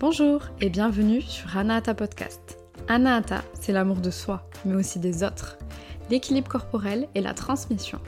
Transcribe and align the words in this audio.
Bonjour 0.00 0.44
et 0.62 0.70
bienvenue 0.70 1.20
sur 1.20 1.58
Anahata 1.58 1.92
Podcast. 1.92 2.56
Anahata, 2.88 3.44
c'est 3.52 3.72
l'amour 3.72 3.98
de 3.98 4.10
soi, 4.10 4.48
mais 4.64 4.74
aussi 4.74 4.98
des 4.98 5.22
autres, 5.22 5.58
l'équilibre 6.08 6.48
corporel 6.48 7.06
et 7.14 7.20
la 7.20 7.34
transmission. 7.34 7.98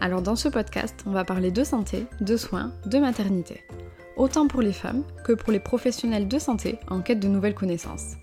Alors 0.00 0.22
dans 0.22 0.34
ce 0.34 0.48
podcast, 0.48 1.04
on 1.04 1.10
va 1.10 1.26
parler 1.26 1.50
de 1.50 1.62
santé, 1.62 2.06
de 2.22 2.38
soins, 2.38 2.72
de 2.86 2.98
maternité. 2.98 3.64
Autant 4.16 4.48
pour 4.48 4.62
les 4.62 4.72
femmes 4.72 5.04
que 5.26 5.34
pour 5.34 5.52
les 5.52 5.60
professionnels 5.60 6.26
de 6.26 6.38
santé 6.38 6.78
en 6.88 7.02
quête 7.02 7.20
de 7.20 7.28
nouvelles 7.28 7.54
connaissances. 7.54 8.14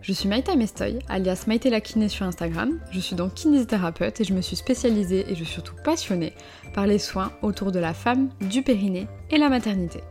Je 0.00 0.12
suis 0.12 0.28
Maïta 0.28 0.54
Mestoy, 0.54 1.00
alias 1.08 1.46
Maïté 1.48 1.70
la 1.70 1.80
kiné 1.80 2.08
sur 2.08 2.24
Instagram. 2.24 2.78
Je 2.92 3.00
suis 3.00 3.16
donc 3.16 3.34
kinésithérapeute 3.34 4.20
et 4.20 4.24
je 4.24 4.32
me 4.32 4.42
suis 4.42 4.54
spécialisée 4.54 5.24
et 5.28 5.34
je 5.34 5.42
suis 5.42 5.54
surtout 5.54 5.74
passionnée 5.82 6.34
par 6.72 6.86
les 6.86 7.00
soins 7.00 7.32
autour 7.42 7.72
de 7.72 7.80
la 7.80 7.94
femme, 7.94 8.28
du 8.40 8.62
périnée 8.62 9.08
et 9.28 9.38
la 9.38 9.48
maternité. 9.48 10.04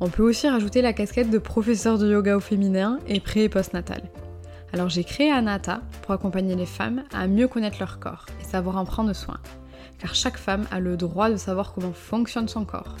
On 0.00 0.08
peut 0.08 0.22
aussi 0.22 0.48
rajouter 0.48 0.80
la 0.80 0.92
casquette 0.92 1.30
de 1.30 1.38
professeur 1.38 1.98
de 1.98 2.08
yoga 2.08 2.36
au 2.36 2.40
féminin 2.40 3.00
et 3.08 3.18
pré 3.18 3.44
et 3.44 3.48
postnatal. 3.48 4.02
Alors 4.72 4.88
j'ai 4.88 5.02
créé 5.02 5.30
Anata 5.30 5.80
pour 6.02 6.12
accompagner 6.12 6.54
les 6.54 6.66
femmes 6.66 7.02
à 7.12 7.26
mieux 7.26 7.48
connaître 7.48 7.78
leur 7.80 7.98
corps 7.98 8.26
et 8.40 8.44
savoir 8.44 8.76
en 8.76 8.84
prendre 8.84 9.12
soin. 9.12 9.38
Car 9.98 10.14
chaque 10.14 10.36
femme 10.36 10.66
a 10.70 10.78
le 10.78 10.96
droit 10.96 11.30
de 11.30 11.36
savoir 11.36 11.72
comment 11.72 11.92
fonctionne 11.92 12.46
son 12.46 12.64
corps. 12.64 12.96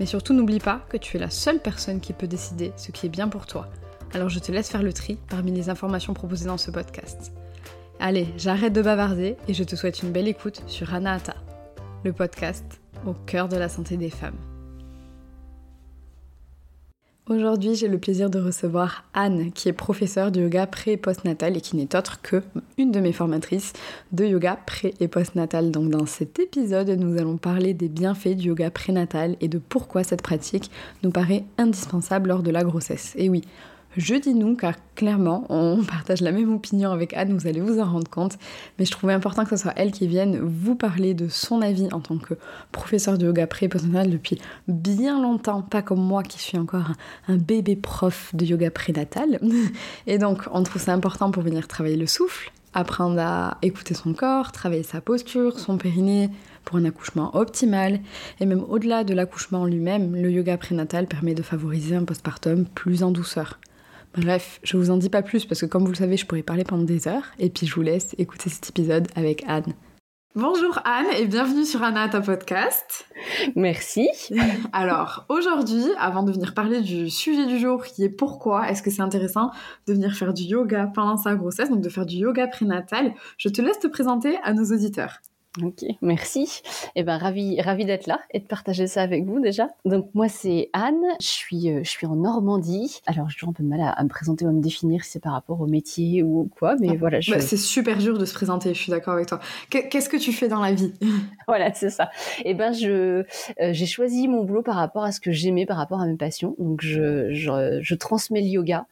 Mais 0.00 0.06
surtout 0.06 0.32
n'oublie 0.32 0.58
pas 0.58 0.80
que 0.88 0.96
tu 0.96 1.16
es 1.16 1.20
la 1.20 1.30
seule 1.30 1.60
personne 1.60 2.00
qui 2.00 2.12
peut 2.12 2.26
décider 2.26 2.72
ce 2.76 2.90
qui 2.90 3.06
est 3.06 3.10
bien 3.10 3.28
pour 3.28 3.46
toi. 3.46 3.68
Alors 4.12 4.28
je 4.28 4.40
te 4.40 4.50
laisse 4.50 4.70
faire 4.70 4.82
le 4.82 4.92
tri 4.92 5.18
parmi 5.28 5.52
les 5.52 5.68
informations 5.68 6.14
proposées 6.14 6.46
dans 6.46 6.58
ce 6.58 6.72
podcast. 6.72 7.32
Allez, 8.00 8.26
j'arrête 8.36 8.72
de 8.72 8.82
bavarder 8.82 9.36
et 9.46 9.54
je 9.54 9.62
te 9.62 9.76
souhaite 9.76 10.02
une 10.02 10.10
belle 10.10 10.26
écoute 10.26 10.62
sur 10.66 10.92
Anahata, 10.92 11.36
le 12.04 12.12
podcast 12.12 12.80
au 13.06 13.12
cœur 13.12 13.48
de 13.48 13.56
la 13.56 13.68
santé 13.68 13.96
des 13.96 14.10
femmes. 14.10 14.51
Aujourd'hui, 17.30 17.76
j'ai 17.76 17.86
le 17.86 17.98
plaisir 17.98 18.30
de 18.30 18.40
recevoir 18.40 19.04
Anne, 19.14 19.52
qui 19.52 19.68
est 19.68 19.72
professeure 19.72 20.32
de 20.32 20.40
yoga 20.40 20.66
pré 20.66 20.92
et 20.92 20.96
postnatal 20.96 21.56
et 21.56 21.60
qui 21.60 21.76
n'est 21.76 21.94
autre 21.94 22.20
que 22.20 22.42
une 22.78 22.90
de 22.90 22.98
mes 22.98 23.12
formatrices 23.12 23.74
de 24.10 24.24
yoga 24.24 24.58
pré 24.66 24.92
et 24.98 25.06
postnatal. 25.06 25.70
Donc, 25.70 25.88
dans 25.88 26.04
cet 26.04 26.40
épisode, 26.40 26.90
nous 26.90 27.16
allons 27.16 27.36
parler 27.36 27.74
des 27.74 27.88
bienfaits 27.88 28.34
du 28.34 28.48
yoga 28.48 28.72
prénatal 28.72 29.36
et 29.40 29.46
de 29.46 29.58
pourquoi 29.58 30.02
cette 30.02 30.20
pratique 30.20 30.72
nous 31.04 31.12
paraît 31.12 31.44
indispensable 31.58 32.30
lors 32.30 32.42
de 32.42 32.50
la 32.50 32.64
grossesse. 32.64 33.14
Et 33.16 33.28
oui, 33.28 33.42
je 33.96 34.14
dis 34.14 34.34
nous 34.34 34.56
car 34.56 34.74
clairement 34.94 35.44
on 35.48 35.82
partage 35.88 36.20
la 36.20 36.32
même 36.32 36.52
opinion 36.54 36.90
avec 36.90 37.14
Anne, 37.14 37.36
vous 37.36 37.46
allez 37.46 37.60
vous 37.60 37.80
en 37.80 37.84
rendre 37.84 38.08
compte, 38.08 38.38
mais 38.78 38.84
je 38.84 38.90
trouvais 38.90 39.12
important 39.12 39.44
que 39.44 39.50
ce 39.50 39.56
soit 39.56 39.72
elle 39.76 39.92
qui 39.92 40.06
vienne 40.06 40.38
vous 40.38 40.74
parler 40.74 41.14
de 41.14 41.28
son 41.28 41.62
avis 41.62 41.88
en 41.92 42.00
tant 42.00 42.18
que 42.18 42.34
professeur 42.70 43.18
de 43.18 43.26
yoga 43.26 43.46
pré-postnatal 43.46 44.10
depuis 44.10 44.40
bien 44.68 45.20
longtemps, 45.20 45.62
pas 45.62 45.82
comme 45.82 46.00
moi 46.00 46.22
qui 46.22 46.38
suis 46.38 46.58
encore 46.58 46.92
un 47.28 47.36
bébé 47.36 47.76
prof 47.76 48.30
de 48.34 48.44
yoga 48.44 48.70
prénatal. 48.70 49.38
Et 50.06 50.18
donc 50.18 50.42
on 50.52 50.62
trouve 50.62 50.82
ça 50.82 50.92
important 50.92 51.30
pour 51.30 51.42
venir 51.42 51.68
travailler 51.68 51.96
le 51.96 52.06
souffle, 52.06 52.52
apprendre 52.74 53.20
à 53.20 53.58
écouter 53.62 53.94
son 53.94 54.14
corps, 54.14 54.52
travailler 54.52 54.82
sa 54.82 55.00
posture, 55.00 55.58
son 55.58 55.76
périnée 55.76 56.30
pour 56.64 56.76
un 56.76 56.84
accouchement 56.84 57.34
optimal. 57.36 58.00
Et 58.40 58.46
même 58.46 58.64
au-delà 58.68 59.04
de 59.04 59.14
l'accouchement 59.14 59.64
lui-même, 59.66 60.14
le 60.14 60.30
yoga 60.30 60.56
prénatal 60.56 61.06
permet 61.06 61.34
de 61.34 61.42
favoriser 61.42 61.96
un 61.96 62.04
postpartum 62.04 62.64
plus 62.66 63.02
en 63.02 63.10
douceur. 63.10 63.58
Bref, 64.16 64.60
je 64.62 64.76
vous 64.76 64.90
en 64.90 64.98
dis 64.98 65.08
pas 65.08 65.22
plus 65.22 65.46
parce 65.46 65.62
que 65.62 65.66
comme 65.66 65.84
vous 65.84 65.92
le 65.92 65.96
savez, 65.96 66.18
je 66.18 66.26
pourrais 66.26 66.42
parler 66.42 66.64
pendant 66.64 66.84
des 66.84 67.08
heures. 67.08 67.24
Et 67.38 67.48
puis 67.48 67.66
je 67.66 67.74
vous 67.74 67.82
laisse 67.82 68.14
écouter 68.18 68.50
cet 68.50 68.68
épisode 68.68 69.08
avec 69.16 69.42
Anne. 69.46 69.72
Bonjour 70.34 70.78
Anne 70.84 71.08
et 71.18 71.26
bienvenue 71.26 71.64
sur 71.64 71.82
Anna 71.82 72.08
ta 72.08 72.20
podcast. 72.20 73.06
Merci. 73.54 74.08
Alors 74.72 75.26
aujourd'hui, 75.28 75.84
avant 75.98 76.22
de 76.22 76.32
venir 76.32 76.54
parler 76.54 76.80
du 76.80 77.10
sujet 77.10 77.46
du 77.46 77.58
jour 77.58 77.84
qui 77.84 78.04
est 78.04 78.08
pourquoi 78.10 78.70
est-ce 78.70 78.82
que 78.82 78.90
c'est 78.90 79.02
intéressant 79.02 79.50
de 79.86 79.92
venir 79.92 80.14
faire 80.14 80.32
du 80.32 80.44
yoga 80.44 80.90
pendant 80.94 81.16
sa 81.16 81.34
grossesse, 81.34 81.68
donc 81.68 81.82
de 81.82 81.88
faire 81.88 82.06
du 82.06 82.16
yoga 82.16 82.46
prénatal, 82.46 83.12
je 83.36 83.48
te 83.48 83.60
laisse 83.60 83.78
te 83.78 83.88
présenter 83.88 84.38
à 84.42 84.54
nos 84.54 84.64
auditeurs. 84.64 85.20
Ok, 85.60 85.84
merci. 86.00 86.62
Eh 86.96 87.02
ben, 87.02 87.18
ravi, 87.18 87.60
ravi 87.60 87.84
d'être 87.84 88.06
là 88.06 88.20
et 88.30 88.40
de 88.40 88.46
partager 88.46 88.86
ça 88.86 89.02
avec 89.02 89.26
vous 89.26 89.38
déjà. 89.38 89.68
Donc 89.84 90.08
moi 90.14 90.28
c'est 90.28 90.70
Anne, 90.72 91.02
je 91.20 91.26
suis, 91.26 91.70
euh, 91.70 91.80
je 91.84 91.90
suis 91.90 92.06
en 92.06 92.16
Normandie. 92.16 93.02
Alors 93.06 93.28
j'ai 93.28 93.34
toujours 93.34 93.50
un 93.50 93.52
peu 93.52 93.62
de 93.62 93.68
mal 93.68 93.80
à, 93.82 94.02
me 94.02 94.08
présenter 94.08 94.46
ou 94.46 94.48
à 94.48 94.52
me 94.52 94.62
définir 94.62 95.04
si 95.04 95.10
c'est 95.10 95.20
par 95.20 95.34
rapport 95.34 95.60
au 95.60 95.66
métier 95.66 96.22
ou 96.22 96.48
quoi, 96.58 96.76
mais 96.80 96.88
ah, 96.92 96.96
voilà. 96.98 97.20
Je... 97.20 97.32
Bah, 97.32 97.40
c'est 97.40 97.58
super 97.58 97.98
dur 97.98 98.16
de 98.16 98.24
se 98.24 98.32
présenter, 98.32 98.72
je 98.72 98.80
suis 98.80 98.90
d'accord 98.90 99.12
avec 99.12 99.26
toi. 99.26 99.40
Qu'est-ce 99.68 100.08
que 100.08 100.16
tu 100.16 100.32
fais 100.32 100.48
dans 100.48 100.60
la 100.60 100.72
vie? 100.72 100.94
Voilà, 101.48 101.74
c'est 101.74 101.90
ça. 101.90 102.08
Eh 102.44 102.54
ben 102.54 102.72
je, 102.72 103.24
euh, 103.60 103.72
j'ai 103.72 103.84
choisi 103.84 104.28
mon 104.28 104.44
boulot 104.44 104.62
par 104.62 104.76
rapport 104.76 105.04
à 105.04 105.12
ce 105.12 105.20
que 105.20 105.32
j'aimais, 105.32 105.66
par 105.66 105.76
rapport 105.76 106.00
à 106.00 106.06
mes 106.06 106.16
passions. 106.16 106.54
Donc 106.58 106.80
je, 106.80 107.30
je, 107.34 107.78
je 107.82 107.94
transmets 107.94 108.40
le 108.40 108.46
yoga 108.46 108.86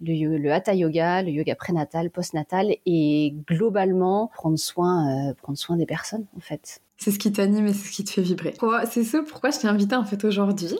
le, 0.00 0.50
hatha 0.50 0.74
yoga, 0.74 1.22
le 1.22 1.30
yoga 1.30 1.54
prénatal, 1.54 2.10
postnatal 2.10 2.74
et 2.86 3.34
globalement 3.46 4.30
prendre 4.34 4.58
soin, 4.58 5.30
euh, 5.30 5.34
prendre 5.34 5.58
soin 5.58 5.76
des 5.76 5.86
personnes 5.86 6.26
en 6.36 6.40
fait. 6.40 6.80
C'est 6.96 7.10
ce 7.10 7.18
qui 7.18 7.32
t'anime 7.32 7.66
et 7.66 7.72
c'est 7.72 7.88
ce 7.88 7.92
qui 7.92 8.04
te 8.04 8.10
fait 8.10 8.22
vibrer. 8.22 8.54
C'est 8.88 9.04
ce 9.04 9.16
pourquoi 9.18 9.50
je 9.50 9.58
t'ai 9.58 9.68
invité 9.68 9.96
en 9.96 10.04
fait 10.04 10.24
aujourd'hui? 10.24 10.78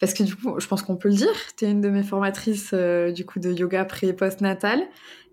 Parce 0.00 0.14
que 0.14 0.22
du 0.22 0.34
coup, 0.34 0.58
je 0.58 0.66
pense 0.66 0.82
qu'on 0.82 0.96
peut 0.96 1.10
le 1.10 1.14
dire, 1.14 1.28
tu 1.56 1.66
es 1.66 1.70
une 1.70 1.82
de 1.82 1.90
mes 1.90 2.02
formatrices 2.02 2.70
euh, 2.72 3.12
du 3.12 3.26
coup 3.26 3.38
de 3.38 3.52
yoga 3.52 3.84
pré 3.84 4.08
et 4.08 4.12
postnatal. 4.14 4.80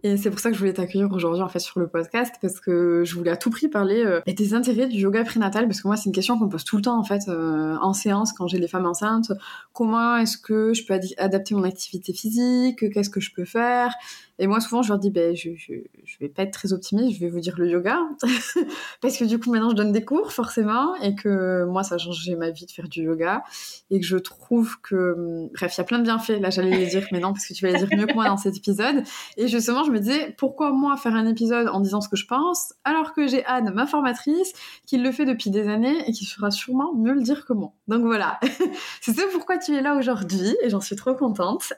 Et 0.03 0.16
c'est 0.16 0.30
pour 0.30 0.40
ça 0.40 0.50
que 0.50 0.56
je 0.56 0.59
voulais 0.59 0.74
t'accueillir 0.74 1.12
aujourd'hui 1.12 1.41
en 1.41 1.50
fait 1.50 1.59
sur 1.59 1.80
le 1.80 1.88
podcast 1.88 2.35
parce 2.41 2.59
que 2.59 3.03
je 3.03 3.16
voulais 3.16 3.31
à 3.31 3.38
tout 3.38 3.50
prix 3.50 3.68
parler 3.68 4.03
euh, 4.06 4.22
des 4.28 4.53
intérêts 4.53 4.88
du 4.88 4.97
yoga 4.97 5.24
prénatal 5.24 5.68
parce 5.68 5.81
que 5.81 5.88
moi 5.88 5.97
c'est 5.97 6.06
une 6.06 6.12
question 6.12 6.38
qu'on 6.38 6.50
pose 6.50 6.63
tout 6.63 6.75
le 6.75 6.84
temps 6.84 7.00
en 7.00 7.03
fait 7.03 7.28
euh, 7.28 7.75
en 7.81 7.94
séance 7.94 8.31
quand 8.31 8.47
j'ai 8.47 8.59
les 8.59 8.68
femmes 8.68 8.85
enceintes. 8.85 9.31
Comment 9.74 10.18
est-ce 10.18 10.38
que 10.38 10.74
je 10.74 10.85
peux 10.85 11.00
adapter 11.18 11.56
mon 11.56 11.63
activité 11.63 12.13
physique? 12.13 12.91
Qu'est-ce 12.94 13.09
que 13.09 13.19
je 13.19 13.34
peux 13.34 13.46
faire? 13.46 13.94
Et 14.40 14.48
moi, 14.48 14.59
souvent, 14.59 14.81
je 14.84 14.90
leur 14.90 15.00
dis, 15.00 15.09
ben, 15.09 15.36
je, 15.36 15.52
je, 15.56 15.74
je, 16.03 16.18
vais 16.20 16.30
pas 16.30 16.44
être 16.44 16.53
très 16.53 16.72
optimiste, 16.72 17.16
je 17.16 17.20
vais 17.20 17.30
vous 17.30 17.40
dire 17.40 17.56
le 17.58 17.68
yoga. 17.68 18.00
Parce 19.02 19.18
que 19.18 19.25
du 19.25 19.40
coup, 19.40 19.52
maintenant, 19.52 19.72
je 19.72 19.75
donne 19.75 19.92
des 19.92 20.06
cours, 20.06 20.31
forcément, 20.31 20.96
et 20.98 21.16
que 21.16 21.66
moi, 21.66 21.84
ça 21.84 21.96
a 21.96 21.98
changé 21.98 22.36
ma 22.36 22.52
vie 22.52 22.66
de 22.66 22.72
faire 22.72 22.88
du 22.88 23.02
yoga. 23.02 23.44
Et 23.90 24.00
que 24.00 24.06
je 24.06 24.18
trouve 24.18 24.80
que, 24.81 25.47
bref, 25.56 25.76
il 25.76 25.78
y 25.80 25.81
a 25.81 25.84
plein 25.84 26.00
de 26.00 26.03
bienfaits. 26.03 26.40
Là, 26.40 26.52
j'allais 26.52 26.78
les 26.78 26.86
dire, 26.86 27.08
mais 27.12 27.20
non, 27.20 27.34
parce 27.34 27.47
que 27.47 27.53
tu 27.53 27.66
vas 27.66 27.72
les 27.72 27.80
dire 27.80 27.90
mieux 27.97 28.06
que 28.06 28.14
moi 28.14 28.28
dans 28.28 28.38
cet 28.38 28.56
épisode. 28.56 29.03
Et 29.38 29.47
justement, 29.47 29.84
je 29.84 29.92
me 29.92 30.00
disais, 30.00 30.36
pourquoi 30.38 30.72
moi 30.72 30.97
faire 30.97 31.16
un 31.16 31.26
épisode 31.26 31.68
en 31.70 31.80
disant 31.80 32.02
ce 32.02 32.09
que 32.09 32.16
je 32.16 32.28
pense, 32.28 32.74
alors 32.84 33.14
que 33.14 33.26
j'ai 33.26 33.44
Anne, 33.46 33.72
ma 33.74 33.88
formatrice, 33.88 34.53
qui 34.86 34.97
le 34.97 35.12
fait 35.12 35.26
depuis 35.26 35.50
des 35.50 35.68
années 35.68 36.08
et 36.08 36.12
qui 36.12 36.26
fera 36.26 36.52
sûrement 36.52 36.94
mieux 36.94 37.14
le 37.14 37.22
dire 37.22 37.46
que 37.46 37.53
moi. 37.53 37.74
Donc 37.88 38.03
voilà. 38.03 38.40
C'est 39.02 39.14
ça 39.14 39.24
pourquoi 39.31 39.58
tu 39.58 39.76
es 39.76 39.81
là 39.81 39.96
aujourd'hui, 39.96 40.56
et 40.62 40.70
j'en 40.70 40.81
suis 40.81 40.96
trop 40.96 41.16
contente. 41.16 41.74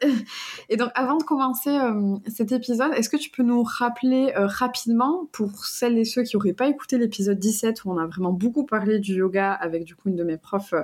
Et 0.68 0.76
donc, 0.76 0.92
avant 0.96 1.18
de 1.18 1.24
commencer 1.24 1.70
euh, 1.70 2.16
cette 2.28 2.49
épisode, 2.54 2.92
est-ce 2.96 3.10
que 3.10 3.18
tu 3.18 3.30
peux 3.30 3.44
nous 3.44 3.64
rappeler 3.64 4.34
euh, 4.36 4.46
rapidement, 4.46 5.28
pour 5.32 5.66
celles 5.66 5.98
et 5.98 6.06
ceux 6.06 6.24
qui 6.24 6.36
n'auraient 6.36 6.54
pas 6.54 6.68
écouté 6.68 6.98
l'épisode 6.98 7.40
17 7.40 7.86
où 7.86 7.92
on 7.92 7.98
a 7.98 8.06
vraiment 8.06 8.32
beaucoup 8.32 8.66
parlé 8.66 9.00
du 9.00 9.16
yoga 9.16 9.54
avec 9.54 9.84
du 9.84 9.96
coup 9.96 10.10
une 10.10 10.16
de 10.16 10.24
mes 10.24 10.38
profs 10.38 10.74
euh, 10.74 10.84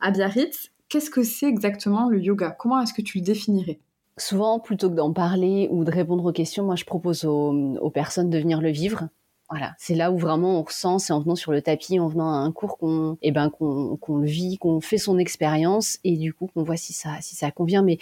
à 0.00 0.10
Biarritz, 0.10 0.70
qu'est-ce 0.88 1.10
que 1.10 1.22
c'est 1.22 1.46
exactement 1.46 2.08
le 2.08 2.20
yoga? 2.20 2.50
Comment 2.50 2.80
est-ce 2.80 2.94
que 2.94 3.02
tu 3.02 3.18
le 3.18 3.24
définirais? 3.24 3.80
Souvent, 4.18 4.58
plutôt 4.60 4.88
que 4.88 4.94
d'en 4.94 5.12
parler 5.12 5.68
ou 5.70 5.84
de 5.84 5.90
répondre 5.90 6.24
aux 6.24 6.32
questions, 6.32 6.64
moi 6.64 6.76
je 6.76 6.84
propose 6.84 7.24
aux 7.24 7.90
personnes 7.90 8.30
de 8.30 8.38
venir 8.38 8.62
le 8.62 8.70
vivre 8.70 9.08
voilà, 9.48 9.74
c'est 9.78 9.94
là 9.94 10.10
où 10.10 10.18
vraiment 10.18 10.58
on 10.58 10.62
ressent, 10.62 10.98
c'est 10.98 11.12
en 11.12 11.20
venant 11.20 11.36
sur 11.36 11.52
le 11.52 11.62
tapis, 11.62 12.00
en 12.00 12.08
venant 12.08 12.28
à 12.28 12.36
un 12.38 12.50
cours 12.50 12.78
qu'on, 12.78 13.16
eh 13.22 13.30
ben 13.30 13.48
qu'on, 13.48 13.96
qu'on 13.96 14.16
le 14.16 14.26
vit, 14.26 14.58
qu'on 14.58 14.80
fait 14.80 14.98
son 14.98 15.18
expérience 15.18 15.98
et 16.02 16.16
du 16.16 16.34
coup 16.34 16.48
qu'on 16.52 16.64
voit 16.64 16.76
si 16.76 16.92
ça, 16.92 17.10
si 17.20 17.36
ça 17.36 17.52
convient. 17.52 17.82
Mais 17.82 17.98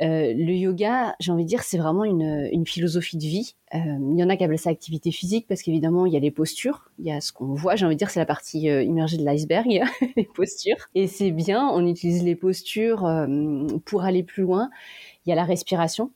euh, 0.00 0.32
le 0.32 0.54
yoga, 0.54 1.14
j'ai 1.20 1.32
envie 1.32 1.44
de 1.44 1.48
dire, 1.48 1.62
c'est 1.64 1.76
vraiment 1.76 2.04
une, 2.04 2.64
philosophie 2.64 3.18
de 3.18 3.24
vie. 3.24 3.54
Euh, 3.74 3.78
il 3.78 4.18
y 4.18 4.24
en 4.24 4.30
a 4.30 4.36
qui 4.36 4.44
appellent 4.44 4.58
ça 4.58 4.70
activité 4.70 5.10
physique 5.10 5.46
parce 5.46 5.60
qu'évidemment 5.62 6.06
il 6.06 6.12
y 6.12 6.16
a 6.16 6.20
les 6.20 6.30
postures, 6.30 6.90
il 6.98 7.06
y 7.06 7.12
a 7.12 7.20
ce 7.20 7.32
qu'on 7.32 7.52
voit. 7.52 7.76
J'ai 7.76 7.84
envie 7.84 7.94
de 7.94 7.98
dire, 7.98 8.10
c'est 8.10 8.20
la 8.20 8.26
partie 8.26 8.70
euh, 8.70 8.82
immergée 8.82 9.18
de 9.18 9.24
l'iceberg, 9.24 9.68
les 10.16 10.28
postures. 10.34 10.88
Et 10.94 11.08
c'est 11.08 11.30
bien, 11.30 11.68
on 11.68 11.86
utilise 11.86 12.22
les 12.22 12.36
postures 12.36 13.06
pour 13.84 14.04
aller 14.04 14.22
plus 14.22 14.44
loin. 14.44 14.70
Il 15.26 15.30
y 15.30 15.32
a 15.32 15.36
la 15.36 15.44
respiration. 15.44 16.10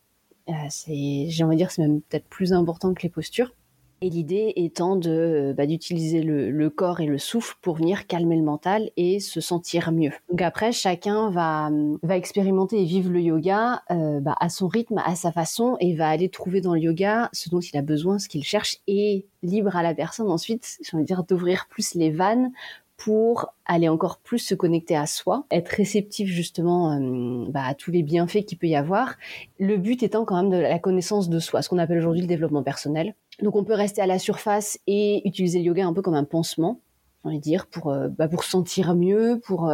J'ai 0.49 1.45
envie 1.45 1.57
de 1.57 1.57
dire, 1.57 1.71
c'est 1.71 1.83
même 1.83 2.01
peut-être 2.01 2.27
plus 2.27 2.55
important 2.55 2.95
que 2.95 3.03
les 3.03 3.11
postures 3.11 3.53
et 4.01 4.11
l'idée 4.11 4.53
étant 4.57 4.97
de 4.97 5.55
bah, 5.57 5.67
d'utiliser 5.67 6.23
le, 6.23 6.71
corps 6.71 7.01
et 7.01 7.07
le 7.07 7.19
souffle 7.19 7.57
pour 7.63 7.77
venir 7.77 8.07
calmer 8.07 8.37
le 8.37 8.43
mental 8.43 8.91
et 8.97 9.21
se 9.21 9.41
sentir 9.41 9.93
mieux. 9.93 10.13
Donc 10.31 10.43
après, 10.43 10.73
chacun 10.73 11.31
va 11.31 11.71
va 12.03 12.17
expérimenter 12.17 12.81
et 12.81 12.85
vivre 12.85 13.11
le 13.11 13.21
yoga 13.21 13.83
euh, 13.91 14.21
bah, 14.21 14.37
à 14.41 14.49
son 14.49 14.69
rythme, 14.69 15.03
à 15.05 15.15
sa 15.15 15.33
façon, 15.33 15.77
et 15.81 15.95
va 15.95 16.09
aller 16.09 16.29
trouver 16.29 16.61
dans 16.61 16.75
le 16.75 16.81
yoga 16.81 17.29
ce 17.33 17.51
dont 17.51 17.61
il 17.61 17.77
a 17.77 17.83
besoin, 17.83 18.19
ce 18.19 18.29
qu'il 18.29 18.45
cherche, 18.45 18.79
et 18.87 19.27
libre 19.43 19.77
à 19.77 19.83
la 19.83 19.95
personne 19.95 20.31
ensuite, 20.31 20.79
j'ai 20.83 20.97
envie 20.97 21.05
de 21.05 21.07
dire, 21.07 21.25
d'ouvrir 21.25 21.67
plus 21.69 21.95
les 21.95 22.11
vannes 22.11 22.53
pour 23.01 23.55
aller 23.65 23.89
encore 23.89 24.19
plus 24.19 24.39
se 24.39 24.55
connecter 24.55 24.95
à 24.95 25.07
soi, 25.07 25.47
être 25.51 25.69
réceptif 25.69 26.29
justement 26.29 26.93
euh, 26.93 27.47
bah, 27.49 27.63
à 27.65 27.75
tous 27.75 27.91
les 27.91 28.03
bienfaits 28.03 28.45
qu'il 28.45 28.59
peut 28.59 28.67
y 28.67 28.77
avoir. 28.77 29.15
Le 29.59 29.79
but 29.79 30.03
étant 30.03 30.27
quand 30.27 30.37
même 30.37 30.51
de 30.51 30.59
la 30.59 30.79
connaissance 30.79 31.31
de 31.31 31.39
soi, 31.39 31.63
ce 31.63 31.71
qu'on 31.71 31.79
appelle 31.79 31.97
aujourd'hui 31.97 32.21
le 32.21 32.27
développement 32.27 32.63
personnel. 32.63 33.15
Donc 33.43 33.57
on 33.57 33.65
peut 33.65 33.75
rester 33.75 34.01
à 34.01 34.07
la 34.07 34.19
surface 34.19 34.79
et 34.87 35.27
utiliser 35.27 35.59
le 35.59 35.67
yoga 35.67 35.87
un 35.87 35.93
peu 35.93 36.03
comme 36.03 36.15
un 36.15 36.25
pansement 36.25 36.81
envie 37.23 37.37
de 37.37 37.43
dire, 37.43 37.67
pour, 37.67 37.95
bah, 38.17 38.29
pour 38.29 38.45
sentir 38.45 38.95
mieux, 38.95 39.39
pour 39.45 39.71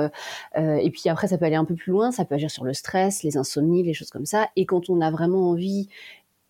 et 0.57 0.91
puis 0.91 1.09
après 1.09 1.29
ça 1.29 1.39
peut 1.39 1.45
aller 1.45 1.55
un 1.55 1.65
peu 1.65 1.77
plus 1.77 1.93
loin, 1.93 2.11
ça 2.11 2.25
peut 2.25 2.35
agir 2.35 2.51
sur 2.51 2.65
le 2.65 2.75
stress, 2.75 3.23
les 3.23 3.37
insomnies, 3.37 3.85
les 3.85 3.95
choses 3.95 4.11
comme 4.11 4.27
ça. 4.27 4.49
Et 4.57 4.67
quand 4.67 4.91
on 4.91 5.01
a 5.01 5.13
vraiment 5.13 5.51
envie 5.51 5.89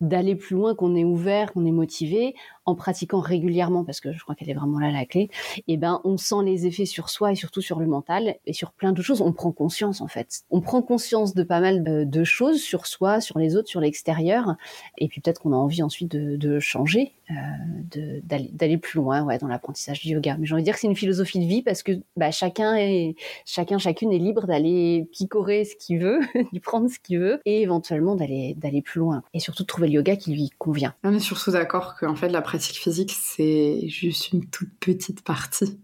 d'aller 0.01 0.35
plus 0.35 0.55
loin, 0.55 0.73
qu'on 0.73 0.95
est 0.95 1.03
ouvert, 1.03 1.53
qu'on 1.53 1.65
est 1.65 1.71
motivé, 1.71 2.33
en 2.67 2.75
pratiquant 2.75 3.19
régulièrement, 3.19 3.83
parce 3.83 4.01
que 4.01 4.11
je 4.11 4.21
crois 4.21 4.35
qu'elle 4.35 4.49
est 4.49 4.53
vraiment 4.53 4.77
là 4.77 4.91
la 4.91 5.05
clé, 5.05 5.29
eh 5.67 5.77
ben 5.77 6.01
on 6.03 6.17
sent 6.17 6.43
les 6.43 6.67
effets 6.67 6.85
sur 6.85 7.09
soi 7.09 7.31
et 7.31 7.35
surtout 7.35 7.61
sur 7.61 7.79
le 7.79 7.87
mental 7.87 8.35
et 8.45 8.53
sur 8.53 8.73
plein 8.73 8.91
de 8.91 9.01
choses. 9.01 9.21
On 9.21 9.31
prend 9.31 9.51
conscience 9.51 10.01
en 10.01 10.07
fait. 10.07 10.41
On 10.51 10.59
prend 10.61 10.81
conscience 10.81 11.33
de 11.33 11.43
pas 11.43 11.61
mal 11.61 11.83
de, 11.83 12.23
choses 12.23 12.61
sur 12.61 12.85
soi, 12.85 13.21
sur 13.21 13.39
les 13.39 13.55
autres, 13.55 13.69
sur 13.69 13.79
l'extérieur, 13.79 14.55
et 14.97 15.07
puis 15.07 15.21
peut-être 15.21 15.41
qu'on 15.41 15.53
a 15.53 15.55
envie 15.55 15.81
ensuite 15.81 16.11
de, 16.11 16.59
changer, 16.59 17.13
euh, 17.31 18.19
d'aller 18.23 18.77
plus 18.77 18.97
loin, 18.97 19.23
ouais, 19.23 19.37
dans 19.37 19.47
l'apprentissage 19.47 20.01
du 20.01 20.09
yoga. 20.09 20.35
Mais 20.37 20.45
j'ai 20.45 20.53
envie 20.53 20.63
de 20.63 20.65
dire 20.65 20.73
que 20.73 20.81
c'est 20.81 20.87
une 20.87 20.95
philosophie 20.95 21.39
de 21.39 21.45
vie 21.45 21.61
parce 21.61 21.83
que 21.83 21.93
bah, 22.17 22.31
chacun 22.31 22.75
est, 22.75 23.15
chacun, 23.45 23.77
chacune 23.77 24.11
est 24.11 24.17
libre 24.17 24.45
d'aller 24.45 25.07
picorer 25.13 25.63
ce 25.63 25.75
qu'il 25.77 25.99
veut, 25.99 26.19
d'y 26.51 26.59
prendre 26.59 26.89
ce 26.89 26.99
qu'il 26.99 27.19
veut, 27.19 27.39
et 27.45 27.61
éventuellement 27.61 28.15
d'aller 28.15 28.55
d'aller 28.57 28.81
plus 28.81 28.99
loin. 28.99 29.23
Et 29.33 29.39
surtout 29.39 29.63
de 29.63 29.67
trouver 29.67 29.87
le 29.87 29.93
yoga 29.93 30.17
qui 30.17 30.33
lui 30.33 30.49
convient. 30.57 30.93
On 31.05 31.13
est 31.13 31.19
surtout 31.19 31.51
d'accord 31.51 31.95
qu'en 31.97 32.15
fait 32.15 32.29
la 32.29 32.41
pratique 32.57 32.77
physique, 32.77 33.15
c'est 33.15 33.87
juste 33.87 34.33
une 34.33 34.49
toute 34.49 34.73
petite 34.79 35.23
partie 35.23 35.79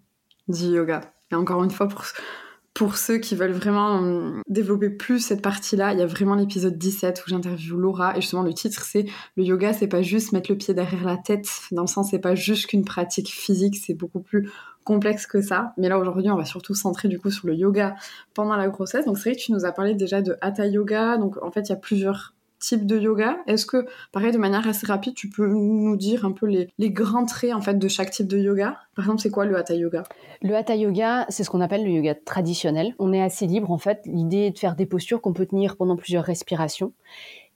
du 0.47 0.65
yoga. 0.65 1.01
Et 1.31 1.35
encore 1.35 1.63
une 1.63 1.69
fois, 1.69 1.87
pour, 1.87 2.03
pour 2.73 2.97
ceux 2.97 3.19
qui 3.19 3.35
veulent 3.35 3.51
vraiment 3.51 3.97
hum, 3.97 4.41
développer 4.47 4.89
plus 4.89 5.19
cette 5.19 5.43
partie-là, 5.43 5.93
il 5.93 5.99
y 5.99 6.01
a 6.01 6.07
vraiment 6.07 6.33
l'épisode 6.33 6.75
17 6.75 7.21
où 7.23 7.29
j'interviewe 7.29 7.77
Laura 7.77 8.17
et 8.17 8.21
justement 8.21 8.41
le 8.41 8.55
titre 8.55 8.81
c'est 8.81 9.05
le 9.37 9.43
yoga, 9.43 9.71
c'est 9.73 9.87
pas 9.87 10.01
juste 10.01 10.31
mettre 10.31 10.49
le 10.49 10.57
pied 10.57 10.73
derrière 10.73 11.03
la 11.03 11.17
tête, 11.17 11.47
dans 11.69 11.83
le 11.83 11.87
sens 11.87 12.09
c'est 12.09 12.17
pas 12.17 12.33
juste 12.33 12.65
qu'une 12.65 12.85
pratique 12.85 13.29
physique, 13.29 13.77
c'est 13.77 13.93
beaucoup 13.93 14.21
plus 14.21 14.49
complexe 14.83 15.27
que 15.27 15.43
ça. 15.43 15.73
Mais 15.77 15.89
là 15.89 15.99
aujourd'hui, 15.99 16.31
on 16.31 16.37
va 16.37 16.45
surtout 16.45 16.73
centrer 16.73 17.07
du 17.07 17.19
coup 17.19 17.29
sur 17.29 17.45
le 17.45 17.53
yoga 17.53 17.93
pendant 18.33 18.55
la 18.55 18.67
grossesse. 18.67 19.05
Donc 19.05 19.19
c'est 19.19 19.29
vrai 19.29 19.37
que 19.37 19.43
tu 19.43 19.51
nous 19.51 19.63
as 19.63 19.73
parlé 19.73 19.93
déjà 19.93 20.23
de 20.23 20.37
hatha 20.41 20.65
yoga. 20.65 21.17
Donc 21.17 21.37
en 21.43 21.51
fait, 21.51 21.61
il 21.61 21.69
y 21.69 21.73
a 21.73 21.77
plusieurs 21.77 22.33
type 22.63 22.85
de 22.85 22.97
yoga. 22.97 23.37
Est-ce 23.45 23.65
que, 23.65 23.85
pareil, 24.11 24.31
de 24.31 24.37
manière 24.37 24.67
assez 24.67 24.87
rapide, 24.87 25.13
tu 25.13 25.29
peux 25.29 25.47
nous 25.47 25.97
dire 25.97 26.25
un 26.25 26.31
peu 26.31 26.47
les, 26.47 26.89
grands 26.91 27.25
traits 27.25 27.53
en 27.53 27.61
fait 27.61 27.77
de 27.77 27.87
chaque 27.87 28.11
type 28.11 28.27
de 28.27 28.37
yoga? 28.37 28.77
Par 28.95 29.05
exemple, 29.05 29.21
c'est 29.21 29.29
quoi 29.29 29.45
le 29.45 29.57
hatha 29.57 29.75
yoga? 29.75 30.03
Le 30.41 30.55
hatha 30.55 30.75
yoga, 30.75 31.25
c'est 31.29 31.43
ce 31.43 31.49
qu'on 31.49 31.61
appelle 31.61 31.83
le 31.83 31.91
yoga 31.91 32.15
traditionnel. 32.15 32.95
On 32.99 33.11
est 33.11 33.21
assez 33.21 33.47
libre 33.47 33.71
en 33.71 33.77
fait. 33.77 34.01
L'idée 34.05 34.45
est 34.45 34.51
de 34.51 34.59
faire 34.59 34.75
des 34.75 34.85
postures 34.85 35.21
qu'on 35.21 35.33
peut 35.33 35.45
tenir 35.45 35.75
pendant 35.75 35.97
plusieurs 35.97 36.23
respirations. 36.23 36.93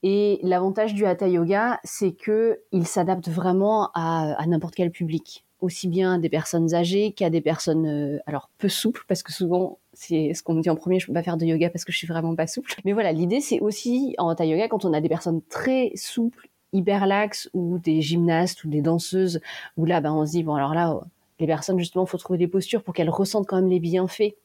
Et 0.04 0.40
l'avantage 0.44 0.94
du 0.94 1.06
hatha 1.06 1.28
yoga, 1.28 1.80
c'est 1.84 2.12
que 2.12 2.60
il 2.72 2.86
s'adapte 2.86 3.30
vraiment 3.30 3.90
à 3.96 4.46
n'importe 4.46 4.76
quel 4.76 4.92
public 4.92 5.47
aussi 5.62 5.88
bien 5.88 6.14
à 6.14 6.18
des 6.20 6.30
personnes 6.30 6.74
âgées 6.74 7.12
qu'à 7.12 7.30
des 7.30 7.42
personnes 7.42 7.88
euh, 7.88 8.20
alors 8.28 8.50
peu 8.58 8.70
souples 8.70 9.04
parce 9.08 9.24
que 9.24 9.34
souvent 9.34 9.80
c'est 9.94 10.34
ce 10.34 10.44
qu'on 10.44 10.54
me 10.54 10.62
dit 10.62 10.70
en 10.70 10.76
premier 10.76 11.00
je 11.00 11.08
peux 11.08 11.14
pas 11.14 11.24
faire 11.24 11.38
de 11.38 11.46
yoga 11.46 11.70
parce 11.70 11.84
que 11.84 11.92
je 11.92 11.98
suis 11.98 12.08
vraiment 12.08 12.36
pas 12.36 12.48
souple. 12.48 12.76
Mais 12.86 12.94
voilà 12.94 13.12
l'idée 13.12 13.42
c'est 13.42 13.60
aussi 13.60 14.16
en 14.18 14.30
hatha 14.30 14.46
yoga 14.46 14.68
quand 14.68 14.86
on 14.86 14.94
a 14.94 15.02
des 15.02 15.10
personnes 15.10 15.42
très 15.50 15.92
souples 15.96 16.50
hyper 16.74 17.08
laxes 17.08 17.50
ou 17.54 17.80
des 17.80 18.02
gymnastes 18.02 18.64
ou 18.64 18.70
des 18.70 18.82
danseuses 18.82 19.42
où 19.78 19.86
là 19.86 20.00
ben 20.02 20.14
on 20.14 20.26
se 20.26 20.32
dit 20.32 20.44
bon 20.44 20.56
alors 20.56 20.74
là 20.74 21.00
les 21.40 21.48
personnes 21.48 21.80
justement 21.80 22.06
faut 22.06 22.18
trouver 22.18 22.38
des 22.38 22.48
postures 22.48 22.84
pour 22.84 22.94
qu'elles 22.94 23.10
ressentent 23.10 23.48
quand 23.48 23.58
même 23.58 23.70
les 23.70 23.80
bienfaits 23.80 24.36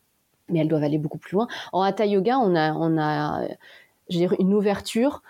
mais 0.48 0.60
elles 0.60 0.68
doivent 0.68 0.84
aller 0.84 0.98
beaucoup 0.98 1.18
plus 1.18 1.34
loin. 1.34 1.46
En 1.72 1.82
hatha 1.82 2.06
yoga 2.06 2.38
on 2.38 2.54
a 2.54 2.72
on 2.72 2.98
a 2.98 3.48
je 4.08 4.18
une 4.40 4.54
ouverture 4.54 5.22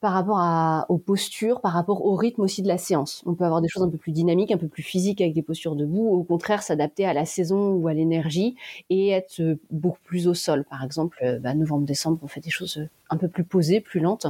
par 0.00 0.12
rapport 0.12 0.38
à, 0.38 0.86
aux 0.88 0.98
postures, 0.98 1.60
par 1.60 1.72
rapport 1.72 2.04
au 2.04 2.14
rythme 2.14 2.40
aussi 2.40 2.62
de 2.62 2.68
la 2.68 2.78
séance. 2.78 3.22
On 3.26 3.34
peut 3.34 3.44
avoir 3.44 3.60
des 3.60 3.68
choses 3.68 3.82
un 3.82 3.90
peu 3.90 3.98
plus 3.98 4.12
dynamiques, 4.12 4.50
un 4.50 4.56
peu 4.58 4.68
plus 4.68 4.82
physiques 4.82 5.20
avec 5.20 5.34
des 5.34 5.42
postures 5.42 5.76
debout, 5.76 6.08
ou 6.08 6.20
au 6.20 6.24
contraire 6.24 6.62
s'adapter 6.62 7.04
à 7.04 7.12
la 7.12 7.24
saison 7.24 7.72
ou 7.72 7.86
à 7.88 7.94
l'énergie 7.94 8.56
et 8.88 9.10
être 9.10 9.40
euh, 9.40 9.60
beaucoup 9.70 10.00
plus 10.04 10.26
au 10.26 10.34
sol. 10.34 10.64
Par 10.70 10.82
exemple, 10.84 11.18
euh, 11.22 11.38
bah, 11.38 11.54
novembre-décembre, 11.54 12.18
on 12.22 12.28
fait 12.28 12.40
des 12.40 12.50
choses 12.50 12.78
euh, 12.78 12.88
un 13.10 13.16
peu 13.16 13.28
plus 13.28 13.44
posées, 13.44 13.80
plus 13.80 14.00
lentes. 14.00 14.26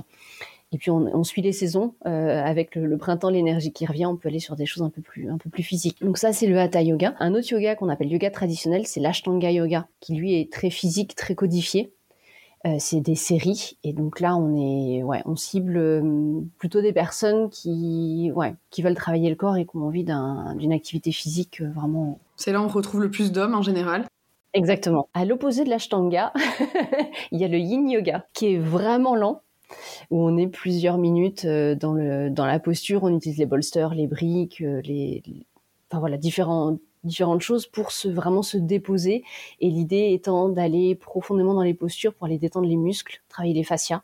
Et 0.73 0.79
puis 0.79 0.91
on, 0.93 0.99
on 1.13 1.25
suit 1.25 1.43
les 1.43 1.53
saisons 1.53 1.95
euh, 2.07 2.43
avec 2.45 2.77
le, 2.77 2.87
le 2.87 2.97
printemps, 2.97 3.29
l'énergie 3.31 3.73
qui 3.73 3.87
revient. 3.87 4.07
On 4.07 4.17
peut 4.17 4.29
aller 4.29 4.39
sur 4.39 4.55
des 4.55 4.67
choses 4.67 4.85
un 4.85 4.91
peu 4.91 5.03
plus 5.03 5.29
un 5.29 5.37
peu 5.37 5.51
plus 5.51 5.65
physiques. 5.65 6.01
Donc 6.01 6.17
ça 6.17 6.33
c'est 6.33 6.47
le 6.47 6.59
hatha 6.59 6.81
yoga. 6.81 7.15
Un 7.19 7.35
autre 7.35 7.51
yoga 7.51 7.75
qu'on 7.75 7.89
appelle 7.89 8.11
yoga 8.11 8.31
traditionnel, 8.31 8.87
c'est 8.87 9.01
l'ashtanga 9.01 9.51
yoga, 9.51 9.89
qui 9.99 10.15
lui 10.15 10.41
est 10.41 10.53
très 10.53 10.71
physique, 10.71 11.17
très 11.17 11.35
codifié. 11.35 11.93
Euh, 12.67 12.77
c'est 12.79 13.01
des 13.01 13.15
séries 13.15 13.79
et 13.85 13.95
donc 13.95 14.21
là 14.21 14.37
on 14.37 14.55
est 14.55 15.03
ouais 15.03 15.23
on 15.25 15.35
cible 15.35 15.79
euh, 15.79 16.43
plutôt 16.59 16.83
des 16.83 16.93
personnes 16.93 17.49
qui 17.49 18.31
ouais 18.35 18.55
qui 18.69 18.83
veulent 18.83 18.95
travailler 18.95 19.31
le 19.31 19.35
corps 19.35 19.57
et 19.57 19.65
qui 19.65 19.75
ont 19.79 19.87
envie 19.87 20.05
d'une 20.05 20.73
activité 20.73 21.11
physique 21.11 21.63
euh, 21.63 21.71
vraiment. 21.71 22.21
C'est 22.37 22.53
là 22.53 22.61
où 22.61 22.65
on 22.65 22.69
retrouve 22.69 23.01
le 23.01 23.11
plus 23.11 23.33
d'hommes 23.33 23.55
en 23.55 23.63
général. 23.63 24.05
Exactement. 24.53 25.09
À 25.15 25.25
l'opposé 25.25 25.65
de 25.65 25.71
l'ashtanga 25.71 26.35
il 27.33 27.41
y 27.41 27.45
a 27.45 27.49
le 27.49 27.57
yin 27.57 27.89
yoga 27.89 28.27
qui 28.35 28.53
est 28.53 28.59
vraiment 28.59 29.17
lent 29.17 29.41
où 30.11 30.21
on 30.21 30.37
est 30.37 30.49
plusieurs 30.49 30.99
minutes 30.99 31.47
dans 31.47 31.95
le 31.95 32.29
dans 32.29 32.45
la 32.45 32.59
posture. 32.59 33.05
On 33.05 33.17
utilise 33.17 33.39
les 33.39 33.47
bolsters 33.47 33.95
les 33.95 34.07
briques 34.07 34.59
les 34.59 35.23
enfin 35.91 35.99
voilà 35.99 36.19
différents 36.19 36.77
différentes 37.05 37.41
choses 37.41 37.67
pour 37.67 37.93
se 37.93 38.09
vraiment 38.09 38.43
se 38.43 38.57
déposer 38.59 39.25
et 39.61 39.71
l'idée 39.71 40.11
étant 40.13 40.49
d'aller 40.49 40.95
profondément 40.95 41.55
dans 41.55 41.63
les 41.63 41.75
postures 41.75 42.15
pour 42.15 42.27
aller 42.27 42.39
détendre 42.39 42.69
les 42.69 42.77
muscles, 42.77 43.23
travailler 43.29 43.55
les 43.55 43.65
fascias. 43.65 44.03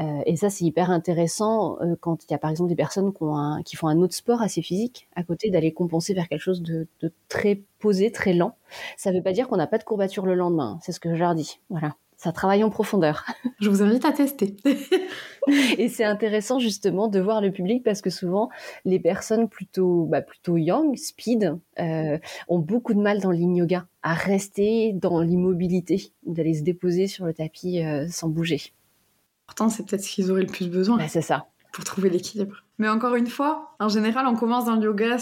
Euh, 0.00 0.22
et 0.26 0.36
ça, 0.36 0.48
c'est 0.48 0.64
hyper 0.64 0.90
intéressant 0.90 1.76
euh, 1.80 1.96
quand 2.00 2.22
il 2.24 2.30
y 2.30 2.34
a 2.34 2.38
par 2.38 2.50
exemple 2.50 2.68
des 2.68 2.76
personnes 2.76 3.12
qui, 3.12 3.22
ont 3.22 3.62
qui 3.64 3.74
font 3.74 3.88
un 3.88 4.00
autre 4.00 4.14
sport 4.14 4.42
assez 4.42 4.62
physique 4.62 5.08
à 5.16 5.24
côté, 5.24 5.50
d'aller 5.50 5.72
compenser 5.72 6.14
vers 6.14 6.28
quelque 6.28 6.42
chose 6.42 6.62
de, 6.62 6.86
de 7.00 7.12
très 7.28 7.62
posé, 7.80 8.12
très 8.12 8.32
lent. 8.32 8.56
Ça 8.96 9.10
ne 9.10 9.16
veut 9.16 9.22
pas 9.22 9.32
dire 9.32 9.48
qu'on 9.48 9.56
n'a 9.56 9.66
pas 9.66 9.78
de 9.78 9.84
courbature 9.84 10.24
le 10.24 10.34
lendemain, 10.34 10.78
c'est 10.82 10.92
ce 10.92 11.00
que 11.00 11.14
je 11.14 11.20
leur 11.20 11.34
dis. 11.34 11.60
Voilà 11.68 11.96
ça 12.18 12.32
travaille 12.32 12.64
en 12.64 12.68
profondeur. 12.68 13.24
Je 13.60 13.70
vous 13.70 13.80
invite 13.82 14.04
à 14.04 14.12
tester. 14.12 14.56
et 15.78 15.88
c'est 15.88 16.04
intéressant 16.04 16.58
justement 16.58 17.06
de 17.06 17.20
voir 17.20 17.40
le 17.40 17.52
public 17.52 17.84
parce 17.84 18.02
que 18.02 18.10
souvent 18.10 18.50
les 18.84 18.98
personnes 18.98 19.48
plutôt 19.48 20.04
bah, 20.04 20.20
plutôt 20.20 20.56
young, 20.56 20.96
speed, 20.96 21.56
euh, 21.78 22.18
ont 22.48 22.58
beaucoup 22.58 22.92
de 22.92 23.00
mal 23.00 23.20
dans 23.20 23.30
l'in 23.30 23.54
yoga 23.54 23.86
à 24.02 24.14
rester 24.14 24.92
dans 24.92 25.20
l'immobilité, 25.20 26.12
d'aller 26.26 26.54
se 26.54 26.62
déposer 26.62 27.06
sur 27.06 27.24
le 27.24 27.32
tapis 27.32 27.82
euh, 27.82 28.08
sans 28.10 28.28
bouger. 28.28 28.74
Pourtant, 29.46 29.68
c'est 29.68 29.86
peut-être 29.86 30.02
ce 30.02 30.12
qu'ils 30.12 30.30
auraient 30.30 30.42
le 30.42 30.48
plus 30.48 30.68
besoin. 30.68 30.98
Bah, 30.98 31.08
c'est 31.08 31.22
ça. 31.22 31.46
Pour 31.72 31.84
trouver 31.84 32.10
l'équilibre. 32.10 32.64
Mais 32.78 32.88
encore 32.88 33.14
une 33.14 33.28
fois, 33.28 33.76
en 33.78 33.88
général, 33.88 34.26
on 34.26 34.34
commence 34.34 34.64
dans 34.64 34.74
le 34.74 34.82
yoga 34.82 35.16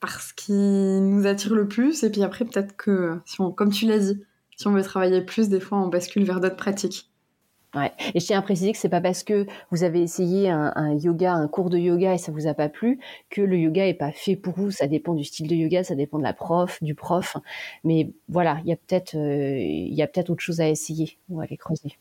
parce 0.00 0.32
qu'il 0.32 1.08
nous 1.08 1.26
attire 1.26 1.54
le 1.54 1.66
plus, 1.66 2.02
et 2.02 2.10
puis 2.10 2.22
après, 2.22 2.44
peut-être 2.44 2.76
que, 2.76 3.18
si 3.24 3.40
on, 3.40 3.52
comme 3.52 3.70
tu 3.70 3.86
l'as 3.86 3.98
dit, 3.98 4.22
si 4.56 4.66
on 4.66 4.72
veut 4.72 4.82
travailler 4.82 5.20
plus, 5.22 5.48
des 5.48 5.60
fois, 5.60 5.78
on 5.78 5.88
bascule 5.88 6.24
vers 6.24 6.40
d'autres 6.40 6.56
pratiques. 6.56 7.08
Ouais. 7.74 7.90
Et 8.12 8.20
je 8.20 8.26
tiens 8.26 8.38
à 8.38 8.42
préciser 8.42 8.72
que 8.72 8.78
c'est 8.78 8.90
pas 8.90 9.00
parce 9.00 9.22
que 9.22 9.46
vous 9.70 9.82
avez 9.82 10.02
essayé 10.02 10.50
un, 10.50 10.94
yoga, 10.94 11.32
un 11.32 11.48
cours 11.48 11.70
de 11.70 11.78
yoga 11.78 12.12
et 12.12 12.18
ça 12.18 12.30
vous 12.30 12.46
a 12.46 12.52
pas 12.52 12.68
plu 12.68 12.98
que 13.30 13.40
le 13.40 13.56
yoga 13.56 13.86
est 13.86 13.94
pas 13.94 14.12
fait 14.12 14.36
pour 14.36 14.54
vous. 14.54 14.70
Ça 14.70 14.86
dépend 14.86 15.14
du 15.14 15.24
style 15.24 15.48
de 15.48 15.54
yoga, 15.54 15.82
ça 15.82 15.94
dépend 15.94 16.18
de 16.18 16.22
la 16.22 16.34
prof, 16.34 16.82
du 16.82 16.94
prof. 16.94 17.38
Mais 17.82 18.12
voilà, 18.28 18.58
il 18.64 18.68
y 18.68 18.72
a 18.72 18.76
peut-être, 18.76 19.14
euh, 19.14 19.56
il 19.58 20.02
a 20.02 20.06
peut-être 20.06 20.28
autre 20.28 20.42
chose 20.42 20.60
à 20.60 20.68
essayer 20.68 21.16
ou 21.30 21.40
à 21.40 21.44
aller 21.44 21.56
creuser. 21.56 21.96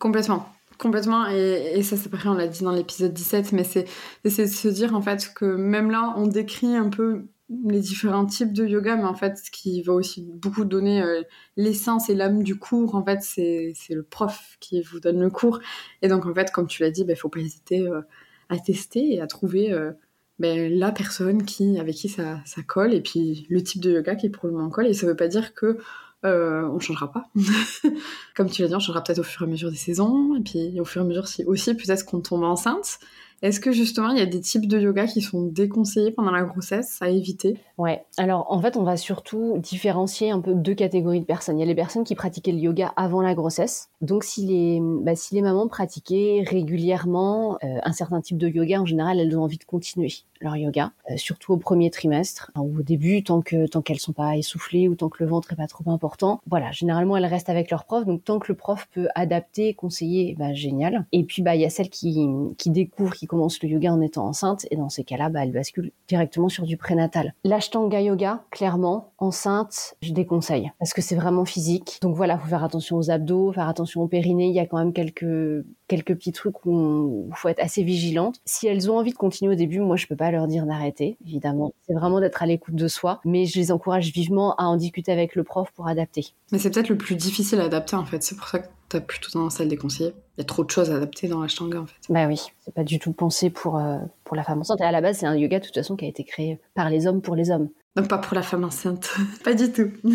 Complètement. 0.00 0.48
Complètement, 0.78 1.28
et, 1.30 1.74
et 1.76 1.82
ça 1.84 1.96
c'est 1.96 2.08
pareil, 2.08 2.26
on 2.28 2.34
l'a 2.34 2.48
dit 2.48 2.64
dans 2.64 2.72
l'épisode 2.72 3.12
17, 3.12 3.52
mais 3.52 3.62
c'est 3.62 3.84
de 4.24 4.46
se 4.46 4.66
dire 4.66 4.96
en 4.96 5.02
fait 5.02 5.32
que 5.32 5.44
même 5.44 5.92
là, 5.92 6.12
on 6.16 6.26
décrit 6.26 6.74
un 6.74 6.88
peu 6.88 7.26
les 7.64 7.80
différents 7.80 8.26
types 8.26 8.52
de 8.52 8.66
yoga, 8.66 8.96
mais 8.96 9.04
en 9.04 9.14
fait, 9.14 9.36
ce 9.38 9.50
qui 9.50 9.82
va 9.82 9.92
aussi 9.92 10.22
beaucoup 10.22 10.64
donner 10.64 11.02
euh, 11.02 11.22
l'essence 11.56 12.08
et 12.08 12.14
l'âme 12.14 12.42
du 12.42 12.58
cours, 12.58 12.94
en 12.94 13.04
fait, 13.04 13.20
c'est 13.22 13.74
le 13.90 14.02
prof 14.02 14.56
qui 14.60 14.80
vous 14.80 15.00
donne 15.00 15.20
le 15.20 15.30
cours. 15.30 15.60
Et 16.02 16.08
donc, 16.08 16.26
en 16.26 16.34
fait, 16.34 16.50
comme 16.50 16.66
tu 16.66 16.82
l'as 16.82 16.90
dit, 16.90 17.02
il 17.02 17.06
ben, 17.06 17.12
ne 17.12 17.18
faut 17.18 17.28
pas 17.28 17.40
hésiter 17.40 17.80
euh, 17.80 18.02
à 18.48 18.58
tester 18.58 19.14
et 19.14 19.20
à 19.20 19.26
trouver 19.26 19.72
euh, 19.72 19.92
ben, 20.38 20.72
la 20.72 20.92
personne 20.92 21.44
qui, 21.44 21.78
avec 21.78 21.94
qui 21.94 22.08
ça, 22.08 22.40
ça, 22.44 22.62
colle, 22.62 22.94
et 22.94 23.00
puis 23.00 23.46
le 23.50 23.62
type 23.62 23.80
de 23.80 23.92
yoga 23.92 24.14
qui 24.16 24.30
pour 24.30 24.46
le 24.46 24.54
moment 24.54 24.70
colle. 24.70 24.86
Et 24.86 24.94
ça 24.94 25.06
ne 25.06 25.12
veut 25.12 25.16
pas 25.16 25.28
dire 25.28 25.54
que 25.54 25.78
on 26.24 26.78
changera 26.78 27.10
pas. 27.10 27.28
comme 28.36 28.48
tu 28.48 28.62
l'as 28.62 28.68
dit, 28.68 28.74
on 28.76 28.78
changera 28.78 29.02
peut-être 29.02 29.18
au 29.18 29.24
fur 29.24 29.42
et 29.42 29.44
à 29.44 29.48
mesure 29.48 29.70
des 29.72 29.76
saisons, 29.76 30.36
et 30.36 30.40
puis 30.40 30.80
au 30.80 30.84
fur 30.84 31.02
et 31.02 31.04
à 31.04 31.08
mesure 31.08 31.26
si, 31.26 31.44
aussi 31.44 31.74
peut-être 31.74 32.04
qu'on 32.04 32.20
tombe 32.20 32.44
enceinte. 32.44 33.00
Est-ce 33.42 33.58
que 33.58 33.72
justement 33.72 34.10
il 34.10 34.18
y 34.18 34.22
a 34.22 34.26
des 34.26 34.40
types 34.40 34.68
de 34.68 34.78
yoga 34.78 35.06
qui 35.06 35.20
sont 35.20 35.42
déconseillés 35.42 36.12
pendant 36.12 36.30
la 36.30 36.44
grossesse 36.44 36.98
à 37.00 37.08
éviter? 37.08 37.58
Ouais, 37.76 38.04
alors 38.16 38.46
en 38.50 38.60
fait 38.60 38.76
on 38.76 38.84
va 38.84 38.96
surtout 38.96 39.58
différencier 39.58 40.30
un 40.30 40.40
peu 40.40 40.54
deux 40.54 40.74
catégories 40.74 41.18
de 41.18 41.24
personnes. 41.24 41.58
Il 41.58 41.60
y 41.60 41.64
a 41.64 41.66
les 41.66 41.74
personnes 41.74 42.04
qui 42.04 42.14
pratiquaient 42.14 42.52
le 42.52 42.58
yoga 42.58 42.92
avant 42.96 43.20
la 43.20 43.34
grossesse. 43.34 43.88
Donc 44.00 44.22
si 44.22 44.46
les, 44.46 44.80
bah, 44.80 45.16
si 45.16 45.34
les 45.34 45.42
mamans 45.42 45.66
pratiquaient 45.66 46.44
régulièrement 46.46 47.58
euh, 47.64 47.78
un 47.82 47.92
certain 47.92 48.20
type 48.20 48.38
de 48.38 48.48
yoga, 48.48 48.80
en 48.80 48.86
général 48.86 49.18
elles 49.18 49.36
ont 49.36 49.42
envie 49.42 49.58
de 49.58 49.64
continuer 49.64 50.12
leur 50.40 50.56
yoga, 50.56 50.92
euh, 51.10 51.16
surtout 51.16 51.52
au 51.52 51.56
premier 51.56 51.90
trimestre 51.90 52.50
ou 52.56 52.78
au 52.78 52.82
début, 52.82 53.24
tant 53.24 53.42
que 53.42 53.66
tant 53.66 53.82
qu'elles 53.82 54.00
sont 54.00 54.12
pas 54.12 54.36
essoufflées 54.36 54.88
ou 54.88 54.94
tant 54.94 55.08
que 55.08 55.22
le 55.22 55.28
ventre 55.28 55.52
est 55.52 55.56
pas 55.56 55.66
trop 55.66 55.90
important. 55.90 56.40
Voilà, 56.48 56.70
généralement 56.70 57.16
elles 57.16 57.26
restent 57.26 57.50
avec 57.50 57.70
leur 57.70 57.84
prof, 57.84 58.04
donc 58.06 58.22
tant 58.22 58.38
que 58.38 58.52
le 58.52 58.56
prof 58.56 58.88
peut 58.92 59.08
adapter, 59.16 59.74
conseiller, 59.74 60.36
bah, 60.38 60.52
génial. 60.52 61.06
Et 61.10 61.24
puis 61.24 61.42
bah 61.42 61.56
il 61.56 61.60
y 61.60 61.64
a 61.64 61.70
celles 61.70 61.90
qui 61.90 62.28
qui 62.58 62.70
découvrent, 62.70 63.14
qui 63.14 63.26
commence 63.32 63.62
le 63.62 63.70
yoga 63.70 63.90
en 63.90 64.02
étant 64.02 64.26
enceinte 64.26 64.66
et 64.70 64.76
dans 64.76 64.90
ces 64.90 65.04
cas-là, 65.04 65.30
bah, 65.30 65.42
elle 65.42 65.52
bascule 65.52 65.90
directement 66.06 66.50
sur 66.50 66.66
du 66.66 66.76
prénatal. 66.76 67.32
L'ashtanga 67.44 67.98
yoga, 67.98 68.44
clairement, 68.50 69.14
enceinte, 69.16 69.94
je 70.02 70.12
déconseille 70.12 70.70
parce 70.78 70.92
que 70.92 71.00
c'est 71.00 71.14
vraiment 71.14 71.46
physique. 71.46 71.98
Donc 72.02 72.14
voilà, 72.14 72.36
faut 72.36 72.48
faire 72.48 72.62
attention 72.62 72.98
aux 72.98 73.10
abdos, 73.10 73.50
faire 73.54 73.68
attention 73.68 74.02
au 74.02 74.06
périnée. 74.06 74.48
Il 74.48 74.54
y 74.54 74.60
a 74.60 74.66
quand 74.66 74.76
même 74.76 74.92
quelques 74.92 75.64
quelques 75.88 76.14
petits 76.14 76.32
trucs 76.32 76.66
où 76.66 77.28
il 77.30 77.36
faut 77.36 77.48
être 77.48 77.62
assez 77.62 77.82
vigilante. 77.82 78.36
Si 78.44 78.66
elles 78.66 78.90
ont 78.90 78.98
envie 78.98 79.12
de 79.12 79.16
continuer 79.16 79.52
au 79.52 79.56
début, 79.56 79.80
moi 79.80 79.96
je 79.96 80.06
peux 80.06 80.16
pas 80.16 80.30
leur 80.30 80.46
dire 80.46 80.66
d'arrêter, 80.66 81.16
évidemment. 81.26 81.72
C'est 81.86 81.94
vraiment 81.94 82.20
d'être 82.20 82.42
à 82.42 82.46
l'écoute 82.46 82.74
de 82.74 82.88
soi, 82.88 83.20
mais 83.24 83.46
je 83.46 83.58
les 83.58 83.72
encourage 83.72 84.12
vivement 84.12 84.54
à 84.56 84.64
en 84.64 84.76
discuter 84.76 85.10
avec 85.10 85.34
le 85.34 85.42
prof 85.42 85.70
pour 85.74 85.88
adapter. 85.88 86.34
Mais 86.50 86.58
c'est 86.58 86.70
peut-être 86.70 86.90
le 86.90 86.98
plus 86.98 87.16
difficile 87.16 87.60
à 87.60 87.64
adapter 87.64 87.96
en 87.96 88.04
fait. 88.04 88.22
C'est 88.22 88.36
pour 88.36 88.48
ça 88.48 88.58
que 88.58 88.66
tu 88.92 88.96
as 88.98 89.00
plutôt 89.00 89.30
tendance 89.30 89.60
à 89.60 89.64
le 89.64 89.70
déconseiller. 89.70 90.12
Il 90.36 90.40
y 90.40 90.42
a 90.42 90.44
trop 90.44 90.64
de 90.64 90.70
choses 90.70 90.90
à 90.90 90.96
adapter 90.96 91.28
dans 91.28 91.40
l'ashtanga 91.40 91.80
en 91.80 91.86
fait. 91.86 91.94
Bah 92.08 92.26
oui, 92.26 92.40
c'est 92.60 92.74
pas 92.74 92.84
du 92.84 92.98
tout 92.98 93.12
pensé 93.12 93.50
pour, 93.50 93.78
euh, 93.78 93.98
pour 94.24 94.36
la 94.36 94.44
femme 94.44 94.60
enceinte. 94.60 94.80
Et 94.80 94.84
à 94.84 94.92
la 94.92 95.00
base, 95.00 95.18
c'est 95.18 95.26
un 95.26 95.36
yoga 95.36 95.58
de 95.58 95.64
toute 95.64 95.74
façon 95.74 95.96
qui 95.96 96.04
a 96.04 96.08
été 96.08 96.24
créé 96.24 96.60
par 96.74 96.90
les 96.90 97.06
hommes 97.06 97.22
pour 97.22 97.34
les 97.34 97.50
hommes. 97.50 97.68
Donc 97.96 98.08
pas 98.08 98.18
pour 98.18 98.34
la 98.34 98.42
femme 98.42 98.64
enceinte. 98.64 99.10
pas 99.44 99.54
du 99.54 99.72
tout. 99.72 99.90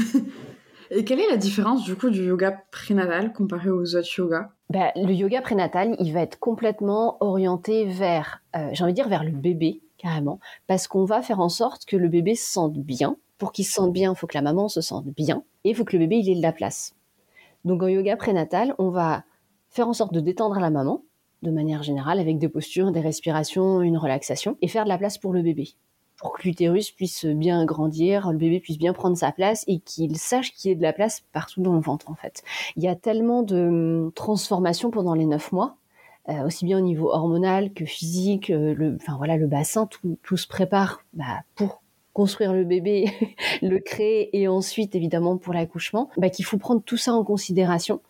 Et 0.89 1.03
quelle 1.03 1.19
est 1.19 1.29
la 1.29 1.37
différence 1.37 1.83
du 1.83 1.95
coup 1.95 2.09
du 2.09 2.23
yoga 2.23 2.63
prénatal 2.71 3.33
comparé 3.33 3.69
aux 3.69 3.95
autres 3.95 4.07
yogas? 4.17 4.49
Bah, 4.69 4.91
Le 4.95 5.11
yoga 5.11 5.41
prénatal, 5.41 5.97
il 5.99 6.13
va 6.13 6.21
être 6.21 6.39
complètement 6.39 7.17
orienté 7.19 7.85
vers, 7.85 8.41
euh, 8.55 8.69
j'ai 8.71 8.83
envie 8.83 8.93
de 8.93 8.95
dire, 8.95 9.09
vers 9.09 9.25
le 9.25 9.31
bébé, 9.31 9.81
carrément, 9.97 10.39
parce 10.65 10.87
qu'on 10.87 11.03
va 11.03 11.21
faire 11.21 11.41
en 11.41 11.49
sorte 11.49 11.83
que 11.85 11.97
le 11.97 12.07
bébé 12.07 12.35
se 12.35 12.49
sente 12.49 12.77
bien. 12.77 13.17
Pour 13.37 13.51
qu'il 13.51 13.65
se 13.65 13.73
sente 13.73 13.91
bien, 13.91 14.13
il 14.13 14.17
faut 14.17 14.27
que 14.27 14.37
la 14.37 14.41
maman 14.41 14.67
se 14.69 14.81
sente 14.81 15.07
bien, 15.07 15.43
et 15.63 15.69
il 15.69 15.75
faut 15.75 15.83
que 15.83 15.95
le 15.95 15.99
bébé 15.99 16.17
il 16.17 16.29
ait 16.29 16.35
de 16.35 16.41
la 16.41 16.53
place. 16.53 16.95
Donc 17.67 17.83
en 17.83 17.87
yoga 17.87 18.15
prénatal, 18.15 18.73
on 18.79 18.89
va 18.89 19.23
faire 19.69 19.87
en 19.87 19.93
sorte 19.93 20.13
de 20.13 20.19
détendre 20.19 20.59
la 20.59 20.69
maman, 20.69 21.03
de 21.43 21.51
manière 21.51 21.83
générale, 21.83 22.19
avec 22.19 22.39
des 22.39 22.49
postures, 22.49 22.91
des 22.91 23.01
respirations, 23.01 23.81
une 23.81 23.97
relaxation, 23.97 24.57
et 24.61 24.67
faire 24.67 24.85
de 24.85 24.89
la 24.89 24.97
place 24.97 25.17
pour 25.17 25.33
le 25.33 25.41
bébé 25.41 25.75
pour 26.17 26.33
que 26.33 26.43
l'utérus 26.43 26.91
puisse 26.91 27.25
bien 27.25 27.63
grandir, 27.65 28.31
le 28.31 28.37
bébé 28.37 28.59
puisse 28.59 28.79
bien 28.79 28.93
prendre 28.93 29.15
sa 29.15 29.31
place 29.31 29.63
et 29.67 29.79
qu'il 29.79 30.17
sache 30.17 30.51
qu'il 30.53 30.69
y 30.69 30.71
ait 30.71 30.75
de 30.75 30.81
la 30.81 30.93
place 30.93 31.23
partout 31.31 31.61
dans 31.61 31.73
le 31.73 31.79
ventre 31.79 32.09
en 32.09 32.15
fait. 32.15 32.43
Il 32.75 32.83
y 32.83 32.87
a 32.87 32.95
tellement 32.95 33.43
de 33.43 34.05
hum, 34.05 34.11
transformations 34.13 34.89
pendant 34.89 35.13
les 35.13 35.25
neuf 35.25 35.51
mois, 35.51 35.77
euh, 36.29 36.45
aussi 36.45 36.65
bien 36.65 36.79
au 36.79 36.81
niveau 36.81 37.11
hormonal 37.11 37.71
que 37.71 37.85
physique, 37.85 38.49
euh, 38.49 38.73
le, 38.73 38.95
enfin 38.95 39.15
voilà 39.17 39.37
le 39.37 39.47
bassin, 39.47 39.87
tout, 39.87 40.37
se 40.37 40.47
prépare 40.47 41.03
bah, 41.13 41.43
pour 41.55 41.81
construire 42.17 42.51
le 42.51 42.63
bébé, 42.63 43.05
le 43.61 43.77
créer 43.77 44.35
et 44.35 44.47
ensuite 44.47 44.95
évidemment 44.95 45.37
pour 45.37 45.53
l'accouchement, 45.53 46.09
bah, 46.17 46.31
qu'il 46.31 46.45
faut 46.45 46.57
prendre 46.57 46.81
tout 46.81 46.97
ça 46.97 47.13
en 47.13 47.23
considération. 47.23 48.01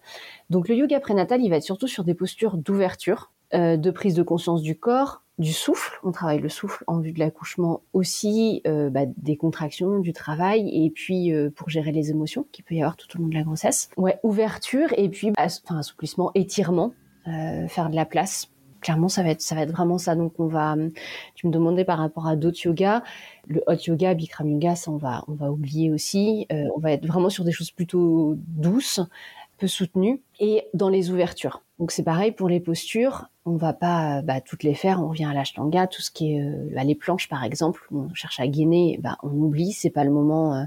Donc 0.50 0.70
le 0.70 0.76
yoga 0.76 1.02
prénatal, 1.02 1.42
il 1.42 1.50
va 1.50 1.58
être 1.58 1.64
surtout 1.64 1.90
sur 1.90 2.06
des 2.06 2.14
postures 2.14 2.56
d'ouverture, 2.56 3.34
euh, 3.54 3.76
de 3.76 3.92
prise 3.92 4.16
de 4.16 4.24
conscience 4.24 4.62
du 4.62 4.80
corps, 4.80 5.24
du 5.40 5.52
souffle. 5.52 6.00
On 6.06 6.14
travaille 6.14 6.40
le 6.40 6.48
souffle 6.48 6.86
en 6.88 7.02
vue 7.02 7.12
de 7.12 7.20
l'accouchement 7.20 7.82
aussi, 7.92 8.62
euh, 8.66 8.90
bah, 8.90 9.02
des 9.18 9.36
contractions, 9.36 10.00
du 10.00 10.14
travail, 10.14 10.70
et 10.86 10.90
puis 10.90 11.34
euh, 11.34 11.50
pour 11.50 11.68
gérer 11.68 11.92
les 11.92 12.10
émotions 12.10 12.48
qu'il 12.54 12.64
peut 12.64 12.76
y 12.76 12.82
avoir 12.82 12.96
tout 12.96 13.14
au 13.18 13.22
long 13.22 13.28
de 13.28 13.36
la 13.36 13.44
grossesse. 13.44 13.90
Ouverture 14.24 14.88
et 14.96 15.10
puis 15.10 15.32
bah, 15.32 15.48
assouplissement, 15.68 16.32
étirement, 16.34 16.94
faire 17.26 17.90
de 17.90 17.96
la 17.98 18.06
place. 18.06 18.50
Clairement, 18.81 19.10
ça 19.10 19.24
va 19.24 19.29
être 19.29 19.41
ça 19.41 19.55
va 19.55 19.62
être 19.62 19.72
vraiment 19.72 19.98
ça. 19.98 20.15
Donc 20.15 20.34
on 20.39 20.48
va. 20.48 20.75
Tu 21.36 21.48
me 21.48 21.51
demandais 21.51 21.86
par 21.86 22.00
rapport 22.00 22.27
à 22.27 22.36
d'autres 22.36 22.60
yogas, 22.65 23.03
le 23.48 23.63
hot 23.67 23.75
yoga, 23.88 24.13
Bikram 24.13 24.50
yoga, 24.50 24.75
ça 24.75 24.91
on 24.91 24.98
va 24.98 25.24
on 25.27 25.34
va 25.34 25.51
oublier 25.51 25.91
aussi. 25.91 26.48
on 26.51 26.79
va 26.79 26.91
être 26.91 27.05
vraiment 27.05 27.29
sur 27.29 27.43
des 27.43 27.51
choses 27.51 27.72
plutôt 27.72 28.36
douces, 28.38 29.01
peu 29.57 29.67
soutenues, 29.67 30.22
et 30.39 30.67
dans 30.74 30.89
les 30.89 31.12
ouvertures. 31.12 31.63
Donc 31.79 31.91
c'est 31.91 32.03
pareil 32.03 32.31
pour 32.31 32.50
les 32.50 32.60
postures, 32.60 33.27
on 33.46 33.55
va 33.55 33.74
pas 33.74 34.22
bah, 34.24 34.41
toutes 34.41 34.63
les 34.63 34.74
faire, 34.74 35.01
on 35.01 35.10
revient 35.10 35.25
à 35.25 35.34
l'ashtanga, 35.34 35.88
tout 35.88 36.01
ce 36.01 36.10
qui 36.10 36.36
est 36.36 36.41
euh, 36.41 36.69
bah, 36.74 36.84
les 36.84 36.96
planches 36.96 37.29
par 37.29 37.43
exemple, 37.43 37.86
on 37.91 38.13
cherche 38.13 38.39
à 38.39 38.48
gainer, 38.48 39.00
bah, 39.01 39.17
on 39.24 39.29
oublie, 39.29 39.72
c'est 39.74 39.89
pas 39.91 40.03
le 40.03 40.12
moment 40.12 40.55
euh, 40.55 40.63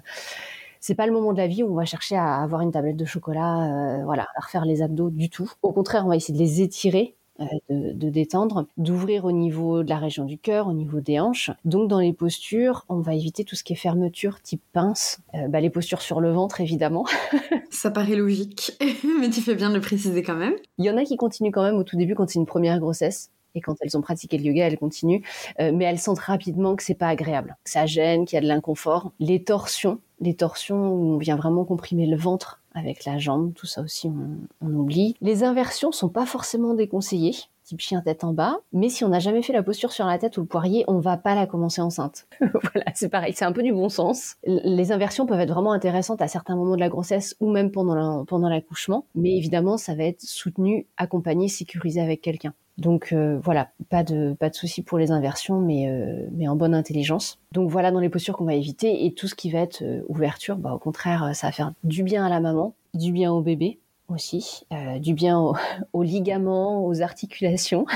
c'est 0.81 0.95
pas 0.95 1.07
le 1.07 1.13
moment 1.13 1.33
de 1.33 1.39
la 1.39 1.47
vie 1.47 1.63
où 1.63 1.73
on 1.73 1.75
va 1.75 1.85
chercher 1.85 2.17
à 2.17 2.37
avoir 2.37 2.63
une 2.63 2.71
tablette 2.71 2.97
de 2.97 3.05
chocolat, 3.05 3.99
euh, 3.99 4.05
voilà, 4.05 4.29
à 4.35 4.41
refaire 4.41 4.65
les 4.65 4.83
abdos 4.83 5.11
du 5.11 5.29
tout. 5.29 5.51
Au 5.63 5.73
contraire, 5.73 6.07
on 6.07 6.09
va 6.09 6.17
essayer 6.17 6.33
de 6.33 6.43
les 6.43 6.63
étirer 6.63 7.17
euh, 7.41 7.45
de, 7.71 8.11
détendre, 8.11 8.67
d'ouvrir 8.77 9.25
au 9.25 9.33
niveau 9.33 9.83
de 9.83 9.89
la 9.89 9.99
région 9.99 10.25
du 10.25 10.37
cœur, 10.37 10.69
au 10.69 10.73
niveau 10.73 11.01
des 11.01 11.21
hanches. 11.21 11.51
Donc 11.65 11.89
dans 11.89 12.01
les 12.01 12.13
postures, 12.13 12.85
on 12.89 13.01
va 13.01 13.15
éviter 13.15 13.45
tout 13.45 13.57
ce 13.57 13.65
qui 13.65 13.73
est 13.73 13.77
fermeture 13.77 14.43
type 14.43 14.63
pince, 14.73 15.21
euh, 15.35 15.49
bah, 15.49 15.61
les 15.61 15.71
postures 15.71 16.03
sur 16.03 16.21
le 16.21 16.33
ventre 16.33 16.61
évidemment. 16.61 17.07
Ça 17.71 17.91
paraît 17.91 18.17
logique, 18.17 18.73
mais 19.21 19.31
tu 19.31 19.41
fais 19.41 19.55
bien 19.55 19.71
de 19.71 19.75
le 19.75 19.81
préciser 19.81 20.23
quand 20.23 20.35
même. 20.35 20.55
Il 20.79 20.85
y 20.85 20.91
en 20.91 20.97
a 20.97 21.05
qui 21.05 21.17
continuent 21.17 21.53
quand 21.53 21.63
même 21.63 21.77
au 21.77 21.85
tout 21.85 21.97
début 21.97 22.15
quand 22.15 22.29
c'est 22.29 22.39
une 22.39 22.47
première 22.47 22.79
grossesse 22.79 23.31
et 23.55 23.61
quand 23.61 23.75
elles 23.81 23.97
ont 23.97 24.01
pratiqué 24.03 24.39
le 24.39 24.45
yoga, 24.45 24.67
elles 24.67 24.79
continuent, 24.79 25.23
euh, 25.61 25.73
mais 25.75 25.85
elles 25.85 25.99
sentent 25.99 26.21
rapidement 26.21 26.77
que 26.77 26.83
c'est 26.83 26.95
pas 26.95 27.09
agréable, 27.09 27.57
que 27.65 27.71
ça 27.71 27.87
gêne, 27.87 28.25
qu'il 28.25 28.37
y 28.37 28.39
a 28.39 28.43
de 28.43 28.47
l'inconfort. 28.47 29.13
Les 29.19 29.43
torsions, 29.43 29.99
les 30.21 30.35
torsions 30.35 30.93
où 30.93 31.15
on 31.15 31.19
vient 31.19 31.37
vraiment 31.37 31.65
comprimer 31.65 32.07
le 32.07 32.17
ventre 32.17 32.60
avec 32.75 33.05
la 33.05 33.19
jambe, 33.19 33.53
tout 33.55 33.67
ça 33.67 33.83
aussi 33.83 34.09
on, 34.09 34.67
oublie. 34.67 35.17
Les 35.21 35.45
inversions 35.45 35.93
sont 35.93 36.09
pas 36.09 36.27
forcément 36.27 36.75
déconseillées, 36.75 37.35
type 37.65 37.81
chien 37.81 38.01
tête 38.01 38.25
en 38.25 38.33
bas, 38.33 38.59
mais 38.73 38.89
si 38.89 39.05
on 39.05 39.09
n'a 39.09 39.19
jamais 39.19 39.43
fait 39.43 39.53
la 39.53 39.63
posture 39.63 39.93
sur 39.93 40.07
la 40.07 40.19
tête 40.19 40.37
ou 40.37 40.41
le 40.41 40.47
poirier, 40.47 40.85
on 40.89 40.99
va 40.99 41.17
pas 41.17 41.35
la 41.35 41.47
commencer 41.47 41.81
enceinte. 41.81 42.27
voilà, 42.41 42.87
c'est 42.95 43.09
pareil, 43.09 43.33
c'est 43.35 43.45
un 43.45 43.53
peu 43.53 43.63
du 43.63 43.73
bon 43.73 43.89
sens. 43.89 44.37
Les 44.45 44.93
inversions 44.93 45.27
peuvent 45.27 45.41
être 45.41 45.53
vraiment 45.53 45.73
intéressantes 45.73 46.23
à 46.23 46.29
certains 46.29 46.57
moments 46.57 46.77
de 46.77 46.81
la 46.81 46.89
grossesse 46.89 47.37
ou 47.41 47.51
même 47.51 47.71
pendant 47.71 48.25
pendant 48.25 48.49
l'accouchement, 48.49 49.07
mais 49.15 49.37
évidemment 49.37 49.77
ça 49.77 49.95
va 49.95 50.05
être 50.05 50.23
soutenu, 50.23 50.87
accompagné, 50.97 51.49
sécurisé 51.49 52.01
avec 52.01 52.23
quelqu'un. 52.23 52.55
Donc 52.81 53.13
euh, 53.13 53.39
voilà, 53.45 53.69
pas 53.91 54.03
de 54.03 54.35
pas 54.41 54.49
de 54.49 54.55
souci 54.55 54.83
pour 54.83 54.97
les 54.97 55.11
inversions, 55.11 55.61
mais 55.61 55.89
euh, 55.91 56.27
mais 56.33 56.49
en 56.49 56.57
bonne 56.57 56.75
intelligence. 56.75 57.39
Donc 57.53 57.71
voilà 57.71 57.91
dans 57.91 58.01
les 58.01 58.09
postures 58.09 58.37
qu'on 58.37 58.47
va 58.47 58.55
éviter 58.55 59.05
et 59.05 59.13
tout 59.13 59.29
ce 59.29 59.35
qui 59.35 59.51
va 59.51 59.59
être 59.61 59.83
euh, 59.83 60.01
ouverture, 60.09 60.57
bah 60.57 60.73
au 60.73 60.79
contraire, 60.79 61.31
ça 61.35 61.49
va 61.49 61.53
faire 61.53 61.73
du 61.85 62.03
bien 62.03 62.25
à 62.25 62.31
la 62.31 62.41
maman, 62.41 62.75
du 62.95 63.13
bien 63.13 63.33
au 63.33 63.43
bébé 63.43 63.79
aussi, 64.09 64.67
du 64.99 65.15
bien 65.15 65.39
aux 65.93 66.03
ligaments, 66.03 66.85
aux 66.85 67.03
articulations. 67.03 67.87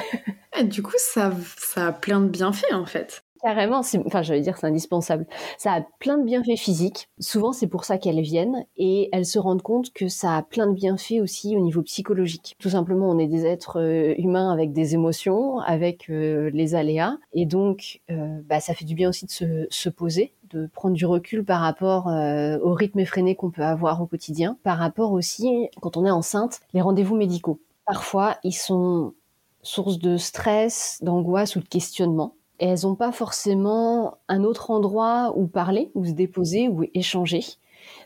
du 0.63 0.83
coup, 0.83 0.93
ça 0.99 1.33
ça 1.57 1.89
a 1.89 1.93
plein 1.93 2.21
de 2.21 2.29
bienfaits 2.29 2.75
en 2.75 2.87
fait. 2.87 3.24
Carrément, 3.45 3.83
enfin, 4.07 4.23
j'allais 4.23 4.41
dire, 4.41 4.57
c'est 4.57 4.67
indispensable. 4.67 5.27
Ça 5.59 5.75
a 5.75 5.83
plein 5.99 6.17
de 6.17 6.25
bienfaits 6.25 6.57
physiques. 6.57 7.11
Souvent, 7.21 7.53
c'est 7.53 7.67
pour 7.67 7.85
ça 7.85 7.99
qu'elles 7.99 8.23
viennent 8.23 8.65
et 8.79 9.11
elles 9.13 9.27
se 9.27 9.39
rendent 9.39 9.61
compte 9.61 9.93
que 9.93 10.09
ça 10.09 10.39
a 10.39 10.43
plein 10.43 10.67
de 10.67 10.73
bienfaits 10.73 11.21
aussi 11.21 11.55
au 11.55 11.61
niveau 11.61 11.83
psychologique. 11.83 12.57
Tout 12.59 12.71
simplement, 12.71 13.11
on 13.11 13.19
est 13.19 13.27
des 13.27 13.45
êtres 13.45 13.83
euh, 13.83 14.15
humains 14.17 14.51
avec 14.51 14.73
des 14.73 14.95
émotions, 14.95 15.59
avec 15.59 16.09
euh, 16.09 16.49
les 16.55 16.75
aléas, 16.75 17.19
et 17.35 17.45
donc, 17.45 18.01
euh, 18.11 18.41
bah, 18.49 18.61
ça 18.61 18.73
fait 18.73 18.87
du 18.87 18.95
bien 18.95 19.11
aussi 19.11 19.27
de 19.27 19.31
se, 19.31 19.67
se 19.69 19.91
poser, 19.91 20.33
de 20.49 20.67
prendre 20.73 20.95
du 20.95 21.05
recul 21.05 21.45
par 21.45 21.61
rapport 21.61 22.07
au 22.07 22.73
rythme 22.73 23.01
effréné 23.01 23.35
qu'on 23.35 23.51
peut 23.51 23.63
avoir 23.63 24.01
au 24.01 24.07
quotidien, 24.07 24.57
par 24.63 24.79
rapport 24.79 25.13
aussi, 25.13 25.69
quand 25.83 25.99
on 25.99 26.07
est 26.07 26.11
enceinte, 26.11 26.61
les 26.73 26.81
rendez-vous 26.81 27.15
médicaux. 27.15 27.61
Parfois, 27.85 28.39
ils 28.43 28.53
sont 28.53 29.13
source 29.61 29.99
de 29.99 30.17
stress, 30.17 30.99
d'angoisse 31.03 31.57
ou 31.57 31.61
de 31.61 31.69
questionnement 31.69 32.35
et 32.61 32.67
elles 32.67 32.81
n'ont 32.85 32.95
pas 32.95 33.13
forcément 33.13 34.19
un 34.29 34.45
autre 34.45 34.71
endroit 34.71 35.33
où 35.37 35.47
parler, 35.47 35.91
où 35.95 36.05
se 36.05 36.13
déposer, 36.13 36.69
où 36.69 36.85
échanger. 36.95 37.41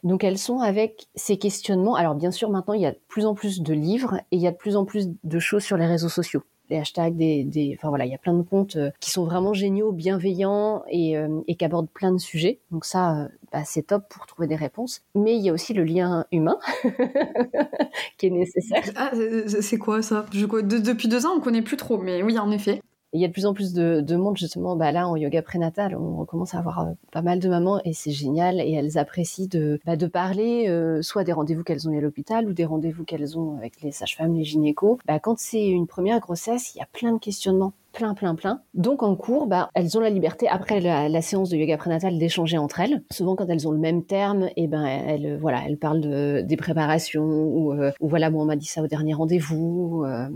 Donc 0.02 0.24
elles 0.24 0.38
sont 0.38 0.60
avec 0.60 1.08
ces 1.14 1.36
questionnements. 1.38 1.94
Alors 1.94 2.14
bien 2.14 2.30
sûr, 2.30 2.50
maintenant, 2.50 2.74
il 2.74 2.82
y 2.82 2.86
a 2.86 2.92
de 2.92 2.98
plus 3.08 3.26
en 3.26 3.34
plus 3.34 3.60
de 3.60 3.74
livres 3.74 4.16
et 4.30 4.36
il 4.36 4.40
y 4.40 4.46
a 4.46 4.52
de 4.52 4.56
plus 4.56 4.76
en 4.76 4.84
plus 4.84 5.08
de 5.22 5.38
choses 5.38 5.62
sur 5.62 5.76
les 5.76 5.86
réseaux 5.86 6.08
sociaux. 6.08 6.42
Les 6.70 6.76
hashtags, 6.76 7.16
des, 7.16 7.74
enfin 7.78 7.88
voilà, 7.88 8.04
il 8.04 8.12
y 8.12 8.14
a 8.14 8.18
plein 8.18 8.34
de 8.34 8.42
comptes 8.42 8.76
euh, 8.76 8.90
qui 9.00 9.10
sont 9.10 9.24
vraiment 9.24 9.54
géniaux, 9.54 9.90
bienveillants 9.90 10.82
et, 10.90 11.16
euh, 11.16 11.40
et 11.46 11.54
qui 11.54 11.64
abordent 11.64 11.88
plein 11.88 12.12
de 12.12 12.18
sujets. 12.18 12.60
Donc 12.70 12.84
ça, 12.84 13.22
euh, 13.22 13.28
bah, 13.52 13.62
c'est 13.64 13.86
top 13.86 14.06
pour 14.10 14.26
trouver 14.26 14.48
des 14.48 14.54
réponses. 14.54 15.00
Mais 15.14 15.34
il 15.34 15.42
y 15.42 15.48
a 15.48 15.52
aussi 15.54 15.72
le 15.72 15.84
lien 15.84 16.26
humain 16.30 16.58
qui 18.18 18.26
est 18.26 18.30
nécessaire. 18.30 18.84
Ah, 18.96 19.12
c'est 19.46 19.78
quoi 19.78 20.02
ça? 20.02 20.26
Depuis 20.30 21.08
deux 21.08 21.24
ans, 21.24 21.36
on 21.38 21.40
connaît 21.40 21.62
plus 21.62 21.78
trop, 21.78 21.96
mais 21.96 22.22
oui, 22.22 22.38
en 22.38 22.50
effet 22.50 22.82
il 23.12 23.20
y 23.20 23.24
a 23.24 23.28
de 23.28 23.32
plus 23.32 23.46
en 23.46 23.54
plus 23.54 23.72
de, 23.72 24.16
monde 24.16 24.36
justement 24.36 24.76
bah 24.76 24.92
là 24.92 25.08
en 25.08 25.16
yoga 25.16 25.42
prénatal 25.42 25.96
on 25.96 26.24
commence 26.24 26.54
à 26.54 26.58
avoir 26.58 26.80
euh, 26.80 26.92
pas 27.12 27.22
mal 27.22 27.38
de 27.38 27.48
mamans 27.48 27.80
et 27.84 27.92
c'est 27.92 28.10
génial 28.10 28.60
et 28.60 28.72
elles 28.72 28.98
apprécient 28.98 29.46
de, 29.48 29.80
bah, 29.86 29.96
de 29.96 30.06
parler 30.06 30.68
euh, 30.68 31.00
soit 31.02 31.24
des 31.24 31.32
rendez-vous 31.32 31.62
qu'elles 31.62 31.88
ont 31.88 31.92
eu 31.92 31.98
à 31.98 32.00
l'hôpital 32.00 32.46
ou 32.48 32.52
des 32.52 32.64
rendez-vous 32.64 33.04
qu'elles 33.04 33.38
ont 33.38 33.56
avec 33.56 33.80
les 33.80 33.92
sages-femmes 33.92 34.34
les 34.34 34.44
gynécos. 34.44 34.98
Bah, 35.06 35.18
quand 35.20 35.38
c'est 35.38 35.66
une 35.66 35.86
première 35.86 36.20
grossesse 36.20 36.74
il 36.74 36.78
y 36.78 36.82
a 36.82 36.88
plein 36.92 37.12
de 37.12 37.18
questionnements 37.18 37.72
plein, 37.98 38.14
plein, 38.14 38.36
plein. 38.36 38.62
Donc 38.74 39.02
en 39.02 39.16
cours, 39.16 39.48
bah, 39.48 39.70
elles 39.74 39.98
ont 39.98 40.00
la 40.00 40.08
liberté 40.08 40.46
après 40.46 40.80
la, 40.80 41.20
séance 41.20 41.50
de 41.50 41.56
yoga 41.56 41.76
prénatal 41.76 42.16
d'échanger 42.16 42.56
entre 42.56 42.78
elles. 42.78 43.02
Souvent 43.10 43.34
quand 43.34 43.48
elles 43.48 43.66
ont 43.66 43.72
le 43.72 43.78
même 43.78 44.04
terme, 44.04 44.44
et 44.44 44.52
eh 44.64 44.66
ben 44.68 44.84
elles, 44.84 45.36
voilà, 45.40 45.64
elles 45.66 45.78
parlent 45.78 46.00
de, 46.00 46.42
des 46.46 46.56
préparations 46.56 47.24
ou, 47.24 47.72
euh, 47.72 47.90
voilà, 48.00 48.30
bon, 48.30 48.42
on 48.42 48.44
m'a 48.44 48.54
dit 48.54 48.66
ça 48.66 48.82
au 48.82 48.86
dernier 48.86 49.14
rendez-vous. 49.14 50.04
Euh, 50.06 50.28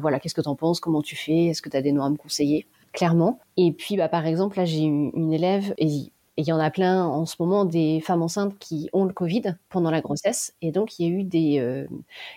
voilà, 0.00 0.20
qu'est-ce 0.20 0.34
que 0.34 0.42
tu 0.42 0.48
en 0.48 0.54
penses 0.54 0.80
Comment 0.80 1.00
tu 1.00 1.16
fais 1.16 1.46
Est-ce 1.46 1.62
que 1.62 1.70
tu 1.70 1.76
as 1.78 1.82
des 1.82 1.92
noms 1.92 2.04
à 2.04 2.10
me 2.10 2.16
conseiller 2.16 2.66
Clairement. 2.92 3.38
Et 3.56 3.72
puis, 3.72 3.96
bah, 3.96 4.10
par 4.10 4.26
exemple, 4.26 4.58
là, 4.58 4.66
j'ai 4.66 4.80
une, 4.80 5.32
élève, 5.32 5.72
et 5.78 6.11
Et 6.36 6.42
il 6.42 6.48
y 6.48 6.52
en 6.52 6.58
a 6.58 6.70
plein 6.70 7.04
en 7.04 7.26
ce 7.26 7.36
moment 7.40 7.64
des 7.66 8.00
femmes 8.00 8.22
enceintes 8.22 8.58
qui 8.58 8.88
ont 8.92 9.04
le 9.04 9.12
Covid 9.12 9.56
pendant 9.68 9.90
la 9.90 10.00
grossesse. 10.00 10.54
Et 10.62 10.72
donc, 10.72 10.98
il 10.98 11.06
y 11.06 11.10
a 11.10 11.12
eu 11.20 11.24
des, 11.24 11.58
euh, 11.60 11.86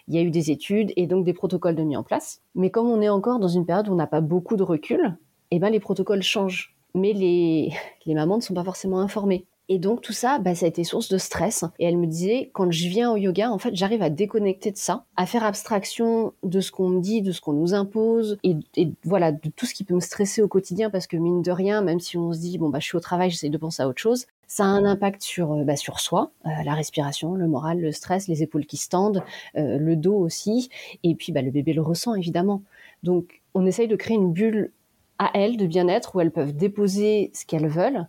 y 0.09 0.17
a 0.17 0.21
eu 0.21 0.31
des 0.31 0.51
études 0.51 0.91
et 0.97 1.07
donc 1.07 1.23
des 1.25 1.33
protocoles 1.33 1.75
de 1.75 1.83
mis 1.83 1.95
en 1.97 2.03
place. 2.03 2.41
Mais 2.55 2.69
comme 2.71 2.87
on 2.89 3.01
est 3.01 3.09
encore 3.09 3.39
dans 3.39 3.47
une 3.47 3.65
période 3.65 3.87
où 3.87 3.93
on 3.93 3.95
n'a 3.95 4.07
pas 4.07 4.21
beaucoup 4.21 4.57
de 4.57 4.63
recul, 4.63 5.17
eh 5.51 5.59
ben, 5.59 5.69
les 5.69 5.79
protocoles 5.79 6.23
changent. 6.23 6.75
Mais 6.93 7.13
les, 7.13 7.71
les 8.05 8.13
mamans 8.15 8.37
ne 8.37 8.41
sont 8.41 8.53
pas 8.53 8.63
forcément 8.65 8.99
informées. 8.99 9.45
Et 9.67 9.79
donc 9.79 10.01
tout 10.01 10.13
ça, 10.13 10.37
bah, 10.39 10.53
ça 10.53 10.65
a 10.65 10.69
été 10.69 10.83
source 10.83 11.09
de 11.09 11.17
stress. 11.17 11.65
Et 11.79 11.85
elle 11.85 11.97
me 11.97 12.05
disait, 12.05 12.51
quand 12.53 12.71
je 12.71 12.87
viens 12.87 13.11
au 13.11 13.17
yoga, 13.17 13.51
en 13.51 13.57
fait, 13.57 13.75
j'arrive 13.75 14.01
à 14.01 14.09
déconnecter 14.09 14.71
de 14.71 14.77
ça, 14.77 15.05
à 15.15 15.25
faire 15.25 15.43
abstraction 15.43 16.33
de 16.43 16.61
ce 16.61 16.71
qu'on 16.71 16.89
me 16.89 17.01
dit, 17.01 17.21
de 17.21 17.31
ce 17.31 17.41
qu'on 17.41 17.53
nous 17.53 17.73
impose, 17.73 18.37
et, 18.43 18.57
voilà, 19.03 19.31
de 19.31 19.49
tout 19.55 19.65
ce 19.65 19.73
qui 19.73 19.83
peut 19.83 19.95
me 19.95 19.99
stresser 19.99 20.41
au 20.41 20.47
quotidien, 20.47 20.89
parce 20.89 21.07
que 21.07 21.17
mine 21.17 21.41
de 21.41 21.51
rien, 21.51 21.81
même 21.81 21.99
si 21.99 22.17
on 22.17 22.31
se 22.31 22.39
dit, 22.39 22.57
bon, 22.57 22.69
bah, 22.69 22.79
je 22.79 22.85
suis 22.85 22.97
au 22.97 23.01
travail, 23.01 23.31
j'essaie 23.31 23.49
de 23.49 23.57
penser 23.57 23.81
à 23.81 23.87
autre 23.87 24.01
chose, 24.01 24.27
ça 24.47 24.63
a 24.63 24.67
un 24.67 24.85
impact 24.85 25.23
sur, 25.23 25.51
euh, 25.53 25.63
bah, 25.63 25.75
sur 25.75 25.99
soi, 25.99 26.31
euh, 26.45 26.49
la 26.63 26.73
respiration, 26.73 27.33
le 27.33 27.47
moral, 27.47 27.81
le 27.81 27.91
stress, 27.91 28.27
les 28.27 28.43
épaules 28.43 28.65
qui 28.65 28.77
se 28.77 28.89
tendent, 28.89 29.23
euh, 29.57 29.77
le 29.79 29.95
dos 29.95 30.15
aussi, 30.15 30.69
et 31.03 31.15
puis 31.15 31.31
bah, 31.31 31.41
le 31.41 31.51
bébé 31.51 31.73
le 31.73 31.81
ressent 31.81 32.13
évidemment. 32.13 32.61
Donc 33.03 33.41
on 33.53 33.65
essaye 33.65 33.87
de 33.87 33.95
créer 33.95 34.15
une 34.15 34.31
bulle 34.31 34.71
à 35.17 35.31
elles 35.33 35.57
de 35.57 35.65
bien-être 35.65 36.15
où 36.15 36.21
elles 36.21 36.31
peuvent 36.31 36.55
déposer 36.55 37.31
ce 37.33 37.45
qu'elles 37.45 37.67
veulent 37.67 38.07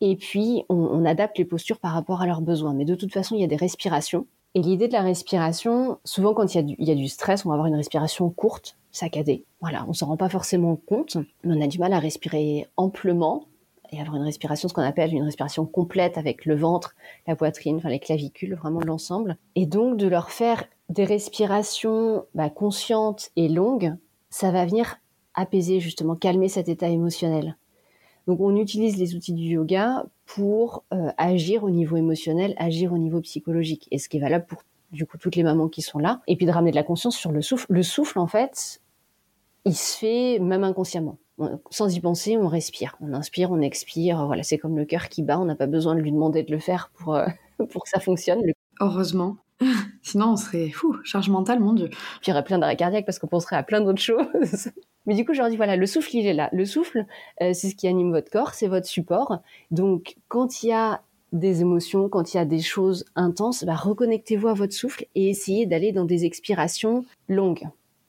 et 0.00 0.16
puis, 0.16 0.64
on, 0.68 1.04
adapte 1.04 1.38
les 1.38 1.44
postures 1.44 1.78
par 1.78 1.92
rapport 1.92 2.20
à 2.20 2.26
leurs 2.26 2.42
besoins. 2.42 2.74
Mais 2.74 2.84
de 2.84 2.94
toute 2.94 3.12
façon, 3.12 3.34
il 3.34 3.40
y 3.40 3.44
a 3.44 3.48
des 3.48 3.56
respirations. 3.56 4.26
Et 4.54 4.60
l'idée 4.60 4.88
de 4.88 4.92
la 4.92 5.02
respiration, 5.02 5.98
souvent 6.04 6.34
quand 6.34 6.54
il 6.54 6.76
y, 6.78 6.90
a 6.90 6.94
du, 6.94 7.08
stress, 7.08 7.44
on 7.44 7.50
va 7.50 7.54
avoir 7.54 7.66
une 7.66 7.76
respiration 7.76 8.30
courte, 8.30 8.78
saccadée. 8.90 9.44
Voilà, 9.60 9.84
on 9.88 9.92
s'en 9.92 10.06
rend 10.06 10.16
pas 10.16 10.30
forcément 10.30 10.76
compte, 10.76 11.18
mais 11.44 11.54
on 11.56 11.60
a 11.60 11.66
du 11.66 11.78
mal 11.78 11.92
à 11.92 11.98
respirer 11.98 12.66
amplement 12.76 13.44
et 13.92 14.00
avoir 14.00 14.16
une 14.16 14.22
respiration, 14.22 14.68
ce 14.68 14.74
qu'on 14.74 14.82
appelle 14.82 15.12
une 15.12 15.22
respiration 15.22 15.66
complète 15.66 16.18
avec 16.18 16.44
le 16.46 16.56
ventre, 16.56 16.94
la 17.26 17.36
poitrine, 17.36 17.76
enfin 17.76 17.90
les 17.90 18.00
clavicules, 18.00 18.54
vraiment 18.54 18.80
l'ensemble. 18.80 19.36
Et 19.54 19.66
donc 19.66 19.98
de 19.98 20.08
leur 20.08 20.30
faire 20.30 20.64
des 20.88 21.04
respirations 21.04 22.24
bah, 22.34 22.50
conscientes 22.50 23.30
et 23.36 23.48
longues, 23.48 23.94
ça 24.30 24.50
va 24.50 24.64
venir 24.64 24.96
apaiser 25.34 25.80
justement, 25.80 26.16
calmer 26.16 26.48
cet 26.48 26.68
état 26.68 26.88
émotionnel. 26.88 27.56
Donc 28.26 28.40
on 28.40 28.56
utilise 28.56 28.96
les 28.96 29.14
outils 29.14 29.32
du 29.32 29.44
yoga 29.44 30.04
pour 30.24 30.84
euh, 30.92 31.10
agir 31.16 31.64
au 31.64 31.70
niveau 31.70 31.96
émotionnel, 31.96 32.54
agir 32.58 32.92
au 32.92 32.98
niveau 32.98 33.20
psychologique, 33.20 33.86
et 33.90 33.98
ce 33.98 34.08
qui 34.08 34.16
est 34.16 34.20
valable 34.20 34.46
pour 34.46 34.62
du 34.92 35.06
coup 35.06 35.18
toutes 35.18 35.36
les 35.36 35.42
mamans 35.42 35.68
qui 35.68 35.82
sont 35.82 35.98
là, 35.98 36.20
et 36.26 36.36
puis 36.36 36.46
de 36.46 36.50
ramener 36.50 36.70
de 36.70 36.76
la 36.76 36.82
conscience 36.82 37.16
sur 37.16 37.32
le 37.32 37.42
souffle. 37.42 37.66
Le 37.68 37.82
souffle 37.82 38.18
en 38.18 38.26
fait, 38.26 38.80
il 39.64 39.74
se 39.76 39.96
fait 39.98 40.38
même 40.38 40.64
inconsciemment. 40.64 41.18
Sans 41.70 41.94
y 41.94 42.00
penser, 42.00 42.38
on 42.38 42.48
respire, 42.48 42.96
on 43.00 43.12
inspire, 43.12 43.50
on 43.50 43.60
expire. 43.60 44.24
Voilà, 44.24 44.42
c'est 44.42 44.56
comme 44.56 44.76
le 44.76 44.86
cœur 44.86 45.10
qui 45.10 45.22
bat. 45.22 45.38
On 45.38 45.44
n'a 45.44 45.54
pas 45.54 45.66
besoin 45.66 45.94
de 45.94 46.00
lui 46.00 46.10
demander 46.10 46.42
de 46.42 46.50
le 46.50 46.58
faire 46.58 46.90
pour 46.94 47.14
euh, 47.14 47.26
pour 47.70 47.84
que 47.84 47.90
ça 47.90 48.00
fonctionne. 48.00 48.40
Heureusement. 48.80 49.36
Sinon, 50.02 50.32
on 50.32 50.36
serait 50.36 50.70
fou, 50.70 50.96
charge 51.04 51.28
mentale, 51.28 51.60
mon 51.60 51.72
Dieu. 51.72 51.88
Puis 51.88 52.26
il 52.26 52.30
y 52.30 52.32
aurait 52.32 52.44
plein 52.44 52.58
d'arrêts 52.58 52.76
cardiaques 52.76 53.06
parce 53.06 53.18
qu'on 53.18 53.26
penserait 53.26 53.56
à 53.56 53.62
plein 53.62 53.80
d'autres 53.80 54.00
choses. 54.02 54.70
Mais 55.06 55.14
du 55.14 55.24
coup, 55.24 55.34
je 55.34 55.40
leur 55.40 55.48
dis, 55.48 55.56
voilà, 55.56 55.76
le 55.76 55.86
souffle, 55.86 56.16
il 56.16 56.26
est 56.26 56.34
là. 56.34 56.48
Le 56.52 56.64
souffle, 56.64 57.06
euh, 57.40 57.52
c'est 57.52 57.68
ce 57.68 57.76
qui 57.76 57.88
anime 57.88 58.10
votre 58.10 58.30
corps, 58.30 58.54
c'est 58.54 58.68
votre 58.68 58.86
support. 58.86 59.38
Donc, 59.70 60.16
quand 60.28 60.62
il 60.62 60.68
y 60.68 60.72
a 60.72 61.02
des 61.32 61.60
émotions, 61.60 62.08
quand 62.08 62.34
il 62.34 62.36
y 62.36 62.40
a 62.40 62.44
des 62.44 62.60
choses 62.60 63.04
intenses, 63.14 63.64
bah, 63.64 63.74
reconnectez-vous 63.74 64.48
à 64.48 64.54
votre 64.54 64.72
souffle 64.72 65.06
et 65.14 65.28
essayez 65.28 65.66
d'aller 65.66 65.92
dans 65.92 66.04
des 66.04 66.24
expirations 66.24 67.04
longues. 67.28 67.68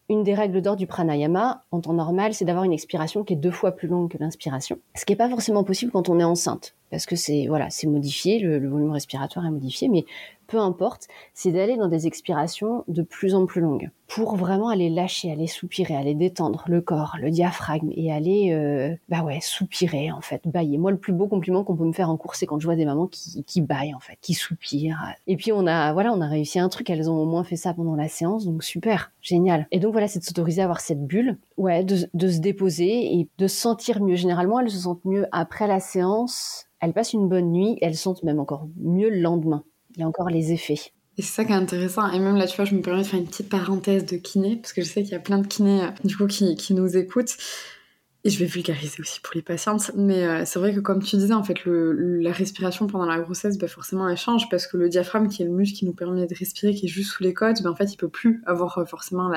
Une 0.09 0.23
des 0.23 0.33
règles 0.33 0.61
d'or 0.61 0.77
du 0.77 0.87
pranayama, 0.87 1.63
en 1.71 1.81
temps 1.81 1.93
normal, 1.93 2.33
c'est 2.33 2.45
d'avoir 2.45 2.63
une 2.63 2.71
expiration 2.71 3.25
qui 3.25 3.33
est 3.33 3.37
deux 3.37 3.51
fois 3.51 3.73
plus 3.73 3.89
longue 3.89 4.09
que 4.09 4.17
l'inspiration. 4.17 4.79
Ce 4.95 5.03
qui 5.03 5.11
n'est 5.11 5.17
pas 5.17 5.29
forcément 5.29 5.65
possible 5.65 5.91
quand 5.91 6.07
on 6.07 6.17
est 6.17 6.23
enceinte, 6.23 6.75
parce 6.91 7.05
que 7.05 7.15
c'est 7.15 7.47
voilà, 7.47 7.69
c'est 7.69 7.87
modifié, 7.87 8.39
le, 8.39 8.67
volume 8.67 8.91
respiratoire 8.91 9.45
est 9.45 9.51
modifié, 9.51 9.89
mais 9.89 10.05
peu 10.47 10.59
importe, 10.59 11.07
c'est 11.33 11.51
d'aller 11.51 11.75
dans 11.75 11.89
des 11.89 12.07
expirations 12.07 12.85
de 12.87 13.01
plus 13.01 13.35
en 13.35 13.45
plus 13.45 13.59
longues 13.59 13.89
pour 14.07 14.37
vraiment 14.37 14.69
aller 14.69 14.89
lâcher, 14.89 15.29
aller 15.29 15.47
soupirer, 15.47 15.93
aller 15.93 16.15
détendre 16.15 16.63
le 16.67 16.79
corps, 16.79 17.17
le 17.19 17.29
diaphragme 17.29 17.91
et 17.93 18.13
aller 18.13 18.53
euh, 18.53 18.95
bah 19.09 19.23
ouais, 19.23 19.39
soupirer 19.41 20.09
en 20.11 20.21
fait, 20.21 20.47
bailler. 20.47 20.77
Moi 20.77 20.91
le 20.91 20.97
plus 20.97 21.11
beau 21.11 21.27
compliment 21.27 21.65
qu'on 21.65 21.75
peut 21.75 21.83
me 21.83 21.91
faire 21.91 22.09
en 22.09 22.15
cours 22.15 22.35
c'est 22.35 22.45
quand 22.45 22.59
je 22.59 22.65
vois 22.65 22.77
des 22.77 22.85
mamans 22.85 23.07
qui 23.07 23.43
qui 23.43 23.59
baillent 23.59 23.93
en 23.93 23.99
fait, 23.99 24.17
qui 24.21 24.33
soupirent. 24.33 25.13
Et 25.27 25.35
puis 25.35 25.51
on 25.51 25.67
a 25.67 25.91
voilà, 25.91 26.13
on 26.13 26.21
a 26.21 26.27
réussi 26.27 26.59
un 26.59 26.69
truc, 26.69 26.89
elles 26.89 27.09
ont 27.09 27.17
au 27.17 27.25
moins 27.25 27.43
fait 27.43 27.57
ça 27.57 27.73
pendant 27.73 27.95
la 27.95 28.07
séance 28.07 28.45
donc 28.45 28.63
super, 28.63 29.11
génial. 29.21 29.67
Et 29.71 29.79
donc 29.79 29.91
voilà, 29.91 30.07
c'est 30.07 30.19
de 30.19 30.23
s'autoriser 30.23 30.61
à 30.61 30.65
avoir 30.65 30.79
cette 30.79 31.05
bulle, 31.05 31.37
ouais, 31.57 31.83
de, 31.83 32.09
de 32.13 32.29
se 32.29 32.39
déposer 32.39 33.13
et 33.13 33.27
de 33.37 33.47
se 33.47 33.57
sentir 33.57 34.01
mieux. 34.01 34.15
Généralement, 34.15 34.59
elles 34.59 34.69
se 34.69 34.79
sentent 34.79 35.05
mieux 35.05 35.27
après 35.31 35.67
la 35.67 35.79
séance, 35.79 36.67
elles 36.79 36.93
passent 36.93 37.13
une 37.13 37.27
bonne 37.27 37.51
nuit, 37.51 37.77
elles 37.81 37.95
sentent 37.95 38.23
même 38.23 38.39
encore 38.39 38.67
mieux 38.77 39.09
le 39.09 39.19
lendemain 39.19 39.63
il 39.97 40.01
y 40.01 40.03
a 40.03 40.07
encore 40.07 40.29
les 40.29 40.51
effets. 40.53 40.79
Et 41.17 41.23
c'est 41.23 41.33
ça 41.33 41.45
qui 41.45 41.51
est 41.51 41.55
intéressant. 41.55 42.11
Et 42.11 42.19
même 42.19 42.35
là, 42.35 42.45
tu 42.45 42.55
vois, 42.55 42.65
je 42.65 42.75
me 42.75 42.81
permets 42.81 43.01
de 43.01 43.07
faire 43.07 43.19
une 43.19 43.25
petite 43.25 43.49
parenthèse 43.49 44.05
de 44.05 44.17
kiné, 44.17 44.57
parce 44.57 44.73
que 44.73 44.81
je 44.83 44.87
sais 44.87 45.01
qu'il 45.01 45.13
y 45.13 45.15
a 45.15 45.19
plein 45.19 45.39
de 45.39 45.47
kinés, 45.47 45.83
euh, 45.83 45.89
du 46.03 46.15
coup, 46.15 46.27
qui, 46.27 46.55
qui, 46.55 46.75
nous 46.75 46.95
écoutent. 46.95 47.35
Et 48.23 48.29
je 48.29 48.39
vais 48.39 48.45
vulgariser 48.45 48.99
aussi 48.99 49.19
pour 49.21 49.33
les 49.33 49.41
patientes. 49.41 49.91
Mais 49.95 50.23
euh, 50.23 50.43
c'est 50.45 50.59
vrai 50.59 50.75
que, 50.75 50.79
comme 50.79 51.01
tu 51.01 51.15
disais, 51.15 51.33
en 51.33 51.43
fait, 51.43 51.57
la 51.65 52.31
respiration 52.31 52.85
pendant 52.85 53.07
la 53.07 53.19
grossesse, 53.19 53.57
bah, 53.57 53.67
forcément, 53.67 54.07
elle 54.07 54.17
change, 54.17 54.47
parce 54.49 54.67
que 54.67 54.77
le 54.77 54.89
diaphragme, 54.89 55.27
qui 55.27 55.41
est 55.41 55.45
le 55.45 55.51
muscle 55.51 55.79
qui 55.79 55.85
nous 55.85 55.93
permet 55.93 56.27
de 56.27 56.35
respirer, 56.35 56.75
qui 56.75 56.85
est 56.85 56.89
juste 56.89 57.11
sous 57.11 57.23
les 57.23 57.33
côtes, 57.33 57.63
bah, 57.63 57.71
en 57.71 57.75
fait, 57.75 57.91
il 57.91 57.97
peut 57.97 58.09
plus 58.09 58.43
avoir 58.45 58.77
euh, 58.77 58.85
forcément 58.85 59.31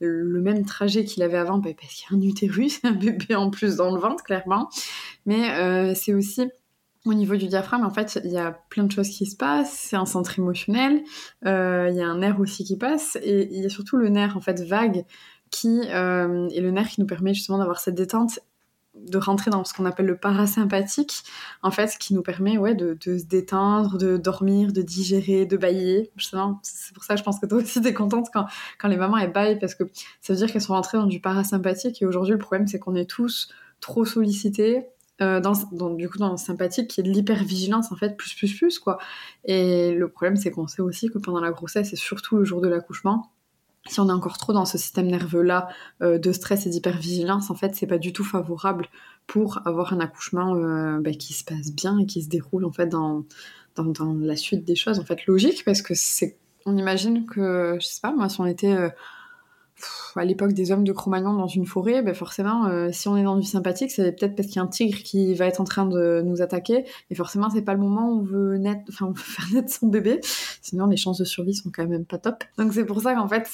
le 0.00 0.40
même 0.40 0.64
trajet 0.64 1.04
qu'il 1.04 1.22
avait 1.22 1.36
avant, 1.36 1.58
bah, 1.58 1.70
parce 1.78 1.92
qu'il 1.92 2.06
y 2.10 2.14
a 2.14 2.18
un 2.18 2.26
utérus, 2.26 2.80
un 2.84 2.92
bébé 2.92 3.34
en 3.34 3.50
plus 3.50 3.76
dans 3.76 3.94
le 3.94 4.00
ventre, 4.00 4.24
clairement. 4.24 4.70
Mais 5.26 5.94
c'est 5.94 6.14
aussi 6.14 6.48
au 7.06 7.14
niveau 7.14 7.36
du 7.36 7.46
diaphragme, 7.46 7.84
en 7.84 7.90
fait, 7.90 8.20
il 8.24 8.32
y 8.32 8.38
a 8.38 8.50
plein 8.68 8.82
de 8.82 8.90
choses 8.90 9.08
qui 9.08 9.26
se 9.26 9.36
passent. 9.36 9.72
C'est 9.72 9.96
un 9.96 10.06
centre 10.06 10.38
émotionnel. 10.38 11.02
Euh, 11.46 11.88
il 11.90 11.96
y 11.96 12.02
a 12.02 12.06
un 12.06 12.18
nerf 12.18 12.40
aussi 12.40 12.64
qui 12.64 12.76
passe. 12.76 13.16
Et 13.22 13.48
il 13.52 13.62
y 13.62 13.66
a 13.66 13.68
surtout 13.68 13.96
le 13.96 14.08
nerf, 14.08 14.36
en 14.36 14.40
fait, 14.40 14.60
vague, 14.62 15.04
qui 15.50 15.82
euh, 15.88 16.48
est 16.48 16.60
le 16.60 16.70
nerf 16.72 16.88
qui 16.88 17.00
nous 17.00 17.06
permet 17.06 17.32
justement 17.32 17.58
d'avoir 17.58 17.78
cette 17.78 17.94
détente, 17.94 18.40
de 18.94 19.18
rentrer 19.18 19.52
dans 19.52 19.62
ce 19.62 19.72
qu'on 19.72 19.84
appelle 19.84 20.06
le 20.06 20.16
parasympathique, 20.16 21.22
en 21.62 21.70
fait, 21.70 21.96
qui 21.96 22.12
nous 22.12 22.22
permet 22.22 22.58
ouais, 22.58 22.74
de, 22.74 22.96
se 23.00 23.24
détendre, 23.24 23.98
de 23.98 24.16
dormir, 24.16 24.72
de 24.72 24.82
digérer, 24.82 25.46
de 25.46 25.56
bailler. 25.56 26.10
C'est 26.62 26.92
pour 26.92 27.04
ça 27.04 27.14
que 27.14 27.20
je 27.20 27.24
pense 27.24 27.38
que 27.38 27.46
toi 27.46 27.58
aussi, 27.58 27.80
t'es 27.80 27.94
contente 27.94 28.28
quand, 28.32 28.46
quand 28.80 28.88
les 28.88 28.96
mamans, 28.96 29.18
elles 29.18 29.32
baillent, 29.32 29.60
parce 29.60 29.76
que 29.76 29.84
ça 30.20 30.32
veut 30.32 30.38
dire 30.38 30.50
qu'elles 30.50 30.62
sont 30.62 30.72
rentrées 30.72 30.98
dans 30.98 31.06
du 31.06 31.20
parasympathique. 31.20 32.02
Et 32.02 32.06
aujourd'hui, 32.06 32.32
le 32.32 32.38
problème, 32.38 32.66
c'est 32.66 32.80
qu'on 32.80 32.96
est 32.96 33.08
tous 33.08 33.48
trop 33.80 34.04
sollicités, 34.04 34.86
euh, 35.22 35.40
du 35.96 36.08
coup 36.08 36.18
dans 36.18 36.30
le 36.30 36.36
sympathique 36.36 36.88
qui 36.88 37.00
est 37.00 37.02
de 37.02 37.10
l'hypervigilance 37.10 37.90
en 37.90 37.96
fait 37.96 38.16
plus 38.16 38.34
plus 38.34 38.54
plus 38.54 38.78
quoi. 38.78 38.98
Et 39.44 39.94
le 39.94 40.08
problème 40.08 40.36
c'est 40.36 40.50
qu'on 40.50 40.66
sait 40.66 40.82
aussi 40.82 41.08
que 41.08 41.18
pendant 41.18 41.40
la 41.40 41.50
grossesse 41.50 41.92
et 41.92 41.96
surtout 41.96 42.36
le 42.36 42.44
jour 42.44 42.60
de 42.60 42.68
l'accouchement 42.68 43.30
si 43.88 44.00
on 44.00 44.08
est 44.08 44.12
encore 44.12 44.36
trop 44.36 44.52
dans 44.52 44.64
ce 44.64 44.78
système 44.78 45.06
nerveux 45.06 45.42
là 45.42 45.68
euh, 46.02 46.18
de 46.18 46.32
stress 46.32 46.66
et 46.66 46.70
d'hypervigilance 46.70 47.50
en 47.50 47.54
fait 47.54 47.74
c'est 47.74 47.86
pas 47.86 47.98
du 47.98 48.12
tout 48.12 48.24
favorable 48.24 48.88
pour 49.26 49.66
avoir 49.66 49.92
un 49.92 50.00
accouchement 50.00 50.54
euh, 50.54 51.00
bah, 51.00 51.12
qui 51.12 51.32
se 51.32 51.44
passe 51.44 51.72
bien 51.72 51.98
et 51.98 52.06
qui 52.06 52.22
se 52.22 52.28
déroule 52.28 52.64
en 52.64 52.72
fait 52.72 52.88
dans, 52.88 53.24
dans, 53.74 53.84
dans 53.84 54.12
la 54.12 54.36
suite 54.36 54.64
des 54.64 54.76
choses 54.76 54.98
en 54.98 55.04
fait 55.04 55.26
logique 55.26 55.64
parce 55.64 55.82
que 55.82 55.94
c'est 55.94 56.38
on 56.66 56.76
imagine 56.76 57.26
que 57.26 57.78
je 57.80 57.86
sais 57.86 58.00
pas 58.02 58.12
moi 58.12 58.28
si 58.28 58.40
on 58.40 58.46
était 58.46 58.76
à 60.16 60.24
l'époque 60.24 60.52
des 60.52 60.72
hommes 60.72 60.84
de 60.84 60.92
Cro-Magnon 60.92 61.34
dans 61.34 61.46
une 61.46 61.66
forêt, 61.66 62.02
ben 62.02 62.14
forcément, 62.14 62.66
euh, 62.66 62.88
si 62.92 63.08
on 63.08 63.16
est 63.16 63.22
dans 63.22 63.36
du 63.36 63.46
sympathique, 63.46 63.90
c'est 63.90 64.12
peut-être 64.12 64.34
parce 64.34 64.48
qu'il 64.48 64.56
y 64.56 64.58
a 64.58 64.62
un 64.62 64.66
tigre 64.68 64.98
qui 65.02 65.34
va 65.34 65.46
être 65.46 65.60
en 65.60 65.64
train 65.64 65.86
de 65.86 66.22
nous 66.24 66.42
attaquer, 66.42 66.84
et 67.10 67.14
forcément, 67.14 67.50
c'est 67.50 67.62
pas 67.62 67.74
le 67.74 67.80
moment 67.80 68.10
où 68.10 68.20
on 68.20 68.22
veut, 68.22 68.56
net, 68.56 68.80
enfin, 68.88 69.12
faire 69.16 69.46
naître 69.52 69.72
son 69.72 69.88
bébé, 69.88 70.20
sinon 70.62 70.86
les 70.86 70.96
chances 70.96 71.18
de 71.18 71.24
survie 71.24 71.54
sont 71.54 71.70
quand 71.70 71.86
même 71.86 72.04
pas 72.04 72.18
top. 72.18 72.44
Donc 72.58 72.72
c'est 72.72 72.84
pour 72.84 73.02
ça 73.02 73.14
qu'en 73.14 73.28
fait, 73.28 73.48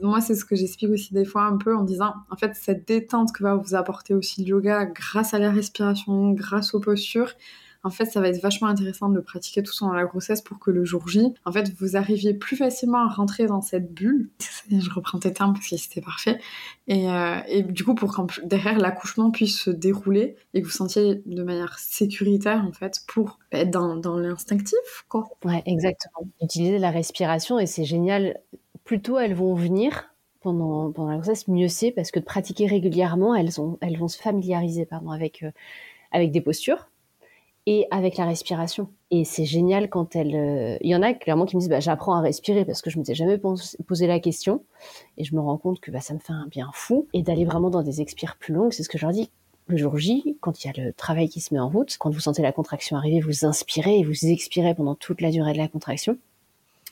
moi, 0.00 0.20
c'est 0.20 0.34
ce 0.34 0.44
que 0.44 0.56
j'explique 0.56 0.90
aussi 0.90 1.14
des 1.14 1.24
fois 1.24 1.44
un 1.44 1.56
peu 1.56 1.76
en 1.76 1.82
disant, 1.82 2.14
en 2.30 2.36
fait, 2.36 2.54
cette 2.54 2.86
détente 2.86 3.32
que 3.32 3.42
va 3.42 3.54
vous 3.54 3.74
apporter 3.74 4.14
aussi 4.14 4.42
le 4.42 4.48
yoga 4.48 4.86
grâce 4.86 5.34
à 5.34 5.38
la 5.38 5.50
respiration, 5.50 6.30
grâce 6.30 6.74
aux 6.74 6.80
postures, 6.80 7.32
en 7.84 7.90
fait, 7.90 8.06
ça 8.06 8.20
va 8.20 8.28
être 8.28 8.40
vachement 8.40 8.68
intéressant 8.68 9.10
de 9.10 9.14
le 9.14 9.22
pratiquer 9.22 9.62
tout 9.62 9.72
pendant 9.78 9.92
la 9.92 10.06
grossesse 10.06 10.40
pour 10.40 10.58
que 10.58 10.70
le 10.70 10.86
jour 10.86 11.06
J, 11.06 11.34
en 11.44 11.52
fait, 11.52 11.70
vous 11.78 11.96
arriviez 11.96 12.32
plus 12.32 12.56
facilement 12.56 13.06
à 13.06 13.08
rentrer 13.08 13.46
dans 13.46 13.60
cette 13.60 13.92
bulle. 13.92 14.30
Je 14.70 14.90
reprends 14.90 15.18
tes 15.18 15.34
termes 15.34 15.52
parce 15.52 15.68
que 15.68 15.76
c'était 15.76 16.00
parfait. 16.00 16.40
Et, 16.88 17.10
euh, 17.10 17.62
du 17.68 17.84
coup, 17.84 17.94
pour 17.94 18.16
que 18.16 18.46
derrière 18.46 18.78
l'accouchement 18.78 19.30
puisse 19.30 19.60
se 19.60 19.70
dérouler 19.70 20.36
et 20.54 20.62
que 20.62 20.66
vous 20.66 20.72
sentiez 20.72 21.22
de 21.26 21.42
manière 21.42 21.78
sécuritaire, 21.78 22.64
en 22.66 22.72
fait, 22.72 23.00
pour 23.06 23.38
être 23.52 23.70
dans, 23.70 24.16
l'instinctif, 24.16 25.04
quoi. 25.08 25.28
Ouais, 25.44 25.62
exactement. 25.66 26.26
Utiliser 26.42 26.78
la 26.78 26.90
respiration 26.90 27.58
et 27.58 27.66
c'est 27.66 27.84
génial. 27.84 28.40
Plus 28.84 29.00
tôt 29.00 29.18
elles 29.18 29.34
vont 29.34 29.54
venir, 29.54 30.14
pendant, 30.40 30.90
pendant 30.90 31.10
la 31.10 31.16
grossesse, 31.16 31.48
mieux 31.48 31.68
c'est 31.68 31.90
parce 31.90 32.10
que 32.10 32.18
de 32.18 32.24
pratiquer 32.24 32.66
régulièrement, 32.66 33.34
elles 33.34 33.50
vont 33.50 34.08
se 34.08 34.18
familiariser 34.18 34.86
pardon, 34.86 35.10
avec, 35.10 35.42
euh, 35.42 35.50
avec 36.12 36.32
des 36.32 36.40
postures 36.40 36.88
et 37.66 37.86
avec 37.90 38.16
la 38.16 38.26
respiration. 38.26 38.90
Et 39.10 39.24
c'est 39.24 39.44
génial 39.44 39.88
quand 39.88 40.16
elle... 40.16 40.34
Euh, 40.34 40.76
il 40.80 40.90
y 40.90 40.96
en 40.96 41.02
a 41.02 41.14
clairement 41.14 41.46
qui 41.46 41.56
me 41.56 41.60
disent 41.60 41.70
bah, 41.70 41.80
j'apprends 41.80 42.14
à 42.14 42.20
respirer 42.20 42.64
parce 42.64 42.82
que 42.82 42.90
je 42.90 42.96
ne 42.96 43.02
m'étais 43.02 43.14
jamais 43.14 43.40
posé 43.86 44.06
la 44.06 44.20
question 44.20 44.62
et 45.16 45.24
je 45.24 45.34
me 45.34 45.40
rends 45.40 45.56
compte 45.56 45.80
que 45.80 45.90
bah, 45.90 46.00
ça 46.00 46.14
me 46.14 46.18
fait 46.18 46.32
un 46.32 46.46
bien 46.46 46.70
fou. 46.74 47.08
Et 47.12 47.22
d'aller 47.22 47.44
vraiment 47.44 47.70
dans 47.70 47.82
des 47.82 48.00
expires 48.00 48.36
plus 48.36 48.52
longues, 48.52 48.72
c'est 48.72 48.82
ce 48.82 48.88
que 48.88 48.98
je 48.98 49.06
leur 49.06 49.12
dis. 49.12 49.30
le 49.66 49.76
jour 49.76 49.96
J, 49.96 50.36
quand 50.40 50.62
il 50.62 50.66
y 50.66 50.70
a 50.70 50.84
le 50.84 50.92
travail 50.92 51.28
qui 51.28 51.40
se 51.40 51.54
met 51.54 51.60
en 51.60 51.68
route, 51.68 51.96
quand 51.98 52.10
vous 52.10 52.20
sentez 52.20 52.42
la 52.42 52.52
contraction 52.52 52.96
arriver, 52.96 53.20
vous 53.20 53.46
inspirez 53.46 53.98
et 53.98 54.04
vous 54.04 54.26
expirez 54.26 54.74
pendant 54.74 54.94
toute 54.94 55.20
la 55.20 55.30
durée 55.30 55.52
de 55.52 55.58
la 55.58 55.68
contraction 55.68 56.18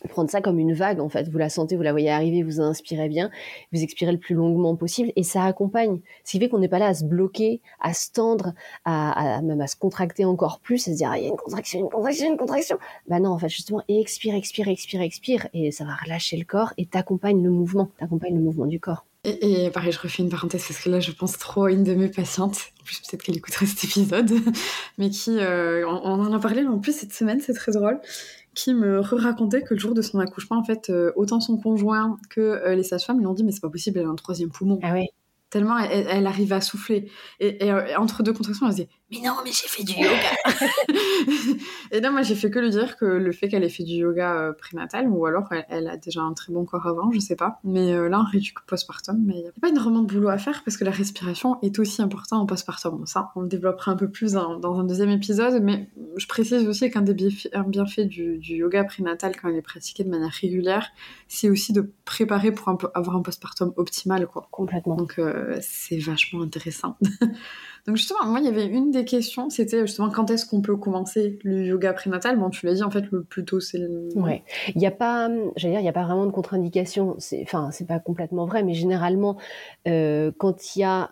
prendre 0.08 0.30
ça 0.30 0.40
comme 0.40 0.58
une 0.58 0.72
vague 0.74 1.00
en 1.00 1.08
fait. 1.08 1.28
Vous 1.28 1.38
la 1.38 1.48
sentez, 1.48 1.76
vous 1.76 1.82
la 1.82 1.92
voyez 1.92 2.10
arriver, 2.10 2.42
vous 2.42 2.60
inspirez 2.60 3.08
bien, 3.08 3.30
vous 3.72 3.82
expirez 3.82 4.12
le 4.12 4.18
plus 4.18 4.34
longuement 4.34 4.76
possible 4.76 5.12
et 5.16 5.22
ça 5.22 5.44
accompagne. 5.44 6.00
Ce 6.24 6.32
qui 6.32 6.38
fait 6.38 6.48
qu'on 6.48 6.58
n'est 6.58 6.68
pas 6.68 6.78
là 6.78 6.86
à 6.86 6.94
se 6.94 7.04
bloquer, 7.04 7.60
à 7.80 7.94
se 7.94 8.10
tendre, 8.12 8.54
à, 8.84 9.40
même 9.42 9.60
à 9.60 9.66
se 9.66 9.76
contracter 9.76 10.24
encore 10.24 10.60
plus, 10.60 10.88
à 10.88 10.92
se 10.92 10.96
dire 10.96 11.10
ah, 11.12 11.18
il 11.18 11.24
y 11.24 11.26
a 11.26 11.28
une 11.28 11.36
contraction, 11.36 11.80
une 11.80 11.88
contraction, 11.88 12.30
une 12.30 12.36
contraction. 12.36 12.78
Bah 13.08 13.20
non, 13.20 13.30
en 13.30 13.38
fait 13.38 13.48
justement 13.48 13.82
expire, 13.88 14.34
expire, 14.34 14.68
expire, 14.68 15.00
expire 15.02 15.48
et 15.52 15.70
ça 15.70 15.84
va 15.84 15.94
relâcher 15.94 16.36
le 16.36 16.44
corps 16.44 16.72
et 16.78 16.86
t'accompagne 16.86 17.42
le 17.42 17.50
mouvement, 17.50 17.90
t'accompagne 17.98 18.34
le 18.34 18.42
mouvement 18.42 18.66
du 18.66 18.80
corps. 18.80 19.04
Et, 19.24 19.70
pareil, 19.70 19.92
je 19.92 20.00
refais 20.00 20.24
une 20.24 20.30
parenthèse 20.30 20.64
parce 20.66 20.80
que 20.80 20.90
là, 20.90 20.98
je 20.98 21.12
pense 21.12 21.38
trop 21.38 21.66
à 21.66 21.70
une 21.70 21.84
de 21.84 21.94
mes 21.94 22.08
patientes. 22.08 22.72
En 22.80 22.84
plus, 22.84 22.98
peut-être 22.98 23.22
qu'elle 23.22 23.36
écouterait 23.36 23.66
cet 23.66 23.84
épisode, 23.84 24.32
mais 24.98 25.10
qui, 25.10 25.38
euh, 25.38 25.86
on, 25.86 26.00
on, 26.02 26.26
en 26.26 26.32
a 26.32 26.40
parlé 26.40 26.66
en 26.66 26.80
plus 26.80 26.92
cette 26.92 27.12
semaine, 27.12 27.40
c'est 27.40 27.54
très 27.54 27.70
drôle 27.70 28.00
qui 28.54 28.74
me 28.74 29.00
racontait 29.00 29.62
que 29.62 29.74
le 29.74 29.80
jour 29.80 29.94
de 29.94 30.02
son 30.02 30.18
accouchement, 30.18 30.58
en 30.58 30.64
fait, 30.64 30.90
euh, 30.90 31.12
autant 31.16 31.40
son 31.40 31.56
conjoint 31.56 32.18
que 32.30 32.40
euh, 32.40 32.74
les 32.74 32.82
sages-femmes 32.82 33.18
lui 33.18 33.26
ont 33.26 33.34
dit 33.34 33.44
mais 33.44 33.52
c'est 33.52 33.60
pas 33.60 33.70
possible, 33.70 33.98
elle 33.98 34.06
a 34.06 34.10
un 34.10 34.14
troisième 34.14 34.50
poumon. 34.50 34.78
Ah 34.82 34.94
tellement 35.52 35.78
elle, 35.78 36.26
arrive 36.26 36.52
à 36.54 36.62
souffler. 36.62 37.10
Et, 37.38 37.70
euh, 37.70 37.94
entre 37.98 38.22
deux 38.22 38.32
contractions, 38.32 38.66
elle 38.66 38.72
se 38.72 38.76
dit 38.78 38.88
Mais 39.10 39.18
non, 39.18 39.34
mais 39.44 39.50
j'ai 39.52 39.68
fait 39.68 39.84
du 39.84 39.92
yoga 39.92 40.32
Et 41.92 42.00
là, 42.00 42.10
moi, 42.10 42.22
j'ai 42.22 42.34
fait 42.34 42.50
que 42.50 42.58
lui 42.58 42.70
dire 42.70 42.96
que 42.96 43.04
le 43.04 43.32
fait 43.32 43.48
qu'elle 43.48 43.62
ait 43.62 43.68
fait 43.68 43.84
du 43.84 43.96
yoga 43.96 44.34
euh, 44.34 44.52
prénatal, 44.54 45.08
ou 45.08 45.26
alors 45.26 45.48
elle, 45.68 45.88
a 45.88 45.98
déjà 45.98 46.22
un 46.22 46.32
très 46.32 46.54
bon 46.54 46.64
corps 46.64 46.86
avant, 46.86 47.10
je 47.12 47.20
sais 47.20 47.36
pas. 47.36 47.60
Mais 47.64 47.92
euh, 47.92 48.08
là, 48.08 48.18
un 48.18 48.24
réduit 48.24 48.54
postpartum, 48.66 49.22
mais 49.26 49.34
il 49.34 49.42
n'y 49.42 49.48
a 49.48 49.52
pas 49.60 49.68
énormément 49.68 50.00
de 50.00 50.06
boulot 50.06 50.30
à 50.30 50.38
faire 50.38 50.62
parce 50.64 50.78
que 50.78 50.84
la 50.84 50.90
respiration 50.90 51.60
est 51.60 51.78
aussi 51.78 52.00
importante 52.00 52.40
en 52.40 52.46
postpartum. 52.46 53.04
ça, 53.04 53.30
on 53.36 53.42
le 53.42 53.48
développera 53.48 53.92
un 53.92 53.96
peu 53.96 54.08
plus 54.10 54.32
dans, 54.32 54.80
un 54.80 54.84
deuxième 54.84 55.10
épisode, 55.10 55.62
mais 55.62 55.90
je 56.16 56.26
précise 56.26 56.66
aussi 56.66 56.90
qu'un 56.90 57.02
des 57.02 57.12
bienfaits, 57.12 58.08
du, 58.08 58.38
du, 58.38 58.54
yoga 58.54 58.84
prénatal 58.84 59.36
quand 59.36 59.50
il 59.50 59.56
est 59.56 59.62
pratiqué 59.62 60.02
de 60.02 60.08
manière 60.08 60.32
régulière, 60.32 60.88
c'est 61.28 61.50
aussi 61.50 61.74
de 61.74 61.92
préparer 62.06 62.52
pour 62.52 62.74
avoir 62.94 63.16
un 63.16 63.22
postpartum 63.22 63.74
optimal, 63.76 64.26
quoi. 64.26 64.48
Complètement. 64.50 64.96
Donc, 64.96 65.20
c'est 65.61 65.98
vachement 65.98 66.42
intéressant. 66.42 66.96
Donc 67.87 67.96
justement, 67.96 68.24
moi, 68.26 68.38
il 68.38 68.44
y 68.44 68.48
avait 68.48 68.66
une 68.66 68.92
des 68.92 69.05
questions, 69.05 69.50
c'était 69.50 69.81
justement 69.81 70.09
quand 70.09 70.31
est-ce 70.31 70.46
qu'on 70.46 70.62
peut 70.62 70.76
commencer 70.76 71.38
le 71.42 71.64
yoga 71.64 71.92
prénatal? 71.92 72.38
Bon, 72.38 72.48
tu 72.48 72.64
l'as 72.64 72.74
dit, 72.74 72.83
en 72.85 72.90
fait, 72.90 73.11
le 73.11 73.24
plus 73.24 73.44
tôt, 73.44 73.59
c'est 73.59 73.78
le... 73.78 74.09
Ouais. 74.14 74.44
Il 74.74 74.78
n'y 74.78 74.87
a 74.87 74.92
pas, 74.92 75.28
j'allais 75.57 75.74
dire, 75.74 75.81
il 75.81 75.85
n'y 75.85 75.88
a 75.88 75.92
pas 75.92 76.05
vraiment 76.05 76.26
de 76.26 76.31
contre-indication. 76.31 77.16
Enfin, 77.42 77.70
c'est 77.72 77.87
pas 77.87 77.98
complètement 77.98 78.46
vrai, 78.46 78.62
mais 78.62 78.74
généralement, 78.74 79.37
euh, 79.88 80.31
quand 80.38 80.76
il 80.76 80.81
y 80.81 80.85
a 80.85 81.11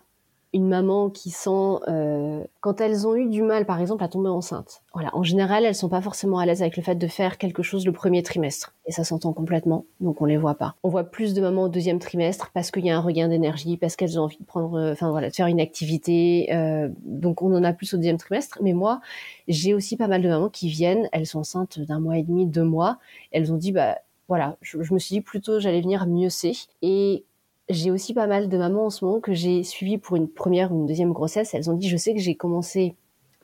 une 0.53 0.67
maman 0.67 1.09
qui 1.09 1.29
sent 1.29 1.79
euh, 1.87 2.43
quand 2.59 2.81
elles 2.81 3.07
ont 3.07 3.15
eu 3.15 3.27
du 3.27 3.41
mal, 3.41 3.65
par 3.65 3.79
exemple, 3.79 4.03
à 4.03 4.09
tomber 4.09 4.29
enceinte. 4.29 4.81
Voilà, 4.93 5.09
en 5.15 5.23
général, 5.23 5.63
elles 5.63 5.75
sont 5.75 5.87
pas 5.87 6.01
forcément 6.01 6.39
à 6.39 6.45
l'aise 6.45 6.61
avec 6.61 6.75
le 6.75 6.83
fait 6.83 6.95
de 6.95 7.07
faire 7.07 7.37
quelque 7.37 7.63
chose 7.63 7.85
le 7.85 7.93
premier 7.93 8.21
trimestre, 8.21 8.73
et 8.85 8.91
ça 8.91 9.03
s'entend 9.03 9.31
complètement, 9.31 9.85
donc 10.01 10.21
on 10.21 10.25
les 10.25 10.37
voit 10.37 10.55
pas. 10.55 10.75
On 10.83 10.89
voit 10.89 11.05
plus 11.05 11.33
de 11.33 11.41
mamans 11.41 11.63
au 11.63 11.69
deuxième 11.69 11.99
trimestre 11.99 12.51
parce 12.53 12.71
qu'il 12.71 12.85
y 12.85 12.89
a 12.89 12.97
un 12.97 13.01
regain 13.01 13.29
d'énergie, 13.29 13.77
parce 13.77 13.95
qu'elles 13.95 14.19
ont 14.19 14.23
envie 14.23 14.39
de 14.39 14.45
prendre, 14.45 14.77
euh, 14.77 14.91
enfin 14.91 15.09
voilà, 15.09 15.29
de 15.29 15.35
faire 15.35 15.47
une 15.47 15.61
activité, 15.61 16.53
euh, 16.53 16.89
donc 17.05 17.41
on 17.41 17.55
en 17.55 17.63
a 17.63 17.71
plus 17.71 17.93
au 17.93 17.97
deuxième 17.97 18.17
trimestre. 18.17 18.59
Mais 18.61 18.73
moi, 18.73 18.99
j'ai 19.47 19.73
aussi 19.73 19.95
pas 19.95 20.07
mal 20.07 20.21
de 20.21 20.27
mamans 20.27 20.49
qui 20.49 20.67
viennent, 20.67 21.07
elles 21.13 21.25
sont 21.25 21.39
enceintes 21.39 21.79
d'un 21.79 21.99
mois 21.99 22.17
et 22.17 22.23
demi, 22.23 22.45
deux 22.45 22.63
mois, 22.63 22.97
elles 23.31 23.53
ont 23.53 23.57
dit 23.57 23.71
bah 23.71 23.97
voilà, 24.27 24.55
je, 24.61 24.77
me 24.77 24.97
suis 24.97 25.15
dit 25.15 25.21
plutôt 25.21 25.59
j'allais 25.59 25.81
venir 25.81 26.07
mieux 26.07 26.29
c'est 26.29 26.53
et 26.81 27.25
j'ai 27.71 27.91
aussi 27.91 28.13
pas 28.13 28.27
mal 28.27 28.49
de 28.49 28.57
mamans 28.57 28.85
en 28.85 28.89
ce 28.89 29.03
moment 29.05 29.19
que 29.19 29.33
j'ai 29.33 29.63
suivies 29.63 29.97
pour 29.97 30.15
une 30.15 30.27
première 30.27 30.71
ou 30.71 30.75
une 30.75 30.85
deuxième 30.85 31.13
grossesse. 31.13 31.53
Elles 31.53 31.69
ont 31.69 31.73
dit, 31.73 31.89
je 31.89 31.97
sais 31.97 32.13
que 32.13 32.19
j'ai 32.19 32.35
commencé 32.35 32.95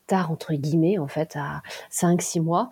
tard, 0.08 0.32
entre 0.32 0.54
guillemets, 0.54 0.98
en 0.98 1.08
fait, 1.08 1.36
à 1.36 1.62
5-6 1.92 2.42
mois. 2.42 2.70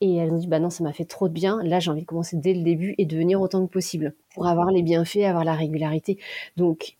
Et 0.00 0.16
elles 0.16 0.32
ont 0.32 0.38
dit, 0.38 0.46
bah 0.46 0.58
non, 0.58 0.70
ça 0.70 0.84
m'a 0.84 0.92
fait 0.92 1.04
trop 1.04 1.28
de 1.28 1.32
bien. 1.32 1.62
Là, 1.62 1.80
j'ai 1.80 1.90
envie 1.90 2.02
de 2.02 2.06
commencer 2.06 2.36
dès 2.36 2.52
le 2.52 2.62
début 2.62 2.94
et 2.98 3.06
de 3.06 3.16
venir 3.16 3.40
autant 3.40 3.66
que 3.66 3.72
possible 3.72 4.14
pour 4.34 4.46
avoir 4.46 4.70
les 4.70 4.82
bienfaits, 4.82 5.24
avoir 5.24 5.44
la 5.44 5.54
régularité. 5.54 6.18
Donc, 6.56 6.96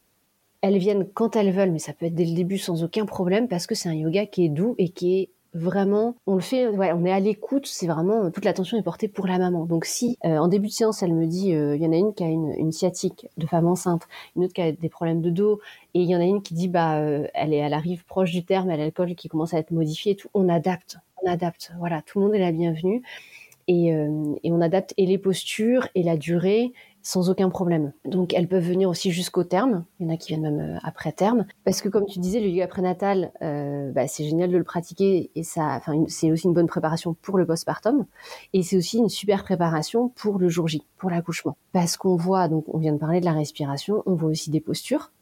elles 0.63 0.79
viennent 0.79 1.07
quand 1.13 1.37
elles 1.37 1.53
veulent, 1.53 1.73
mais 1.73 1.79
ça 1.79 1.93
peut 1.93 2.07
être 2.07 2.15
dès 2.15 2.25
le 2.25 2.35
début 2.35 2.57
sans 2.57 2.83
aucun 2.83 3.05
problème 3.05 3.49
parce 3.49 3.67
que 3.67 3.75
c'est 3.75 3.89
un 3.91 3.95
yoga 3.95 4.25
qui 4.25 4.47
est 4.47 4.49
doux 4.49 4.75
et 4.79 4.89
qui 4.89 5.19
est 5.19 5.31
vraiment, 5.55 6.17
on 6.27 6.35
le 6.35 6.41
fait, 6.41 6.67
on 6.67 7.05
est 7.05 7.13
à 7.13 7.21
l'écoute, 7.21 7.67
c'est 7.67 7.87
vraiment, 7.87 8.31
toute 8.31 8.45
l'attention 8.45 8.77
est 8.77 8.83
portée 8.83 9.09
pour 9.09 9.27
la 9.27 9.39
maman. 9.39 9.65
Donc 9.65 9.85
si 9.85 10.19
euh, 10.25 10.37
en 10.37 10.49
début 10.49 10.67
de 10.67 10.73
séance, 10.73 11.03
elle 11.03 11.15
me 11.15 11.27
dit, 11.27 11.55
euh, 11.55 11.77
il 11.77 11.83
y 11.83 11.87
en 11.87 11.93
a 11.93 11.97
une 11.97 12.13
qui 12.13 12.25
a 12.25 12.29
une, 12.29 12.73
sciatique 12.73 13.29
de 13.37 13.47
femme 13.47 13.67
enceinte, 13.67 14.03
une 14.37 14.45
autre 14.45 14.53
qui 14.53 14.61
a 14.61 14.73
des 14.73 14.89
problèmes 14.89 15.23
de 15.23 15.31
dos, 15.31 15.61
et 15.95 16.01
il 16.01 16.11
y 16.11 16.17
en 16.17 16.21
a 16.21 16.25
une 16.25 16.43
qui 16.43 16.55
dit, 16.55 16.69
bah, 16.69 16.99
euh, 16.99 17.29
elle, 17.35 17.55
est, 17.55 17.59
elle 17.59 17.73
arrive 17.73 18.05
proche 18.05 18.33
du 18.33 18.45
terme, 18.45 18.69
elle 18.71 18.81
a 18.81 18.85
l'alcool 18.85 19.15
qui 19.15 19.29
commence 19.29 19.55
à 19.55 19.59
être 19.59 19.71
modifié 19.71 20.13
et 20.13 20.17
tout, 20.17 20.29
on 20.35 20.49
adapte, 20.49 20.99
on 21.23 21.31
adapte, 21.31 21.73
voilà, 21.79 22.03
tout 22.03 22.19
le 22.19 22.27
monde 22.27 22.35
est 22.35 22.41
la 22.41 22.53
bienvenue. 22.53 23.03
Et, 23.67 23.87
et 23.87 24.53
on 24.53 24.61
adapte 24.61 24.93
et 24.99 25.07
les 25.07 25.17
postures 25.17 25.89
et 25.95 26.03
la 26.03 26.19
durée 26.19 26.75
sans 27.05 27.31
aucun 27.31 27.51
problème. 27.51 27.93
Donc 28.07 28.35
elles 28.35 28.49
peuvent 28.49 28.65
venir 28.65 28.89
aussi 28.89 29.13
jusqu'au 29.13 29.45
terme. 29.45 29.85
Il 30.01 30.07
y 30.07 30.11
en 30.11 30.15
a 30.15 30.17
qui 30.17 30.29
viennent 30.29 30.43
même 30.43 30.77
euh, 30.77 30.79
après 30.83 31.13
terme, 31.13 31.47
parce 31.65 31.81
que 31.83 31.89
comme 31.89 32.07
tu 32.07 32.19
disais, 32.19 32.41
le 32.41 32.49
yoga 32.49 32.67
prénatal, 32.67 33.31
euh, 33.43 33.93
bah, 33.93 34.09
c'est 34.09 34.25
génial 34.25 34.51
de 34.51 34.57
le 34.57 34.65
pratiquer 34.65 35.31
et 35.37 35.43
ça, 35.43 35.77
enfin 35.77 35.93
c'est 36.09 36.33
aussi 36.33 36.47
une 36.47 36.55
bonne 36.55 36.67
préparation 36.67 37.15
pour 37.23 37.39
le 37.39 37.47
postpartum 37.47 38.07
et 38.55 38.63
c'est 38.63 38.77
aussi 38.77 38.99
une 38.99 39.11
super 39.11 39.45
préparation 39.45 40.09
pour 40.09 40.39
le 40.39 40.49
jour 40.49 40.67
J, 40.67 40.83
pour 40.97 41.11
l'accouchement, 41.11 41.57
parce 41.73 41.97
qu'on 41.99 42.17
voit 42.17 42.49
donc 42.49 42.65
on 42.75 42.79
vient 42.79 42.95
de 42.95 42.99
parler 42.99 43.21
de 43.21 43.27
la 43.27 43.35
respiration, 43.35 44.03
on 44.07 44.15
voit 44.15 44.31
aussi 44.31 44.51
des 44.51 44.61
postures 44.61 45.13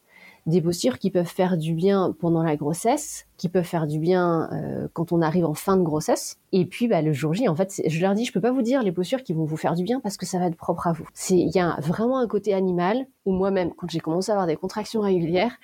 des 0.46 0.60
postures 0.60 0.98
qui 0.98 1.10
peuvent 1.10 1.24
faire 1.24 1.56
du 1.56 1.74
bien 1.74 2.14
pendant 2.18 2.42
la 2.42 2.56
grossesse, 2.56 3.26
qui 3.36 3.48
peuvent 3.48 3.64
faire 3.64 3.86
du 3.86 3.98
bien 3.98 4.48
euh, 4.52 4.88
quand 4.92 5.12
on 5.12 5.22
arrive 5.22 5.44
en 5.44 5.54
fin 5.54 5.76
de 5.76 5.82
grossesse. 5.82 6.38
Et 6.52 6.66
puis 6.66 6.88
bah, 6.88 7.02
le 7.02 7.12
jour 7.12 7.32
J, 7.32 7.48
en 7.48 7.54
fait, 7.54 7.80
je 7.86 8.00
leur 8.00 8.14
dis, 8.14 8.24
je 8.24 8.32
peux 8.32 8.40
pas 8.40 8.52
vous 8.52 8.62
dire 8.62 8.82
les 8.82 8.92
postures 8.92 9.22
qui 9.22 9.32
vont 9.32 9.44
vous 9.44 9.56
faire 9.56 9.74
du 9.74 9.84
bien 9.84 10.00
parce 10.00 10.16
que 10.16 10.26
ça 10.26 10.38
va 10.38 10.46
être 10.46 10.56
propre 10.56 10.86
à 10.86 10.92
vous. 10.92 11.06
C'est, 11.14 11.36
il 11.36 11.50
y 11.54 11.60
a 11.60 11.76
vraiment 11.80 12.18
un 12.18 12.26
côté 12.26 12.54
animal 12.54 13.06
où 13.24 13.32
moi-même, 13.32 13.72
quand 13.74 13.88
j'ai 13.88 14.00
commencé 14.00 14.30
à 14.30 14.34
avoir 14.34 14.46
des 14.46 14.56
contractions 14.56 15.00
régulières, 15.00 15.56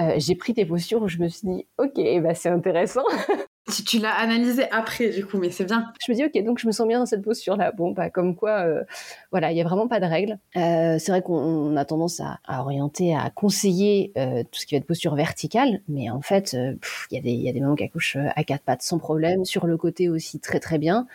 euh, 0.00 0.14
j'ai 0.16 0.34
pris 0.34 0.52
des 0.52 0.66
postures 0.66 1.02
où 1.02 1.08
je 1.08 1.18
me 1.18 1.28
suis 1.28 1.48
dit, 1.48 1.66
ok, 1.78 2.00
bah 2.22 2.34
c'est 2.34 2.48
intéressant. 2.48 3.04
Tu, 3.72 3.82
tu 3.82 3.98
l'as 3.98 4.14
analysé 4.14 4.70
après, 4.70 5.08
du 5.08 5.24
coup, 5.24 5.38
mais 5.38 5.50
c'est 5.50 5.64
bien. 5.64 5.90
Je 6.04 6.12
me 6.12 6.16
dis, 6.16 6.24
ok, 6.24 6.44
donc 6.44 6.58
je 6.58 6.66
me 6.66 6.72
sens 6.72 6.86
bien 6.86 6.98
dans 6.98 7.06
cette 7.06 7.22
posture-là. 7.22 7.72
Bon, 7.72 7.92
bah, 7.92 8.10
comme 8.10 8.36
quoi, 8.36 8.60
euh, 8.66 8.84
voilà, 9.30 9.52
il 9.52 9.56
y 9.56 9.60
a 9.62 9.64
vraiment 9.64 9.88
pas 9.88 10.00
de 10.00 10.04
règles. 10.04 10.38
Euh, 10.56 10.98
c'est 10.98 11.10
vrai 11.10 11.22
qu'on 11.22 11.74
a 11.76 11.84
tendance 11.86 12.20
à, 12.20 12.40
à, 12.44 12.60
orienter, 12.60 13.16
à 13.16 13.30
conseiller 13.30 14.12
euh, 14.18 14.42
tout 14.42 14.60
ce 14.60 14.66
qui 14.66 14.74
va 14.74 14.78
être 14.78 14.86
posture 14.86 15.14
verticale, 15.14 15.80
mais 15.88 16.10
en 16.10 16.20
fait, 16.20 16.52
il 16.52 16.78
y, 17.12 17.16
a 17.16 17.22
des, 17.22 17.32
y 17.32 17.48
a 17.48 17.52
des 17.52 17.60
mamans 17.60 17.74
qui 17.74 17.84
accouchent 17.84 18.18
à 18.36 18.44
quatre 18.44 18.64
pattes 18.64 18.82
sans 18.82 18.98
problème, 18.98 19.46
sur 19.46 19.66
le 19.66 19.78
côté 19.78 20.10
aussi 20.10 20.40
très 20.40 20.60
très 20.60 20.78
bien. 20.78 21.06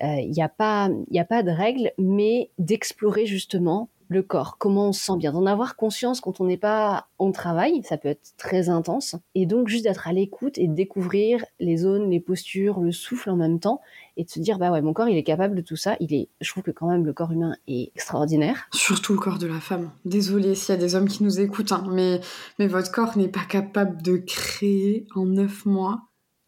Il 0.00 0.30
n'y 0.30 0.42
a 0.42 0.48
pas, 0.48 0.88
a 0.88 1.24
pas 1.24 1.42
de 1.42 1.50
règles, 1.50 1.90
mais 1.98 2.50
d'explorer 2.58 3.26
justement 3.26 3.88
le 4.08 4.22
corps, 4.22 4.58
comment 4.58 4.88
on 4.88 4.92
se 4.92 5.04
sent 5.04 5.16
bien, 5.16 5.32
d'en 5.32 5.46
avoir 5.46 5.76
conscience 5.76 6.20
quand 6.20 6.40
on 6.40 6.44
n'est 6.44 6.56
pas 6.56 7.08
en 7.18 7.32
travail, 7.32 7.82
ça 7.84 7.96
peut 7.96 8.08
être 8.08 8.34
très 8.36 8.68
intense, 8.68 9.16
et 9.34 9.46
donc 9.46 9.68
juste 9.68 9.84
d'être 9.84 10.06
à 10.06 10.12
l'écoute 10.12 10.58
et 10.58 10.68
de 10.68 10.74
découvrir 10.74 11.44
les 11.58 11.78
zones, 11.78 12.10
les 12.10 12.20
postures, 12.20 12.80
le 12.80 12.92
souffle 12.92 13.30
en 13.30 13.36
même 13.36 13.58
temps, 13.58 13.80
et 14.16 14.24
de 14.24 14.30
se 14.30 14.38
dire 14.38 14.58
bah 14.58 14.70
ouais 14.70 14.82
mon 14.82 14.92
corps 14.92 15.08
il 15.08 15.16
est 15.16 15.24
capable 15.24 15.56
de 15.56 15.60
tout 15.60 15.76
ça, 15.76 15.96
il 16.00 16.14
est, 16.14 16.28
je 16.40 16.50
trouve 16.50 16.62
que 16.62 16.70
quand 16.70 16.88
même 16.88 17.04
le 17.04 17.12
corps 17.12 17.32
humain 17.32 17.56
est 17.66 17.90
extraordinaire. 17.94 18.68
Surtout 18.72 19.12
le 19.14 19.18
corps 19.18 19.38
de 19.38 19.46
la 19.46 19.60
femme. 19.60 19.90
Désolée 20.04 20.54
s'il 20.54 20.74
y 20.74 20.78
a 20.78 20.80
des 20.80 20.94
hommes 20.94 21.08
qui 21.08 21.24
nous 21.24 21.40
écoutent, 21.40 21.72
hein, 21.72 21.84
mais 21.90 22.20
mais 22.58 22.66
votre 22.66 22.92
corps 22.92 23.16
n'est 23.16 23.28
pas 23.28 23.44
capable 23.44 24.02
de 24.02 24.16
créer 24.16 25.06
en 25.14 25.26
neuf 25.26 25.66
mois 25.66 26.02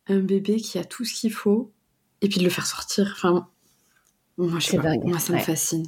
un 0.06 0.20
bébé 0.20 0.56
qui 0.56 0.78
a 0.78 0.84
tout 0.84 1.04
ce 1.04 1.14
qu'il 1.14 1.32
faut 1.32 1.72
et 2.20 2.28
puis 2.28 2.38
de 2.38 2.44
le 2.44 2.50
faire 2.50 2.66
sortir. 2.66 3.12
Enfin 3.16 3.48
moi 4.36 4.60
je 4.60 4.66
sais 4.66 4.78
pas, 4.78 4.94
moi 5.04 5.18
ça 5.18 5.32
me 5.32 5.38
fascine. 5.38 5.86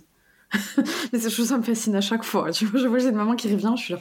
Mais 1.13 1.19
cette 1.19 1.33
chose, 1.33 1.49
ça 1.49 1.59
me 1.59 1.63
fascine 1.63 1.95
à 1.95 2.01
chaque 2.01 2.25
fois. 2.25 2.51
Tu 2.51 2.67
vois, 2.67 2.81
je 2.81 2.89
vois 2.89 3.01
cette 3.01 3.15
maman 3.15 3.37
qui 3.37 3.49
revient, 3.53 3.73
je 3.77 3.83
suis 3.83 3.95
là. 3.95 4.01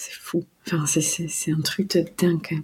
C'est 0.00 0.14
fou. 0.14 0.44
Enfin, 0.66 0.86
c'est 0.86 1.52
un 1.52 1.60
truc 1.60 1.94
de 1.94 2.06
dingue. 2.16 2.62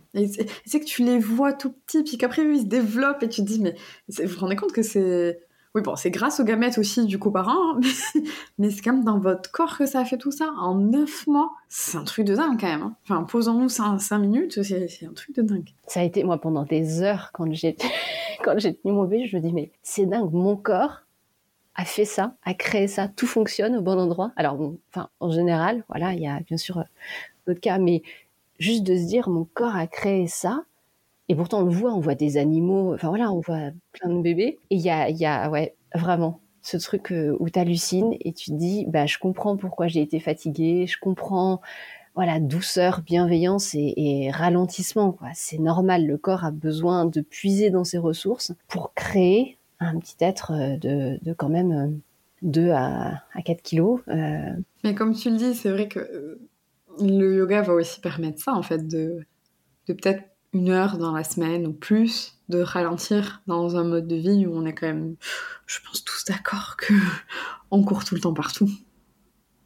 C'est 0.65 0.81
que 0.81 0.87
tu 0.87 1.05
les 1.05 1.19
vois 1.19 1.53
tout 1.53 1.71
petits, 1.71 2.03
puis 2.03 2.17
qu'après, 2.17 2.43
ils 2.43 2.61
se 2.61 2.65
développent, 2.65 3.23
et 3.23 3.29
tu 3.29 3.43
te 3.43 3.47
dis, 3.47 3.61
mais 3.61 3.75
vous 4.09 4.27
vous 4.27 4.41
rendez 4.41 4.57
compte 4.57 4.73
que 4.73 4.81
c'est. 4.81 5.39
Oui, 5.75 5.83
bon, 5.83 5.97
c'est 5.97 6.11
grâce 6.11 6.41
aux 6.41 6.45
gamètes 6.45 6.79
aussi 6.79 7.05
du 7.05 7.19
coparent, 7.19 7.51
hein, 7.51 7.81
mais, 8.59 8.71
c'est 8.71 8.81
quand 8.81 8.95
même 8.95 9.05
dans 9.05 9.19
votre 9.19 9.53
corps 9.53 9.77
que 9.77 9.85
ça 9.85 10.01
a 10.01 10.05
fait 10.07 10.17
tout 10.17 10.31
ça. 10.31 10.51
En 10.57 10.77
neuf 10.77 11.27
mois, 11.27 11.53
c'est 11.69 11.99
un 11.99 12.05
truc 12.05 12.25
de 12.25 12.35
dingue 12.35 12.59
quand 12.59 12.69
même. 12.69 12.83
Hein. 12.83 12.97
Enfin, 13.05 13.23
posons-nous 13.25 13.69
cinq, 13.69 13.99
cinq, 14.01 14.21
minutes, 14.21 14.63
c'est 14.63 15.07
un 15.07 15.13
truc 15.13 15.37
de 15.37 15.43
dingue. 15.43 15.75
Ça 15.87 16.01
a 16.01 16.05
été, 16.05 16.25
moi, 16.25 16.41
pendant 16.41 16.63
des 16.63 17.03
heures, 17.03 17.29
quand 17.35 17.53
j'ai 17.53 17.75
tenu 18.45 18.95
mon 18.95 19.05
bébé, 19.05 19.27
je 19.27 19.37
me 19.37 19.43
dis, 19.43 19.53
mais 19.53 19.73
c'est 19.83 20.07
dingue, 20.07 20.33
mon 20.33 20.57
corps, 20.57 21.03
a 21.77 21.85
fait 21.85 22.05
ça, 22.05 22.35
a 22.43 22.55
créé 22.55 22.89
ça, 22.89 23.07
tout 23.09 23.27
fonctionne 23.27 23.77
au 23.77 23.83
bon 23.83 23.99
endroit. 23.99 24.33
Alors, 24.37 24.59
en 25.21 25.31
général, 25.31 25.85
voilà, 25.89 26.15
il 26.15 26.21
y 26.21 26.27
a 26.27 26.41
bien 26.41 26.57
sûr 26.57 26.79
euh, 26.79 26.85
d'autres 27.47 27.61
cas, 27.61 27.79
mais 27.79 28.03
juste 28.59 28.83
de 28.83 28.97
se 28.97 29.05
dire, 29.05 29.29
mon 29.29 29.45
corps 29.45 29.77
a 29.77 29.87
créé 29.87 30.27
ça, 30.27 30.65
et 31.29 31.35
pourtant 31.35 31.61
on 31.61 31.65
le 31.65 31.71
voit, 31.71 31.93
on 31.93 32.01
voit 32.01 32.15
des 32.15 32.39
animaux, 32.39 32.95
enfin 32.95 33.09
voilà, 33.09 33.31
on 33.31 33.41
voit 33.41 33.71
plein 33.93 34.09
de 34.09 34.23
bébés, 34.23 34.59
et 34.71 34.77
il 34.77 34.81
y 34.81 34.91
a, 34.91 35.11
y 35.11 35.27
a, 35.27 35.51
ouais, 35.51 35.75
vraiment, 35.95 36.41
ce 36.63 36.79
truc 36.79 37.13
euh, 37.13 37.37
où 37.39 37.51
tu 37.51 37.59
hallucines 37.59 38.17
et 38.21 38.33
tu 38.33 38.51
te 38.51 38.57
dis, 38.57 38.87
bah, 38.89 39.07
je 39.07 39.19
comprends 39.19 39.57
pourquoi 39.57 39.87
j'ai 39.87 40.01
été 40.01 40.19
fatiguée, 40.19 40.87
je 40.87 40.99
comprends 40.99 41.61
voilà, 42.17 42.41
douceur, 42.41 43.03
bienveillance 43.03 43.75
et, 43.75 44.31
ralentissement. 44.33 45.13
Quoi. 45.13 45.29
C'est 45.35 45.59
normal, 45.59 46.07
le 46.07 46.17
corps 46.17 46.47
a 46.47 46.51
besoin 46.51 47.05
de 47.05 47.21
puiser 47.21 47.69
dans 47.69 47.85
ses 47.85 47.99
ressources 47.99 48.53
pour 48.69 48.95
créer 48.95 49.59
un 49.81 49.99
petit 49.99 50.17
être 50.21 50.53
de, 50.79 51.19
de 51.23 51.33
quand 51.33 51.49
même 51.49 52.01
2 52.43 52.71
à, 52.71 53.23
à 53.35 53.43
4 53.43 53.63
kilos. 53.63 54.01
Mais 54.07 54.95
comme 54.95 55.15
tu 55.15 55.31
le 55.31 55.37
dis, 55.37 55.55
c'est 55.55 55.71
vrai 55.71 55.89
que 55.89 56.39
le 57.01 57.37
yoga 57.37 57.63
va 57.63 57.75
aussi 57.75 58.01
permettre 58.01 58.43
ça, 58.43 58.53
en 58.53 58.63
fait, 58.63 58.87
de, 58.87 59.21
de 59.89 59.93
peut-être 59.93 60.23
une 60.53 60.71
heure 60.71 60.99
dans 60.99 61.13
la 61.13 61.25
semaine 61.25 61.67
ou 61.67 61.73
plus, 61.73 62.39
de 62.49 62.61
ralentir 62.61 63.43
dans 63.47 63.77
un 63.77 63.85
mode 63.85 64.07
de 64.07 64.17
vie 64.17 64.47
où 64.47 64.57
on 64.57 64.65
est 64.65 64.75
quand 64.75 64.87
même, 64.87 65.17
je 65.67 65.79
pense, 65.85 66.05
tous 66.05 66.25
d'accord 66.27 66.77
que 66.77 66.95
on 67.71 67.83
court 67.85 68.05
tout 68.05 68.15
le 68.15 68.21
temps 68.21 68.35
partout. 68.35 68.71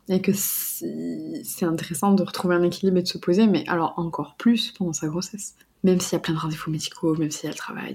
Et 0.09 0.21
que 0.21 0.33
c'est 0.35 1.65
intéressant 1.65 2.13
de 2.13 2.25
retrouver 2.25 2.57
un 2.57 2.65
équilibre 2.65 2.99
et 2.99 3.03
de 3.03 3.09
se 3.09 3.19
poser, 3.19 3.47
mais 3.47 3.65
alors 3.69 3.95
encore 3.97 4.35
plus 4.37 4.73
pendant 4.73 4.93
sa 4.93 5.07
grossesse. 5.07 5.55
Même 5.83 6.01
s'il 6.01 6.13
y 6.13 6.17
a 6.17 6.21
plein 6.21 6.35
de 6.35 6.39
rendez-vous 6.39 6.71
médicaux, 6.71 7.17
même 7.17 7.31
s'il 7.31 7.45
y 7.45 7.49
a 7.49 7.53
le 7.53 7.57
travail, 7.57 7.95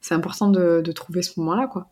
c'est 0.00 0.14
important 0.14 0.48
de, 0.48 0.92
trouver 0.92 1.22
ce 1.22 1.38
moment-là, 1.40 1.66
quoi. 1.66 1.88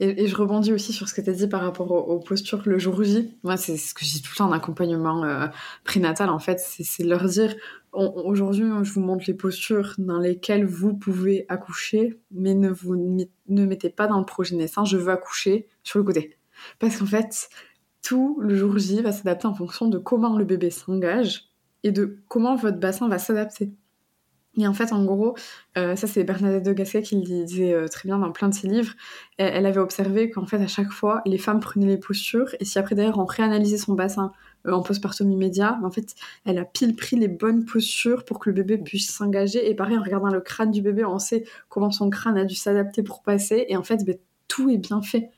Et, 0.00 0.26
je 0.26 0.34
rebondis 0.34 0.72
aussi 0.72 0.92
sur 0.92 1.08
ce 1.08 1.14
que 1.14 1.20
tu 1.20 1.30
as 1.30 1.34
dit 1.34 1.46
par 1.46 1.62
rapport 1.62 1.90
aux, 1.92 2.18
postures 2.18 2.62
le 2.66 2.78
jour 2.78 3.02
J. 3.04 3.36
Moi, 3.44 3.56
c'est 3.56 3.76
ce 3.76 3.94
que 3.94 4.04
je 4.04 4.10
dis 4.10 4.22
tout 4.22 4.32
le 4.34 4.38
temps 4.38 4.48
en 4.48 4.52
accompagnement 4.52 5.24
euh, 5.24 5.46
prénatal, 5.84 6.30
en 6.30 6.40
fait, 6.40 6.58
c'est 6.58 7.04
leur 7.04 7.24
dire 7.26 7.54
aujourd'hui, 7.92 8.64
je 8.82 8.92
vous 8.92 9.00
montre 9.00 9.24
les 9.26 9.34
postures 9.34 9.94
dans 9.98 10.18
lesquelles 10.18 10.64
vous 10.64 10.94
pouvez 10.94 11.44
accoucher, 11.48 12.18
mais 12.30 12.54
ne 12.54 12.70
vous 12.70 12.96
ne 12.96 13.66
mettez 13.66 13.90
pas 13.90 14.06
dans 14.06 14.18
le 14.18 14.24
projet 14.24 14.56
naissant, 14.56 14.84
je 14.84 14.96
veux 14.96 15.12
accoucher 15.12 15.68
sur 15.82 15.98
le 15.98 16.04
côté. 16.04 16.38
Parce 16.78 16.96
qu'en 16.96 17.06
fait, 17.06 17.48
tout 18.02 18.38
le 18.40 18.56
jour 18.56 18.78
J 18.78 19.02
va 19.02 19.12
s'adapter 19.12 19.46
en 19.46 19.54
fonction 19.54 19.88
de 19.88 19.98
comment 19.98 20.36
le 20.36 20.44
bébé 20.44 20.70
s'engage 20.70 21.48
et 21.82 21.92
de 21.92 22.18
comment 22.28 22.56
votre 22.56 22.78
bassin 22.78 23.08
va 23.08 23.18
s'adapter. 23.18 23.72
Et 24.58 24.66
en 24.66 24.74
fait, 24.74 24.92
en 24.92 25.04
gros, 25.04 25.34
euh, 25.78 25.96
ça 25.96 26.06
c'est 26.06 26.24
Bernadette 26.24 26.64
de 26.64 26.72
Gasquet 26.74 27.00
qui 27.00 27.16
le 27.16 27.22
disait 27.22 27.72
euh, 27.72 27.88
très 27.88 28.06
bien 28.06 28.18
dans 28.18 28.30
plein 28.32 28.50
de 28.50 28.54
ses 28.54 28.68
livres. 28.68 28.92
Elle, 29.38 29.64
avait 29.64 29.80
observé 29.80 30.30
qu'en 30.30 30.44
fait, 30.44 30.58
à 30.58 30.66
chaque 30.66 30.90
fois, 30.90 31.22
les 31.24 31.38
femmes 31.38 31.58
prenaient 31.60 31.86
les 31.86 31.96
postures 31.96 32.54
et 32.60 32.64
si 32.66 32.78
après 32.78 32.94
derrière 32.94 33.18
on 33.18 33.24
réanalysait 33.24 33.78
son 33.78 33.94
bassin 33.94 34.30
euh, 34.66 34.72
en 34.72 34.82
postpartum 34.82 35.30
immédiat, 35.30 35.78
en 35.82 35.90
fait, 35.90 36.14
elle 36.44 36.58
a 36.58 36.66
pile 36.66 36.94
pris 36.94 37.16
les 37.16 37.28
bonnes 37.28 37.64
postures 37.64 38.24
pour 38.26 38.38
que 38.38 38.50
le 38.50 38.54
bébé 38.54 38.76
puisse 38.76 39.10
s'engager. 39.10 39.70
Et 39.70 39.74
pareil, 39.74 39.96
en 39.96 40.02
regardant 40.02 40.28
le 40.28 40.40
crâne 40.42 40.70
du 40.70 40.82
bébé, 40.82 41.04
on 41.06 41.18
sait 41.18 41.44
comment 41.70 41.90
son 41.90 42.10
crâne 42.10 42.36
a 42.36 42.44
dû 42.44 42.54
s'adapter 42.54 43.02
pour 43.02 43.22
passer. 43.22 43.64
Et 43.68 43.76
en 43.76 43.82
fait, 43.82 44.04
ben, 44.04 44.18
tout 44.48 44.68
est 44.68 44.78
bien 44.78 45.00
fait. 45.00 45.30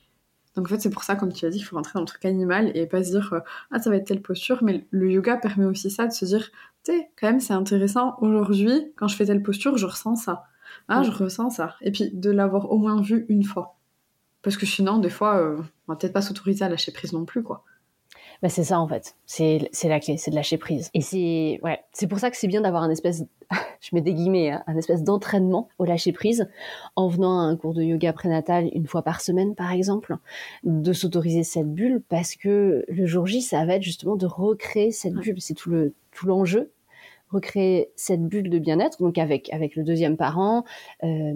Donc 0.56 0.66
en 0.66 0.68
fait, 0.70 0.80
c'est 0.80 0.90
pour 0.90 1.04
ça, 1.04 1.14
comme 1.14 1.32
tu 1.32 1.46
as 1.46 1.50
dit, 1.50 1.58
il 1.58 1.62
faut 1.62 1.76
rentrer 1.76 1.92
dans 1.94 2.00
le 2.00 2.06
truc 2.06 2.24
animal 2.24 2.70
et 2.76 2.86
pas 2.86 3.02
se 3.02 3.10
dire 3.10 3.42
ah 3.70 3.78
ça 3.80 3.90
va 3.90 3.96
être 3.96 4.06
telle 4.06 4.22
posture. 4.22 4.62
Mais 4.62 4.86
le 4.90 5.10
yoga 5.10 5.36
permet 5.36 5.64
aussi 5.64 5.90
ça, 5.90 6.06
de 6.06 6.12
se 6.12 6.24
dire 6.24 6.50
quand 6.86 7.28
même, 7.28 7.40
c'est 7.40 7.54
intéressant. 7.54 8.16
Aujourd'hui, 8.20 8.92
quand 8.96 9.08
je 9.08 9.16
fais 9.16 9.26
telle 9.26 9.42
posture, 9.42 9.76
je 9.76 9.86
ressens 9.86 10.16
ça. 10.16 10.44
Ah, 10.88 11.02
je 11.02 11.10
ressens 11.10 11.50
ça. 11.50 11.76
Et 11.80 11.90
puis, 11.90 12.10
de 12.12 12.30
l'avoir 12.30 12.70
au 12.70 12.78
moins 12.78 13.00
vu 13.00 13.24
une 13.28 13.44
fois. 13.44 13.78
Parce 14.42 14.56
que 14.56 14.66
sinon, 14.66 14.98
des 14.98 15.10
fois, 15.10 15.38
euh, 15.38 15.56
on 15.88 15.92
va 15.92 15.96
peut-être 15.96 16.12
pas 16.12 16.20
s'autoriser 16.20 16.64
à 16.64 16.68
lâcher 16.68 16.92
prise 16.92 17.12
non 17.12 17.24
plus, 17.24 17.42
quoi. 17.42 17.64
Bah 18.44 18.50
c'est 18.50 18.64
ça 18.64 18.78
en 18.78 18.86
fait, 18.86 19.16
c'est 19.24 19.70
la 19.84 20.00
clé, 20.00 20.18
c'est 20.18 20.30
de 20.30 20.36
lâcher 20.36 20.58
prise. 20.58 20.90
Et 20.92 21.00
c'est 21.00 21.58
ouais, 21.62 21.80
c'est 21.92 22.06
pour 22.06 22.18
ça 22.18 22.30
que 22.30 22.36
c'est 22.36 22.46
bien 22.46 22.60
d'avoir 22.60 22.82
un 22.82 22.90
espèce, 22.90 23.24
je 23.80 23.88
mets 23.94 24.02
des 24.02 24.12
guillemets, 24.12 24.50
hein, 24.50 24.62
un 24.66 24.76
espèce 24.76 25.02
d'entraînement 25.02 25.70
au 25.78 25.86
lâcher 25.86 26.12
prise 26.12 26.46
en 26.94 27.08
venant 27.08 27.40
à 27.40 27.44
un 27.44 27.56
cours 27.56 27.72
de 27.72 27.82
yoga 27.82 28.12
prénatal 28.12 28.68
une 28.74 28.86
fois 28.86 29.00
par 29.00 29.22
semaine 29.22 29.54
par 29.54 29.72
exemple, 29.72 30.18
de 30.62 30.92
s'autoriser 30.92 31.42
cette 31.42 31.72
bulle 31.72 32.02
parce 32.10 32.36
que 32.36 32.84
le 32.86 33.06
jour 33.06 33.26
J 33.26 33.40
ça 33.40 33.64
va 33.64 33.76
être 33.76 33.82
justement 33.82 34.14
de 34.14 34.26
recréer 34.26 34.92
cette 34.92 35.14
bulle, 35.14 35.40
c'est 35.40 35.54
tout 35.54 35.70
le 35.70 35.94
tout 36.12 36.26
l'enjeu. 36.26 36.70
Recréer 37.30 37.92
cette 37.96 38.26
bulle 38.26 38.50
de 38.50 38.58
bien-être, 38.58 38.98
donc 39.00 39.16
avec, 39.16 39.50
avec 39.54 39.74
le 39.74 39.84
deuxième 39.84 40.18
parent, 40.18 40.64
euh, 41.02 41.32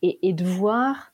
et, 0.00 0.32
de 0.32 0.44
voir 0.44 1.12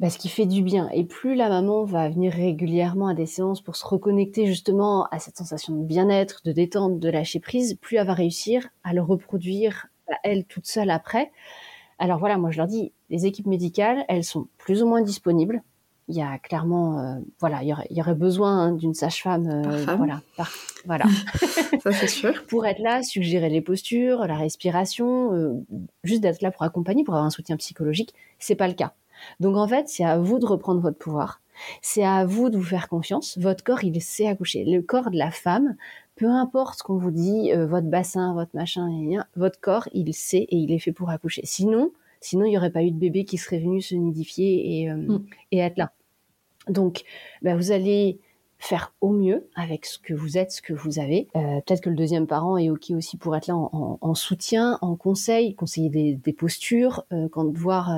bah, 0.00 0.10
ce 0.10 0.18
qui 0.18 0.28
fait 0.28 0.46
du 0.46 0.62
bien. 0.62 0.88
Et 0.90 1.04
plus 1.04 1.34
la 1.34 1.48
maman 1.48 1.84
va 1.84 2.08
venir 2.08 2.32
régulièrement 2.32 3.08
à 3.08 3.14
des 3.14 3.26
séances 3.26 3.60
pour 3.60 3.76
se 3.76 3.86
reconnecter 3.86 4.46
justement 4.46 5.06
à 5.06 5.18
cette 5.18 5.36
sensation 5.36 5.74
de 5.74 5.84
bien-être, 5.84 6.40
de 6.44 6.52
détente, 6.52 6.98
de 6.98 7.08
lâcher 7.08 7.40
prise, 7.40 7.74
plus 7.80 7.96
elle 7.96 8.06
va 8.06 8.14
réussir 8.14 8.68
à 8.82 8.92
le 8.92 9.02
reproduire 9.02 9.86
à 10.10 10.16
elle 10.24 10.44
toute 10.44 10.66
seule 10.66 10.90
après. 10.90 11.30
Alors 11.98 12.18
voilà, 12.18 12.38
moi 12.38 12.50
je 12.50 12.58
leur 12.58 12.66
dis, 12.66 12.92
les 13.08 13.26
équipes 13.26 13.46
médicales, 13.46 14.04
elles 14.08 14.24
sont 14.24 14.48
plus 14.58 14.82
ou 14.82 14.88
moins 14.88 15.00
disponibles 15.00 15.62
il 16.08 16.16
y 16.16 16.20
a 16.20 16.38
clairement, 16.38 16.98
euh, 16.98 17.18
voilà, 17.40 17.62
il 17.62 17.68
y 17.90 18.00
aurait, 18.00 18.14
besoin 18.14 18.58
hein, 18.58 18.72
d'une 18.72 18.94
sage-femme, 18.94 19.48
euh, 19.48 19.96
voilà, 19.96 20.20
voilà, 20.84 21.04
ça 21.82 21.92
c'est 21.92 22.08
sûr. 22.08 22.44
pour 22.46 22.66
être 22.66 22.80
là, 22.80 23.02
suggérer 23.02 23.48
les 23.48 23.62
postures, 23.62 24.26
la 24.26 24.36
respiration, 24.36 25.32
euh, 25.32 25.64
juste 26.02 26.20
d'être 26.20 26.42
là 26.42 26.50
pour 26.50 26.62
accompagner, 26.62 27.04
pour 27.04 27.14
avoir 27.14 27.26
un 27.26 27.30
soutien 27.30 27.56
psychologique, 27.56 28.14
c'est 28.38 28.54
pas 28.54 28.68
le 28.68 28.74
cas. 28.74 28.92
Donc 29.40 29.56
en 29.56 29.66
fait, 29.68 29.88
c'est 29.88 30.04
à 30.04 30.18
vous 30.18 30.38
de 30.38 30.46
reprendre 30.46 30.80
votre 30.80 30.98
pouvoir. 30.98 31.40
C'est 31.82 32.04
à 32.04 32.26
vous 32.26 32.50
de 32.50 32.56
vous 32.56 32.64
faire 32.64 32.88
confiance. 32.88 33.38
Votre 33.38 33.62
corps, 33.62 33.84
il 33.84 34.00
sait 34.00 34.26
accoucher. 34.26 34.64
Le 34.64 34.82
corps 34.82 35.10
de 35.10 35.16
la 35.16 35.30
femme, 35.30 35.76
peu 36.16 36.26
importe 36.26 36.78
ce 36.78 36.82
qu'on 36.82 36.96
vous 36.96 37.12
dit, 37.12 37.52
votre 37.52 37.86
bassin, 37.86 38.34
votre 38.34 38.50
machin, 38.54 38.88
votre 39.36 39.60
corps, 39.60 39.88
il 39.92 40.12
sait 40.14 40.46
et 40.48 40.56
il 40.56 40.72
est 40.72 40.80
fait 40.80 40.90
pour 40.92 41.10
accoucher. 41.10 41.42
Sinon, 41.44 41.92
Sinon, 42.24 42.46
il 42.46 42.50
n'y 42.50 42.56
aurait 42.56 42.70
pas 42.70 42.82
eu 42.82 42.90
de 42.90 42.96
bébé 42.96 43.26
qui 43.26 43.36
serait 43.36 43.58
venu 43.58 43.82
se 43.82 43.94
nidifier 43.94 44.80
et, 44.80 44.90
euh, 44.90 44.96
mm. 44.96 45.26
être 45.52 45.76
là. 45.76 45.92
Donc, 46.68 47.02
bah, 47.42 47.54
vous 47.54 47.70
allez 47.70 48.18
faire 48.64 48.94
au 49.02 49.10
mieux 49.10 49.46
avec 49.54 49.84
ce 49.84 49.98
que 49.98 50.14
vous 50.14 50.38
êtes, 50.38 50.50
ce 50.50 50.62
que 50.62 50.72
vous 50.72 50.98
avez. 50.98 51.28
Euh, 51.36 51.60
peut-être 51.60 51.82
que 51.82 51.90
le 51.90 51.96
deuxième 51.96 52.26
parent 52.26 52.56
est 52.56 52.70
OK 52.70 52.92
aussi 52.92 53.18
pour 53.18 53.36
être 53.36 53.46
là 53.46 53.54
en, 53.54 54.14
soutien, 54.14 54.78
en 54.80 54.96
conseil, 54.96 55.54
conseiller 55.54 55.90
des, 55.90 56.32
postures, 56.32 57.04
euh, 57.12 57.28
quand 57.28 57.54
voir 57.54 57.90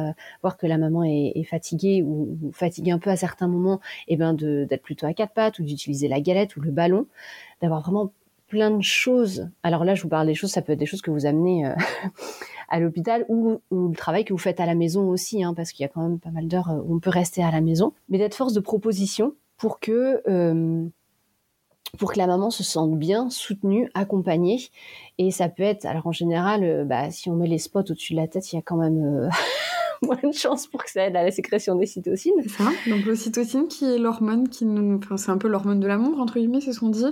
voir 0.43 0.57
que 0.57 0.67
la 0.67 0.77
maman 0.77 1.05
est, 1.05 1.45
fatiguée 1.45 2.03
ou, 2.03 2.51
fatiguée 2.53 2.91
un 2.91 2.99
peu 2.99 3.11
à 3.11 3.17
certains 3.17 3.47
moments, 3.47 3.81
et 4.09 4.15
eh 4.15 4.17
ben 4.17 4.35
d'être 4.35 4.83
plutôt 4.83 5.07
à 5.07 5.15
quatre 5.15 5.35
pattes 5.35 5.61
ou 5.61 5.63
d'utiliser 5.63 6.09
la 6.09 6.21
galette 6.21 6.57
ou 6.57 6.61
le 6.61 6.73
ballon, 6.73 7.07
d'avoir 7.63 7.83
vraiment 7.83 8.13
plein 8.49 8.73
de 8.73 8.83
choses. 8.83 9.49
Alors 9.63 9.85
là, 9.85 9.95
je 9.95 10.03
vous 10.03 10.09
parle 10.09 10.27
des 10.27 10.35
choses, 10.35 10.51
ça 10.51 10.63
peut 10.63 10.73
être 10.73 10.81
des 10.81 10.87
choses 10.87 11.03
que 11.03 11.13
vous 11.13 11.27
amenez 11.27 11.65
à 12.69 12.81
l'hôpital 12.81 13.25
ou, 13.29 13.61
le 13.71 13.95
travail 13.95 14.25
que 14.25 14.33
vous 14.33 14.39
faites 14.39 14.59
à 14.59 14.67
la 14.67 14.75
maison 14.75 15.09
aussi, 15.09 15.45
hein, 15.45 15.55
parce 15.55 15.71
qu'il 15.71 15.85
y 15.85 15.87
a 15.87 15.89
quand 15.89 16.03
même 16.03 16.19
pas 16.19 16.31
mal 16.31 16.49
d'heures 16.49 16.83
où 16.85 16.97
on 16.97 16.99
peut 16.99 17.11
rester 17.11 17.45
à 17.45 17.53
la 17.53 17.61
maison, 17.61 17.93
mais 18.09 18.19
d'être 18.19 18.35
force 18.35 18.53
de 18.53 18.61
proposition 18.61 19.35
pour 19.57 19.81
que 19.81 20.23
euh, 20.29 20.87
pour 21.99 22.13
que 22.13 22.19
la 22.19 22.27
maman 22.27 22.51
se 22.51 22.63
sente 22.63 22.99
bien, 22.99 23.31
soutenue, 23.31 23.91
accompagnée. 23.95 24.69
Et 25.19 25.31
ça 25.31 25.49
peut 25.49 25.63
être, 25.63 25.87
alors 25.87 26.07
en 26.07 26.13
général, 26.13 26.63
euh, 26.65 26.85
bah, 26.85 27.11
si 27.11 27.31
on 27.31 27.37
met 27.37 27.49
les 27.49 27.59
spots 27.59 27.81
au-dessus 27.81 28.15
de 28.15 28.21
la 28.21 28.29
tête, 28.29 28.53
il 28.53 28.57
y 28.57 28.59
a 28.59 28.63
quand 28.63 28.77
même 28.77 29.03
euh, 29.03 29.29
moins 30.03 30.19
de 30.23 30.35
chance 30.35 30.67
pour 30.67 30.85
que 30.85 30.91
ça 30.91 31.07
aide 31.07 31.17
à 31.17 31.23
la 31.23 31.31
sécrétion 31.31 31.75
des 31.75 31.87
cytocines. 31.87 32.35
C'est 32.43 32.51
ça. 32.51 32.71
Donc 32.87 33.05
l'ocytocine 33.05 33.67
qui 33.69 33.85
est 33.85 33.99
l'hormone 33.99 34.49
qui 34.49 34.65
nous... 34.67 34.99
Enfin, 34.99 35.17
c'est 35.17 35.31
un 35.31 35.39
peu 35.39 35.49
l'hormone 35.49 35.81
de 35.81 35.87
l'amour, 35.87 36.21
entre 36.21 36.35
guillemets, 36.35 36.61
c'est 36.61 36.73
ce 36.73 36.81
qu'on 36.81 36.91
dit, 36.91 37.07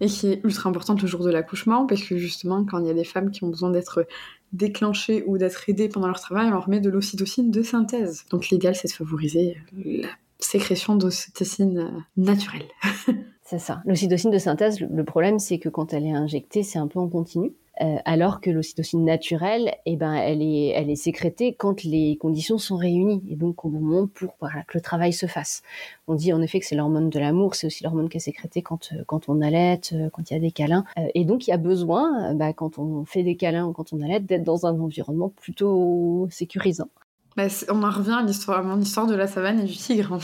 et 0.00 0.06
qui 0.06 0.28
est 0.28 0.40
ultra 0.44 0.68
importante 0.68 1.00
le 1.02 1.08
jour 1.08 1.22
de 1.22 1.30
l'accouchement, 1.30 1.86
parce 1.86 2.02
que 2.02 2.16
justement, 2.16 2.64
quand 2.64 2.80
il 2.80 2.86
y 2.86 2.90
a 2.90 2.94
des 2.94 3.04
femmes 3.04 3.30
qui 3.30 3.44
ont 3.44 3.48
besoin 3.48 3.70
d'être 3.70 4.06
déclenchées 4.52 5.24
ou 5.26 5.36
d'être 5.36 5.68
aidées 5.68 5.88
pendant 5.88 6.06
leur 6.06 6.20
travail, 6.20 6.46
on 6.46 6.50
leur 6.50 6.68
met 6.68 6.80
de 6.80 6.90
l'ocytocine 6.90 7.50
de 7.50 7.62
synthèse. 7.62 8.24
Donc 8.30 8.48
l'idéal, 8.48 8.74
c'est 8.74 8.88
de 8.88 8.92
favoriser 8.92 9.56
la 9.72 10.08
sécrétion 10.44 10.96
d'ocytocine 10.96 11.78
euh, 11.78 12.00
naturelle. 12.16 12.66
c'est 13.42 13.58
ça. 13.58 13.82
L'ocytocine 13.86 14.30
de 14.30 14.38
synthèse, 14.38 14.80
le 14.80 15.04
problème, 15.04 15.38
c'est 15.38 15.58
que 15.58 15.68
quand 15.68 15.92
elle 15.92 16.06
est 16.06 16.12
injectée, 16.12 16.62
c'est 16.62 16.78
un 16.78 16.86
peu 16.86 16.98
en 16.98 17.08
continu. 17.08 17.52
Euh, 17.80 17.96
alors 18.04 18.40
que 18.40 18.50
l'ocytocine 18.50 19.04
naturelle, 19.04 19.74
eh 19.84 19.96
ben, 19.96 20.14
elle 20.14 20.42
est, 20.42 20.68
elle 20.68 20.90
est 20.90 20.96
sécrétée 20.96 21.54
quand 21.54 21.82
les 21.82 22.16
conditions 22.18 22.56
sont 22.56 22.76
réunies 22.76 23.20
et 23.28 23.34
donc 23.34 23.64
au 23.64 23.68
moment 23.68 24.06
pour 24.06 24.36
que 24.38 24.74
le 24.74 24.80
travail 24.80 25.12
se 25.12 25.26
fasse. 25.26 25.62
On 26.06 26.14
dit 26.14 26.32
en 26.32 26.40
effet 26.40 26.60
que 26.60 26.66
c'est 26.66 26.76
l'hormone 26.76 27.10
de 27.10 27.18
l'amour, 27.18 27.56
c'est 27.56 27.66
aussi 27.66 27.82
l'hormone 27.82 28.08
qui 28.08 28.18
est 28.18 28.20
sécrétée 28.20 28.62
quand, 28.62 28.90
euh, 28.92 29.02
quand 29.08 29.28
on 29.28 29.40
allait, 29.40 29.80
quand 30.12 30.30
il 30.30 30.34
y 30.34 30.36
a 30.36 30.40
des 30.40 30.52
câlins. 30.52 30.84
et 31.16 31.24
donc 31.24 31.48
il 31.48 31.50
y 31.50 31.52
a 31.52 31.56
besoin, 31.56 32.32
bah, 32.34 32.52
quand 32.52 32.78
on 32.78 33.04
fait 33.06 33.24
des 33.24 33.34
câlins 33.34 33.66
ou 33.66 33.72
quand 33.72 33.92
on 33.92 34.00
allait, 34.02 34.20
d'être 34.20 34.44
dans 34.44 34.66
un 34.66 34.78
environnement 34.78 35.30
plutôt 35.30 36.28
sécurisant. 36.30 36.88
Bah, 37.36 37.44
on 37.68 37.82
en 37.82 37.90
revient 37.90 38.18
à 38.20 38.22
l'histoire, 38.22 38.62
mon 38.62 38.80
histoire 38.80 39.06
de 39.06 39.14
la 39.14 39.26
savane 39.26 39.58
et 39.60 39.64
du 39.64 39.76
tigre, 39.76 40.18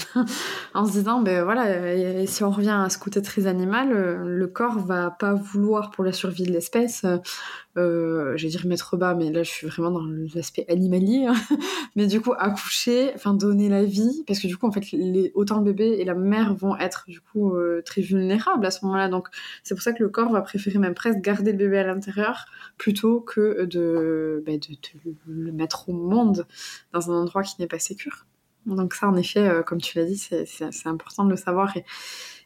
en, 0.74 0.86
se 0.86 0.92
disant, 0.92 1.20
ben 1.20 1.42
voilà, 1.42 2.26
si 2.26 2.44
on 2.44 2.50
revient 2.50 2.78
à 2.84 2.88
ce 2.88 2.98
côté 2.98 3.20
très 3.20 3.46
animal, 3.46 3.90
le 3.90 4.46
corps 4.46 4.78
va 4.78 5.10
pas 5.10 5.34
vouloir 5.34 5.90
pour 5.90 6.04
la 6.04 6.12
survie 6.12 6.44
de 6.44 6.52
l'espèce 6.52 7.04
euh, 7.76 8.36
je 8.36 8.44
vais 8.44 8.48
dire 8.50 8.66
mettre 8.66 8.96
bas, 8.96 9.14
mais 9.14 9.30
là 9.30 9.42
je 9.42 9.50
suis 9.50 9.66
vraiment 9.68 9.90
dans 9.90 10.04
l'aspect 10.34 10.64
animalier. 10.68 11.26
Hein. 11.26 11.34
mais 11.96 12.06
du 12.06 12.20
coup, 12.20 12.32
accoucher, 12.36 13.12
enfin 13.14 13.34
donner 13.34 13.68
la 13.68 13.84
vie, 13.84 14.24
parce 14.26 14.40
que 14.40 14.46
du 14.46 14.56
coup, 14.56 14.66
en 14.66 14.72
fait, 14.72 14.84
autant 15.34 15.58
le 15.58 15.64
bébé 15.64 15.96
et 15.98 16.04
la 16.04 16.14
mère 16.14 16.54
vont 16.54 16.76
être 16.76 17.04
du 17.06 17.20
coup 17.20 17.54
euh, 17.54 17.82
très 17.84 18.02
vulnérables 18.02 18.66
à 18.66 18.70
ce 18.70 18.84
moment-là. 18.84 19.08
Donc 19.08 19.28
c'est 19.62 19.74
pour 19.74 19.82
ça 19.82 19.92
que 19.92 20.02
le 20.02 20.08
corps 20.08 20.32
va 20.32 20.42
préférer 20.42 20.78
même 20.78 20.94
presque 20.94 21.20
garder 21.20 21.52
le 21.52 21.58
bébé 21.58 21.78
à 21.78 21.84
l'intérieur 21.84 22.46
plutôt 22.76 23.20
que 23.20 23.64
de, 23.64 24.42
bah, 24.44 24.52
de, 24.52 25.10
le 25.28 25.52
mettre 25.52 25.88
au 25.88 25.92
monde 25.92 26.46
dans 26.92 27.10
un 27.10 27.22
endroit 27.22 27.42
qui 27.42 27.54
n'est 27.60 27.68
pas 27.68 27.78
sécur. 27.78 28.26
Donc 28.66 28.94
ça, 28.94 29.08
en 29.08 29.16
effet, 29.16 29.48
euh, 29.48 29.62
comme 29.62 29.80
tu 29.80 29.96
l'as 29.98 30.04
dit, 30.04 30.18
c'est 30.18 30.86
important 30.86 31.24
de 31.24 31.30
le 31.30 31.36
savoir. 31.36 31.72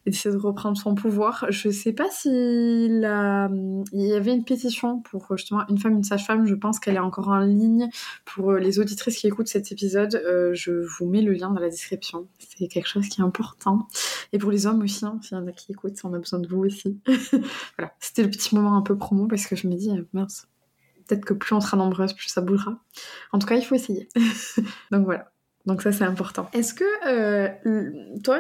Et 0.07 0.11
d'essayer 0.11 0.35
de 0.35 0.41
reprendre 0.41 0.77
son 0.77 0.95
pouvoir. 0.95 1.47
Je 1.49 1.71
sais 1.71 1.93
pas 1.93 2.11
s'il 2.11 3.05
a... 3.05 3.49
il 3.93 4.07
y 4.07 4.13
avait 4.13 4.33
une 4.33 4.45
pétition 4.45 5.01
pour 5.01 5.37
justement 5.37 5.67
une 5.69 5.79
femme, 5.79 5.95
une 5.95 6.05
sage-femme. 6.05 6.47
Je 6.47 6.55
pense 6.55 6.79
qu'elle 6.79 6.97
est 6.97 7.01
encore 7.01 7.29
en 7.29 7.39
ligne. 7.41 7.89
Pour 8.25 8.53
euh, 8.53 8.59
les 8.59 8.79
auditrices 8.79 9.17
qui 9.17 9.27
écoutent 9.27 9.49
cet 9.49 9.73
épisode, 9.73 10.15
euh, 10.27 10.51
je 10.53 10.73
vous 10.73 11.07
mets 11.07 11.23
le 11.23 11.33
lien 11.33 11.51
dans 11.51 11.61
la 11.61 11.71
description. 11.71 12.29
C'est 12.39 12.69
quelque 12.69 12.89
chose 12.89 13.09
qui 13.09 13.21
est 13.21 13.25
important. 13.25 13.89
Et 14.33 14.39
pour 14.39 14.51
les 14.51 14.67
hommes 14.67 14.83
aussi, 14.83 15.05
hein, 15.05 15.19
s'il 15.23 15.39
y 15.39 15.41
en 15.41 15.47
a 15.47 15.53
qui 15.53 15.73
écoutent, 15.73 15.99
on 16.05 16.13
a 16.13 16.19
besoin 16.19 16.39
de 16.39 16.49
vous 16.49 16.65
aussi. 16.65 17.01
voilà, 17.79 17.93
c'était 17.99 18.23
le 18.23 18.31
petit 18.31 18.55
moment 18.55 18.77
un 18.77 18.83
peu 18.83 18.97
promo 18.97 19.27
parce 19.27 19.47
que 19.47 19.57
je 19.57 19.67
me 19.67 19.75
dis, 19.75 19.91
euh, 19.91 20.03
mince, 20.13 20.49
peut-être 21.09 21.25
que 21.25 21.35
plus 21.35 21.55
on 21.55 21.61
sera 21.61 21.79
nombreuses, 21.79 22.13
plus 22.13 22.29
ça 22.29 22.43
bougera. 22.43 22.79
En 23.33 23.39
tout 23.39 23.47
cas, 23.47 23.57
il 23.57 23.65
faut 23.65 23.75
essayer. 23.75 24.09
Donc 24.91 25.05
voilà. 25.05 25.31
Donc 25.65 25.81
ça, 25.81 25.93
c'est 25.93 26.05
important. 26.05 26.51
Est-ce 26.53 26.75
que 26.75 28.21
toi, 28.21 28.39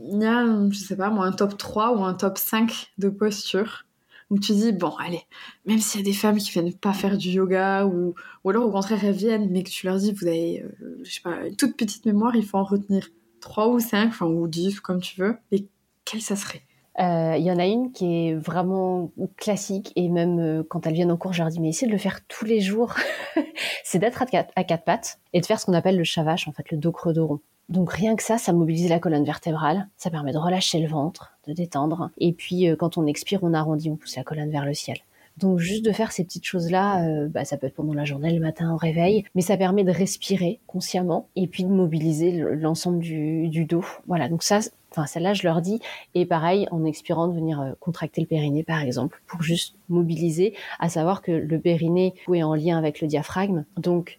il 0.00 0.22
y 0.22 0.24
a, 0.24 0.44
je 0.70 0.78
sais 0.78 0.96
pas 0.96 1.10
moi, 1.10 1.26
un 1.26 1.32
top 1.32 1.56
3 1.56 1.96
ou 1.96 2.04
un 2.04 2.14
top 2.14 2.38
5 2.38 2.92
de 2.98 3.08
postures 3.08 3.84
où 4.30 4.38
tu 4.38 4.52
dis, 4.52 4.72
bon, 4.72 4.94
allez, 4.96 5.22
même 5.66 5.78
s'il 5.78 6.00
y 6.00 6.02
a 6.02 6.06
des 6.06 6.16
femmes 6.16 6.38
qui 6.38 6.50
viennent 6.52 6.72
pas 6.72 6.94
faire 6.94 7.18
du 7.18 7.28
yoga 7.28 7.84
ou, 7.84 8.14
ou 8.44 8.50
alors 8.50 8.66
au 8.66 8.70
contraire 8.70 9.04
elles 9.04 9.12
viennent, 9.14 9.50
mais 9.50 9.62
que 9.62 9.68
tu 9.68 9.86
leur 9.86 9.96
dis, 9.96 10.12
vous 10.12 10.26
avez, 10.26 10.62
euh, 10.62 11.00
je 11.02 11.12
sais 11.12 11.20
pas, 11.20 11.46
une 11.46 11.56
toute 11.56 11.76
petite 11.76 12.06
mémoire, 12.06 12.34
il 12.34 12.44
faut 12.44 12.56
en 12.56 12.64
retenir 12.64 13.08
3 13.40 13.68
ou 13.68 13.78
5, 13.78 14.08
enfin, 14.08 14.26
ou 14.26 14.48
10, 14.48 14.80
comme 14.80 15.00
tu 15.00 15.20
veux, 15.20 15.36
et 15.50 15.66
quelle 16.06 16.22
ça 16.22 16.36
serait? 16.36 16.62
Euh, 16.98 17.36
il 17.38 17.44
y 17.44 17.50
en 17.50 17.58
a 17.58 17.66
une 17.66 17.92
qui 17.92 18.04
est 18.04 18.34
vraiment 18.34 19.10
classique 19.38 19.92
et 19.96 20.10
même 20.10 20.38
euh, 20.38 20.62
quand 20.62 20.86
elles 20.86 20.92
viennent 20.92 21.10
en 21.10 21.16
cours, 21.16 21.32
je 21.32 21.42
leur 21.42 21.50
dis 21.50 21.58
mais 21.58 21.70
essayez 21.70 21.86
de 21.86 21.92
le 21.92 21.98
faire 21.98 22.20
tous 22.26 22.44
les 22.44 22.60
jours. 22.60 22.94
c'est 23.84 23.98
d'être 23.98 24.22
à, 24.22 24.64
quatre 24.64 24.84
pattes 24.84 25.18
et 25.32 25.40
de 25.40 25.46
faire 25.46 25.58
ce 25.58 25.66
qu'on 25.66 25.72
appelle 25.72 25.96
le 25.96 26.04
chavache, 26.04 26.48
en 26.48 26.52
fait 26.52 26.70
le 26.70 26.76
dos 26.76 26.92
creux 26.92 27.14
dos 27.14 27.26
rond. 27.26 27.40
Donc 27.68 27.92
rien 27.92 28.16
que 28.16 28.22
ça, 28.22 28.38
ça 28.38 28.52
mobilise 28.52 28.88
la 28.90 28.98
colonne 28.98 29.24
vertébrale, 29.24 29.88
ça 29.96 30.10
permet 30.10 30.32
de 30.32 30.38
relâcher 30.38 30.80
le 30.80 30.88
ventre, 30.88 31.32
de 31.46 31.52
détendre. 31.52 32.10
Et 32.18 32.32
puis 32.32 32.68
euh, 32.68 32.76
quand 32.76 32.98
on 32.98 33.06
expire, 33.06 33.40
on 33.42 33.54
arrondit, 33.54 33.90
on 33.90 33.96
pousse 33.96 34.16
la 34.16 34.24
colonne 34.24 34.50
vers 34.50 34.66
le 34.66 34.74
ciel. 34.74 34.98
Donc 35.38 35.58
juste 35.58 35.84
de 35.84 35.92
faire 35.92 36.12
ces 36.12 36.24
petites 36.24 36.44
choses-là, 36.44 37.06
euh, 37.06 37.28
bah, 37.28 37.44
ça 37.44 37.56
peut 37.56 37.66
être 37.66 37.74
pendant 37.74 37.94
la 37.94 38.04
journée, 38.04 38.32
le 38.32 38.40
matin, 38.40 38.72
au 38.72 38.76
réveil, 38.76 39.24
mais 39.34 39.40
ça 39.40 39.56
permet 39.56 39.84
de 39.84 39.90
respirer 39.90 40.60
consciemment 40.66 41.28
et 41.36 41.46
puis 41.46 41.64
de 41.64 41.70
mobiliser 41.70 42.32
l'ensemble 42.32 42.98
du, 42.98 43.64
dos. 43.64 43.84
Voilà, 44.06 44.28
donc 44.28 44.42
ça, 44.42 44.60
enfin 44.90 45.06
celle-là, 45.06 45.32
je 45.32 45.44
leur 45.44 45.62
dis. 45.62 45.80
Et 46.14 46.26
pareil, 46.26 46.68
en 46.70 46.84
expirant, 46.84 47.28
de 47.28 47.34
venir 47.34 47.60
euh, 47.60 47.72
contracter 47.80 48.20
le 48.20 48.26
périnée, 48.26 48.62
par 48.62 48.82
exemple, 48.82 49.22
pour 49.26 49.42
juste 49.42 49.74
mobiliser, 49.88 50.54
à 50.80 50.90
savoir 50.90 51.22
que 51.22 51.32
le 51.32 51.58
périnée 51.58 52.14
est 52.32 52.42
en 52.42 52.54
lien 52.54 52.76
avec 52.76 53.00
le 53.00 53.08
diaphragme. 53.08 53.64
Donc 53.78 54.18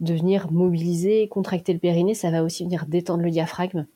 de 0.00 0.14
venir 0.14 0.50
mobiliser, 0.50 1.28
contracter 1.28 1.72
le 1.72 1.78
périnée, 1.78 2.14
ça 2.14 2.30
va 2.30 2.42
aussi 2.42 2.64
venir 2.64 2.86
détendre 2.86 3.22
le 3.22 3.30
diaphragme. 3.30 3.86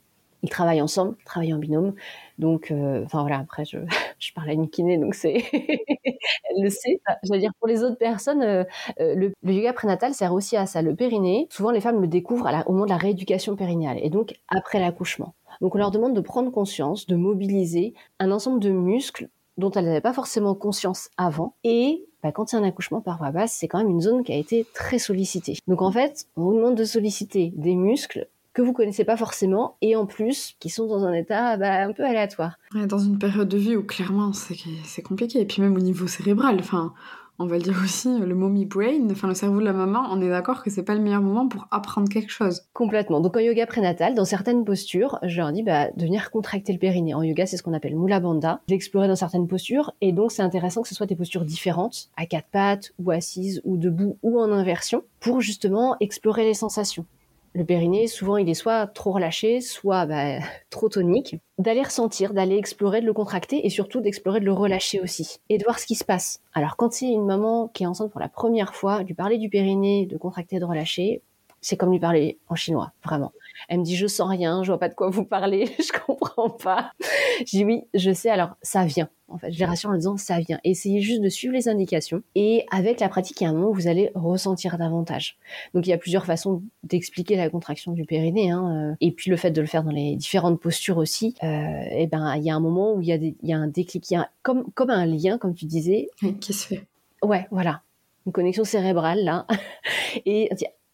Ils 0.44 0.50
travaillent 0.50 0.82
ensemble, 0.82 1.16
travaillent 1.24 1.52
en 1.52 1.58
binôme. 1.58 1.94
Donc, 2.38 2.70
euh, 2.70 3.04
enfin 3.04 3.22
voilà, 3.22 3.38
après, 3.38 3.64
je, 3.64 3.78
je 4.20 4.32
parle 4.32 4.50
à 4.50 4.52
une 4.52 4.68
kiné, 4.68 4.96
donc 4.96 5.14
c'est. 5.14 5.44
Elle 5.52 6.62
le 6.62 6.70
sait. 6.70 7.00
Je 7.24 7.32
veux 7.32 7.38
dire, 7.38 7.50
pour 7.58 7.66
les 7.66 7.82
autres 7.82 7.98
personnes, 7.98 8.42
euh, 8.42 8.64
euh, 9.00 9.14
le, 9.14 9.52
yoga 9.52 9.72
prénatal 9.72 10.14
sert 10.14 10.32
aussi 10.32 10.56
à 10.56 10.66
ça. 10.66 10.80
Le 10.80 10.94
périnée, 10.94 11.48
souvent 11.50 11.70
les 11.72 11.80
femmes 11.80 12.00
le 12.00 12.06
découvrent 12.06 12.48
au 12.66 12.72
moment 12.72 12.84
de 12.84 12.90
la 12.90 12.96
rééducation 12.96 13.56
périnéale 13.56 13.98
et 14.00 14.10
donc 14.10 14.34
après 14.48 14.78
l'accouchement. 14.78 15.34
Donc, 15.60 15.74
on 15.74 15.78
leur 15.78 15.90
demande 15.90 16.14
de 16.14 16.20
prendre 16.20 16.52
conscience, 16.52 17.06
de 17.06 17.16
mobiliser 17.16 17.94
un 18.20 18.30
ensemble 18.30 18.60
de 18.60 18.70
muscles 18.70 19.28
dont 19.56 19.72
elles 19.72 19.86
n'avaient 19.86 20.00
pas 20.00 20.12
forcément 20.12 20.54
conscience 20.54 21.10
avant 21.16 21.54
et 21.64 22.04
bah, 22.22 22.32
quand 22.32 22.52
il 22.52 22.56
y 22.56 22.58
a 22.58 22.60
un 22.60 22.64
accouchement 22.64 23.00
par 23.00 23.18
voie 23.18 23.30
basse, 23.30 23.52
c'est 23.52 23.68
quand 23.68 23.78
même 23.78 23.90
une 23.90 24.00
zone 24.00 24.24
qui 24.24 24.32
a 24.32 24.36
été 24.36 24.66
très 24.74 24.98
sollicitée. 24.98 25.58
Donc 25.66 25.82
en 25.82 25.92
fait, 25.92 26.26
on 26.36 26.42
vous 26.42 26.54
demande 26.54 26.74
de 26.74 26.84
solliciter 26.84 27.52
des 27.56 27.74
muscles 27.74 28.28
que 28.54 28.62
vous 28.62 28.72
connaissez 28.72 29.04
pas 29.04 29.16
forcément 29.16 29.76
et 29.82 29.94
en 29.94 30.04
plus 30.04 30.56
qui 30.58 30.68
sont 30.68 30.88
dans 30.88 31.04
un 31.04 31.12
état 31.12 31.56
bah, 31.56 31.84
un 31.84 31.92
peu 31.92 32.04
aléatoire. 32.04 32.58
dans 32.74 32.98
une 32.98 33.18
période 33.18 33.48
de 33.48 33.56
vie 33.56 33.76
où 33.76 33.84
clairement 33.84 34.32
c'est 34.32 35.02
compliqué 35.02 35.40
et 35.40 35.44
puis 35.44 35.62
même 35.62 35.76
au 35.76 35.80
niveau 35.80 36.08
cérébral, 36.08 36.56
enfin 36.58 36.92
on 37.38 37.46
va 37.46 37.56
le 37.56 37.62
dire 37.62 37.80
aussi, 37.82 38.18
le 38.18 38.34
mommy 38.34 38.64
brain, 38.64 39.08
enfin 39.10 39.28
le 39.28 39.34
cerveau 39.34 39.60
de 39.60 39.64
la 39.64 39.72
maman, 39.72 40.08
on 40.10 40.20
est 40.20 40.28
d'accord 40.28 40.62
que 40.62 40.70
c'est 40.70 40.82
pas 40.82 40.94
le 40.94 41.00
meilleur 41.00 41.22
moment 41.22 41.46
pour 41.48 41.68
apprendre 41.70 42.08
quelque 42.08 42.30
chose. 42.30 42.62
Complètement. 42.72 43.20
Donc 43.20 43.36
en 43.36 43.40
yoga 43.40 43.66
prénatal, 43.66 44.14
dans 44.14 44.24
certaines 44.24 44.64
postures, 44.64 45.18
je 45.22 45.36
leur 45.36 45.52
dis 45.52 45.62
bah, 45.62 45.88
de 45.96 46.04
venir 46.04 46.30
contracter 46.30 46.72
le 46.72 46.78
périnée. 46.78 47.14
En 47.14 47.22
yoga, 47.22 47.46
c'est 47.46 47.56
ce 47.56 47.62
qu'on 47.62 47.74
appelle 47.74 47.96
Mula 47.96 48.20
Bandha, 48.20 48.60
d'explorer 48.66 49.08
dans 49.08 49.16
certaines 49.16 49.46
postures, 49.46 49.92
et 50.00 50.12
donc 50.12 50.32
c'est 50.32 50.42
intéressant 50.42 50.82
que 50.82 50.88
ce 50.88 50.94
soit 50.94 51.06
des 51.06 51.16
postures 51.16 51.44
différentes, 51.44 52.10
à 52.16 52.26
quatre 52.26 52.48
pattes, 52.50 52.92
ou 52.98 53.10
assises, 53.10 53.60
ou 53.64 53.76
debout, 53.76 54.16
ou 54.22 54.40
en 54.40 54.50
inversion, 54.50 55.04
pour 55.20 55.40
justement 55.40 55.96
explorer 56.00 56.44
les 56.44 56.54
sensations 56.54 57.06
le 57.54 57.64
périnée, 57.64 58.06
souvent, 58.06 58.36
il 58.36 58.48
est 58.48 58.54
soit 58.54 58.86
trop 58.86 59.12
relâché, 59.12 59.60
soit 59.60 60.06
bah, 60.06 60.38
trop 60.70 60.88
tonique. 60.88 61.36
D'aller 61.58 61.82
ressentir, 61.82 62.34
d'aller 62.34 62.56
explorer, 62.56 63.00
de 63.00 63.06
le 63.06 63.12
contracter 63.12 63.66
et 63.66 63.70
surtout 63.70 64.00
d'explorer, 64.00 64.40
de 64.40 64.44
le 64.44 64.52
relâcher 64.52 65.00
aussi. 65.00 65.38
Et 65.48 65.58
de 65.58 65.64
voir 65.64 65.78
ce 65.78 65.86
qui 65.86 65.94
se 65.94 66.04
passe. 66.04 66.40
Alors, 66.54 66.76
quand 66.76 66.92
c'est 66.92 67.08
une 67.08 67.26
maman 67.26 67.68
qui 67.68 67.82
est 67.82 67.86
enceinte 67.86 68.10
pour 68.10 68.20
la 68.20 68.28
première 68.28 68.74
fois, 68.74 69.02
lui 69.02 69.14
parler 69.14 69.38
du 69.38 69.48
périnée, 69.48 70.06
de 70.06 70.16
contracter, 70.16 70.58
de 70.58 70.64
relâcher, 70.64 71.22
c'est 71.60 71.76
comme 71.76 71.90
lui 71.90 71.98
parler 71.98 72.38
en 72.48 72.54
chinois, 72.54 72.92
vraiment. 73.04 73.32
Elle 73.68 73.80
me 73.80 73.84
dit, 73.84 73.96
je 73.96 74.06
sens 74.06 74.28
rien, 74.28 74.62
je 74.62 74.70
vois 74.70 74.78
pas 74.78 74.88
de 74.88 74.94
quoi 74.94 75.10
vous 75.10 75.24
parlez, 75.24 75.66
je 75.78 75.98
comprends 76.06 76.50
pas. 76.50 76.92
Je 77.40 77.44
dis 77.44 77.64
oui, 77.64 77.82
je 77.94 78.12
sais, 78.12 78.30
alors 78.30 78.56
ça 78.62 78.84
vient. 78.84 79.08
En 79.30 79.36
fait, 79.36 79.52
je 79.52 79.58
les 79.58 79.64
rassure 79.66 79.90
en 79.90 79.94
disant 79.94 80.16
ça 80.16 80.40
vient. 80.40 80.58
Essayez 80.64 81.02
juste 81.02 81.20
de 81.20 81.28
suivre 81.28 81.52
les 81.52 81.68
indications 81.68 82.22
et 82.34 82.64
avec 82.70 82.98
la 83.00 83.10
pratique, 83.10 83.40
il 83.40 83.44
y 83.44 83.46
a 83.46 83.50
un 83.50 83.52
moment 83.52 83.68
où 83.68 83.74
vous 83.74 83.86
allez 83.86 84.10
ressentir 84.14 84.78
davantage. 84.78 85.36
Donc 85.74 85.86
il 85.86 85.90
y 85.90 85.92
a 85.92 85.98
plusieurs 85.98 86.24
façons 86.24 86.62
d'expliquer 86.82 87.36
la 87.36 87.50
contraction 87.50 87.92
du 87.92 88.04
périnée, 88.04 88.50
hein, 88.50 88.92
euh, 88.92 88.96
et 89.02 89.12
puis 89.12 89.30
le 89.30 89.36
fait 89.36 89.50
de 89.50 89.60
le 89.60 89.66
faire 89.66 89.84
dans 89.84 89.90
les 89.90 90.16
différentes 90.16 90.60
postures 90.60 90.96
aussi. 90.96 91.34
Euh, 91.42 91.46
et 91.46 92.04
eh 92.04 92.06
ben 92.06 92.36
il 92.36 92.42
y 92.42 92.50
a 92.50 92.54
un 92.54 92.60
moment 92.60 92.94
où 92.94 93.02
il 93.02 93.08
y 93.08 93.12
a, 93.12 93.16
il 93.16 93.36
y 93.42 93.52
a 93.52 93.58
un 93.58 93.68
déclic, 93.68 94.10
il 94.10 94.14
y 94.14 94.16
a 94.16 94.30
comme 94.42 94.70
comme 94.72 94.90
un 94.90 95.04
lien, 95.04 95.36
comme 95.36 95.54
tu 95.54 95.66
disais, 95.66 96.08
qui 96.40 96.52
se 96.54 96.66
fait. 96.66 96.86
Ouais, 97.22 97.46
voilà, 97.50 97.82
une 98.24 98.32
connexion 98.32 98.64
cérébrale 98.64 99.24
là, 99.24 99.46
et 100.24 100.48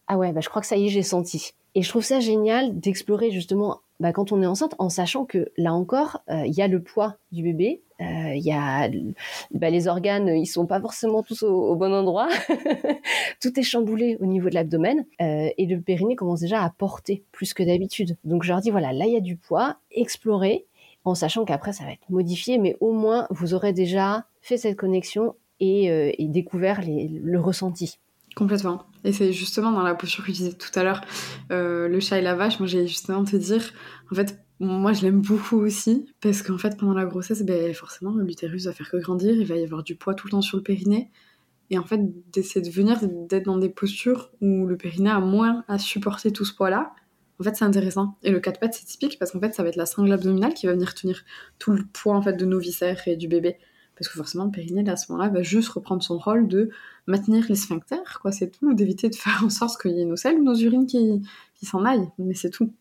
ah 0.07 0.17
ouais, 0.17 0.31
bah, 0.31 0.41
je 0.41 0.49
crois 0.49 0.61
que 0.61 0.67
ça 0.67 0.75
y 0.75 0.85
est, 0.85 0.89
j'ai 0.89 1.03
senti. 1.03 1.53
Et 1.75 1.81
je 1.81 1.89
trouve 1.89 2.03
ça 2.03 2.21
génial 2.21 2.79
d'explorer 2.79 3.31
justement 3.31 3.81
bah, 3.99 4.11
quand 4.11 4.31
on 4.31 4.41
est 4.41 4.45
enceinte, 4.45 4.75
en 4.77 4.89
sachant 4.89 5.25
que 5.25 5.51
là 5.57 5.73
encore, 5.73 6.21
euh, 6.29 6.45
il 6.45 6.53
y 6.53 6.61
a 6.61 6.67
le 6.67 6.81
poids 6.81 7.15
du 7.31 7.43
bébé, 7.43 7.81
euh, 8.01 8.33
il 8.35 8.43
y 8.43 8.51
a 8.51 8.89
bah, 9.51 9.69
les 9.69 9.87
organes, 9.87 10.27
ils 10.27 10.47
sont 10.47 10.65
pas 10.65 10.81
forcément 10.81 11.23
tous 11.23 11.43
au, 11.43 11.75
bon 11.75 11.93
endroit, 11.93 12.27
tout 13.41 13.57
est 13.57 13.63
chamboulé 13.63 14.17
au 14.19 14.25
niveau 14.25 14.49
de 14.49 14.53
l'abdomen 14.53 15.05
euh, 15.21 15.49
et 15.57 15.65
le 15.65 15.79
périnée 15.79 16.17
commence 16.17 16.41
déjà 16.41 16.61
à 16.61 16.69
porter 16.71 17.23
plus 17.31 17.53
que 17.53 17.63
d'habitude. 17.63 18.17
Donc 18.25 18.43
je 18.43 18.49
leur 18.49 18.59
dis 18.59 18.69
voilà, 18.69 18.91
là 18.91 19.05
il 19.05 19.13
y 19.13 19.17
a 19.17 19.21
du 19.21 19.37
poids, 19.37 19.77
explorez 19.91 20.65
en 21.05 21.15
sachant 21.15 21.45
qu'après 21.45 21.71
ça 21.71 21.85
va 21.85 21.91
être 21.91 22.09
modifié, 22.09 22.57
mais 22.57 22.75
au 22.81 22.91
moins 22.91 23.27
vous 23.29 23.53
aurez 23.53 23.71
déjà 23.71 24.25
fait 24.41 24.57
cette 24.57 24.75
connexion 24.75 25.35
et, 25.61 26.15
découvert 26.19 26.81
le 26.85 27.39
ressenti. 27.39 27.97
Complètement. 28.35 28.85
Et 29.05 29.13
c'est 29.13 29.31
justement 29.31 29.71
dans 29.71 29.81
la 29.81 29.95
posture 29.95 30.25
que 30.25 30.31
je 30.31 30.37
disais 30.37 30.53
tout 30.53 30.77
à 30.77 30.83
l'heure, 30.83 31.01
euh, 31.53 31.87
le 31.87 32.01
chat 32.01 32.19
et 32.19 32.21
la 32.21 32.35
vache, 32.35 32.59
moi 32.59 32.67
j'ai 32.67 32.85
justement 32.85 33.23
te 33.23 33.37
dire, 33.37 33.63
en 34.11 34.15
fait, 34.15 34.37
moi 34.59 34.91
je 34.91 35.03
l'aime 35.03 35.21
beaucoup 35.21 35.57
aussi, 35.57 36.05
parce 36.19 36.41
qu'en 36.41 36.57
fait 36.57 36.77
pendant 36.77 36.93
la 36.93 37.05
grossesse, 37.05 37.43
ben, 37.43 37.73
forcément 37.73 38.11
l'utérus 38.15 38.65
va 38.65 38.73
faire 38.73 38.89
que 38.89 38.97
grandir, 38.97 39.33
il 39.33 39.45
va 39.45 39.55
y 39.55 39.63
avoir 39.63 39.83
du 39.83 39.95
poids 39.95 40.15
tout 40.15 40.27
le 40.27 40.31
temps 40.31 40.41
sur 40.41 40.57
le 40.57 40.63
périnée. 40.63 41.11
Et 41.69 41.79
en 41.79 41.83
fait, 41.85 41.99
d'essayer 42.31 42.61
de 42.61 42.69
venir, 42.69 42.99
d'être 43.01 43.45
dans 43.45 43.57
des 43.57 43.69
postures 43.69 44.31
où 44.41 44.67
le 44.67 44.77
périnée 44.77 45.09
a 45.09 45.19
moins 45.19 45.63
à 45.67 45.79
supporter 45.79 46.31
tout 46.31 46.45
ce 46.45 46.53
poids-là, 46.53 46.93
en 47.39 47.43
fait 47.43 47.55
c'est 47.55 47.65
intéressant. 47.65 48.17
Et 48.21 48.31
le 48.31 48.41
4 48.41 48.59
pattes 48.59 48.73
c'est 48.73 48.85
typique 48.85 49.17
parce 49.17 49.31
qu'en 49.31 49.39
fait 49.39 49.53
ça 49.53 49.63
va 49.63 49.69
être 49.69 49.77
la 49.77 49.85
sangle 49.85 50.11
abdominale 50.11 50.53
qui 50.53 50.67
va 50.67 50.73
venir 50.73 50.93
tenir 50.93 51.23
tout 51.57 51.71
le 51.71 51.85
poids 51.85 52.15
en 52.15 52.21
fait 52.21 52.33
de 52.33 52.45
nos 52.45 52.59
viscères 52.59 53.01
et 53.07 53.15
du 53.15 53.29
bébé. 53.29 53.57
Parce 53.97 54.09
que 54.09 54.17
forcément, 54.17 54.45
le 54.45 54.51
périnée, 54.51 54.87
à 54.89 54.95
ce 54.95 55.11
moment-là, 55.11 55.29
va 55.29 55.41
juste 55.41 55.69
reprendre 55.69 56.03
son 56.03 56.17
rôle 56.17 56.47
de 56.47 56.69
maintenir 57.07 57.45
les 57.47 57.55
sphincters, 57.55 58.19
quoi, 58.21 58.31
c'est 58.31 58.49
tout, 58.49 58.73
d'éviter 58.75 59.09
de 59.09 59.15
faire 59.15 59.43
en 59.43 59.49
sorte 59.49 59.81
qu'il 59.81 59.91
y 59.91 60.01
ait 60.01 60.05
nos 60.05 60.15
selles 60.15 60.39
ou 60.39 60.43
nos 60.43 60.55
urines 60.55 60.85
qui, 60.85 61.21
qui 61.55 61.65
s'en 61.65 61.85
aillent, 61.85 62.09
mais 62.17 62.33
c'est 62.33 62.49
tout. 62.49 62.71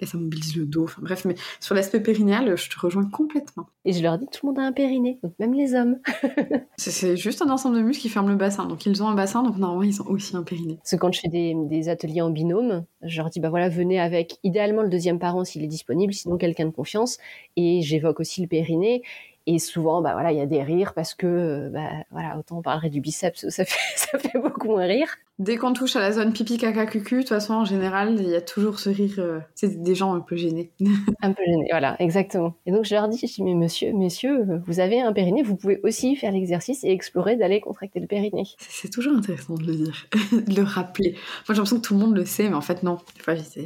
Et 0.00 0.06
ça 0.06 0.16
mobilise 0.16 0.56
le 0.56 0.64
dos, 0.64 0.84
enfin 0.84 1.02
bref, 1.02 1.24
mais 1.24 1.34
sur 1.58 1.74
l'aspect 1.74 1.98
périnéal, 1.98 2.56
je 2.56 2.70
te 2.70 2.78
rejoins 2.78 3.04
complètement. 3.04 3.66
Et 3.84 3.92
je 3.92 4.00
leur 4.00 4.16
dis, 4.16 4.26
tout 4.30 4.46
le 4.46 4.52
monde 4.52 4.60
a 4.60 4.62
un 4.62 4.70
périnée, 4.70 5.18
donc 5.24 5.34
même 5.40 5.54
les 5.54 5.74
hommes. 5.74 5.98
c'est 6.76 7.16
juste 7.16 7.42
un 7.42 7.50
ensemble 7.50 7.76
de 7.76 7.82
muscles 7.82 8.02
qui 8.02 8.08
ferment 8.08 8.28
le 8.28 8.36
bassin, 8.36 8.66
donc 8.66 8.86
ils 8.86 9.02
ont 9.02 9.08
un 9.08 9.16
bassin, 9.16 9.42
donc 9.42 9.56
normalement 9.56 9.82
ils 9.82 10.00
ont 10.00 10.06
aussi 10.06 10.36
un 10.36 10.44
périnée. 10.44 10.76
Parce 10.76 10.92
que 10.92 10.96
quand 10.96 11.10
je 11.10 11.18
fais 11.18 11.28
des, 11.28 11.56
des 11.68 11.88
ateliers 11.88 12.20
en 12.20 12.30
binôme, 12.30 12.84
je 13.02 13.16
leur 13.20 13.28
dis, 13.28 13.40
bah 13.40 13.50
voilà, 13.50 13.68
venez 13.68 13.98
avec 13.98 14.38
idéalement 14.44 14.82
le 14.82 14.88
deuxième 14.88 15.18
parent 15.18 15.44
s'il 15.44 15.64
est 15.64 15.68
disponible, 15.68 16.14
sinon 16.14 16.36
quelqu'un 16.36 16.66
de 16.66 16.70
confiance, 16.70 17.18
et 17.56 17.82
j'évoque 17.82 18.20
aussi 18.20 18.40
le 18.40 18.46
périnée, 18.46 19.02
et 19.46 19.58
souvent, 19.58 20.02
bah 20.02 20.12
voilà, 20.12 20.32
il 20.32 20.38
y 20.38 20.42
a 20.42 20.46
des 20.46 20.62
rires 20.62 20.92
parce 20.94 21.14
que, 21.14 21.70
bah 21.72 21.88
voilà, 22.10 22.38
autant 22.38 22.58
on 22.58 22.62
parlerait 22.62 22.90
du 22.90 23.00
biceps, 23.00 23.48
ça 23.48 23.64
fait, 23.64 23.96
ça 23.96 24.18
fait 24.18 24.38
beaucoup 24.38 24.68
moins 24.68 24.84
rire. 24.84 25.08
Dès 25.38 25.56
qu'on 25.56 25.72
touche 25.72 25.94
à 25.94 26.00
la 26.00 26.12
zone 26.12 26.32
pipi 26.32 26.58
caca 26.58 26.84
cucu, 26.84 27.16
de 27.16 27.20
toute 27.20 27.28
façon, 27.28 27.54
en 27.54 27.64
général, 27.64 28.16
il 28.18 28.28
y 28.28 28.34
a 28.34 28.40
toujours 28.40 28.80
ce 28.80 28.90
rire. 28.90 29.14
Euh, 29.18 29.38
c'est 29.54 29.80
des 29.82 29.94
gens 29.94 30.12
un 30.14 30.20
peu 30.20 30.36
gênés. 30.36 30.72
un 31.22 31.32
peu 31.32 31.42
gênés, 31.46 31.68
voilà, 31.70 31.96
exactement. 32.00 32.54
Et 32.66 32.72
donc 32.72 32.84
je 32.84 32.94
leur 32.94 33.08
dis, 33.08 33.18
je 33.18 33.26
dis, 33.26 33.42
mais 33.42 33.54
monsieur, 33.54 33.92
messieurs, 33.92 34.62
vous 34.66 34.80
avez 34.80 35.00
un 35.00 35.12
périnée, 35.12 35.42
vous 35.42 35.56
pouvez 35.56 35.80
aussi 35.84 36.16
faire 36.16 36.32
l'exercice 36.32 36.84
et 36.84 36.90
explorer 36.90 37.36
d'aller 37.36 37.60
contracter 37.60 38.00
le 38.00 38.06
périnée. 38.06 38.48
C'est 38.58 38.90
toujours 38.90 39.16
intéressant 39.16 39.54
de 39.54 39.64
le 39.64 39.74
dire, 39.76 40.06
de 40.32 40.54
le 40.54 40.62
rappeler. 40.62 41.12
Moi, 41.12 41.20
j'ai 41.48 41.54
l'impression 41.54 41.76
que 41.76 41.86
tout 41.86 41.94
le 41.94 42.00
monde 42.00 42.16
le 42.16 42.24
sait, 42.26 42.48
mais 42.48 42.56
en 42.56 42.60
fait, 42.60 42.82
non. 42.82 42.98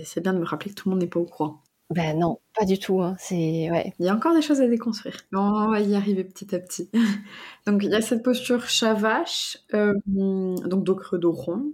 c'est 0.04 0.22
bien 0.22 0.34
de 0.34 0.38
me 0.38 0.44
rappeler 0.44 0.70
que 0.70 0.76
tout 0.76 0.88
le 0.88 0.94
monde 0.94 1.02
n'est 1.02 1.08
pas 1.08 1.20
au 1.20 1.24
courant. 1.24 1.60
Ben 1.94 2.18
non, 2.18 2.38
pas 2.58 2.64
du 2.64 2.78
tout. 2.78 3.00
Hein. 3.02 3.16
C'est 3.18 3.70
ouais. 3.70 3.92
Il 3.98 4.06
y 4.06 4.08
a 4.08 4.14
encore 4.14 4.34
des 4.34 4.42
choses 4.42 4.60
à 4.60 4.66
déconstruire. 4.66 5.16
On 5.32 5.68
va 5.68 5.80
y 5.80 5.94
arriver 5.94 6.24
petit 6.24 6.54
à 6.54 6.58
petit. 6.58 6.90
donc 7.66 7.82
il 7.84 7.90
y 7.90 7.94
a 7.94 8.00
cette 8.00 8.22
posture 8.22 8.68
chavache, 8.68 9.58
euh, 9.74 9.92
donc 10.06 10.84
dos 10.84 10.94
creux, 10.94 11.18
dos 11.18 11.32
rond. 11.32 11.72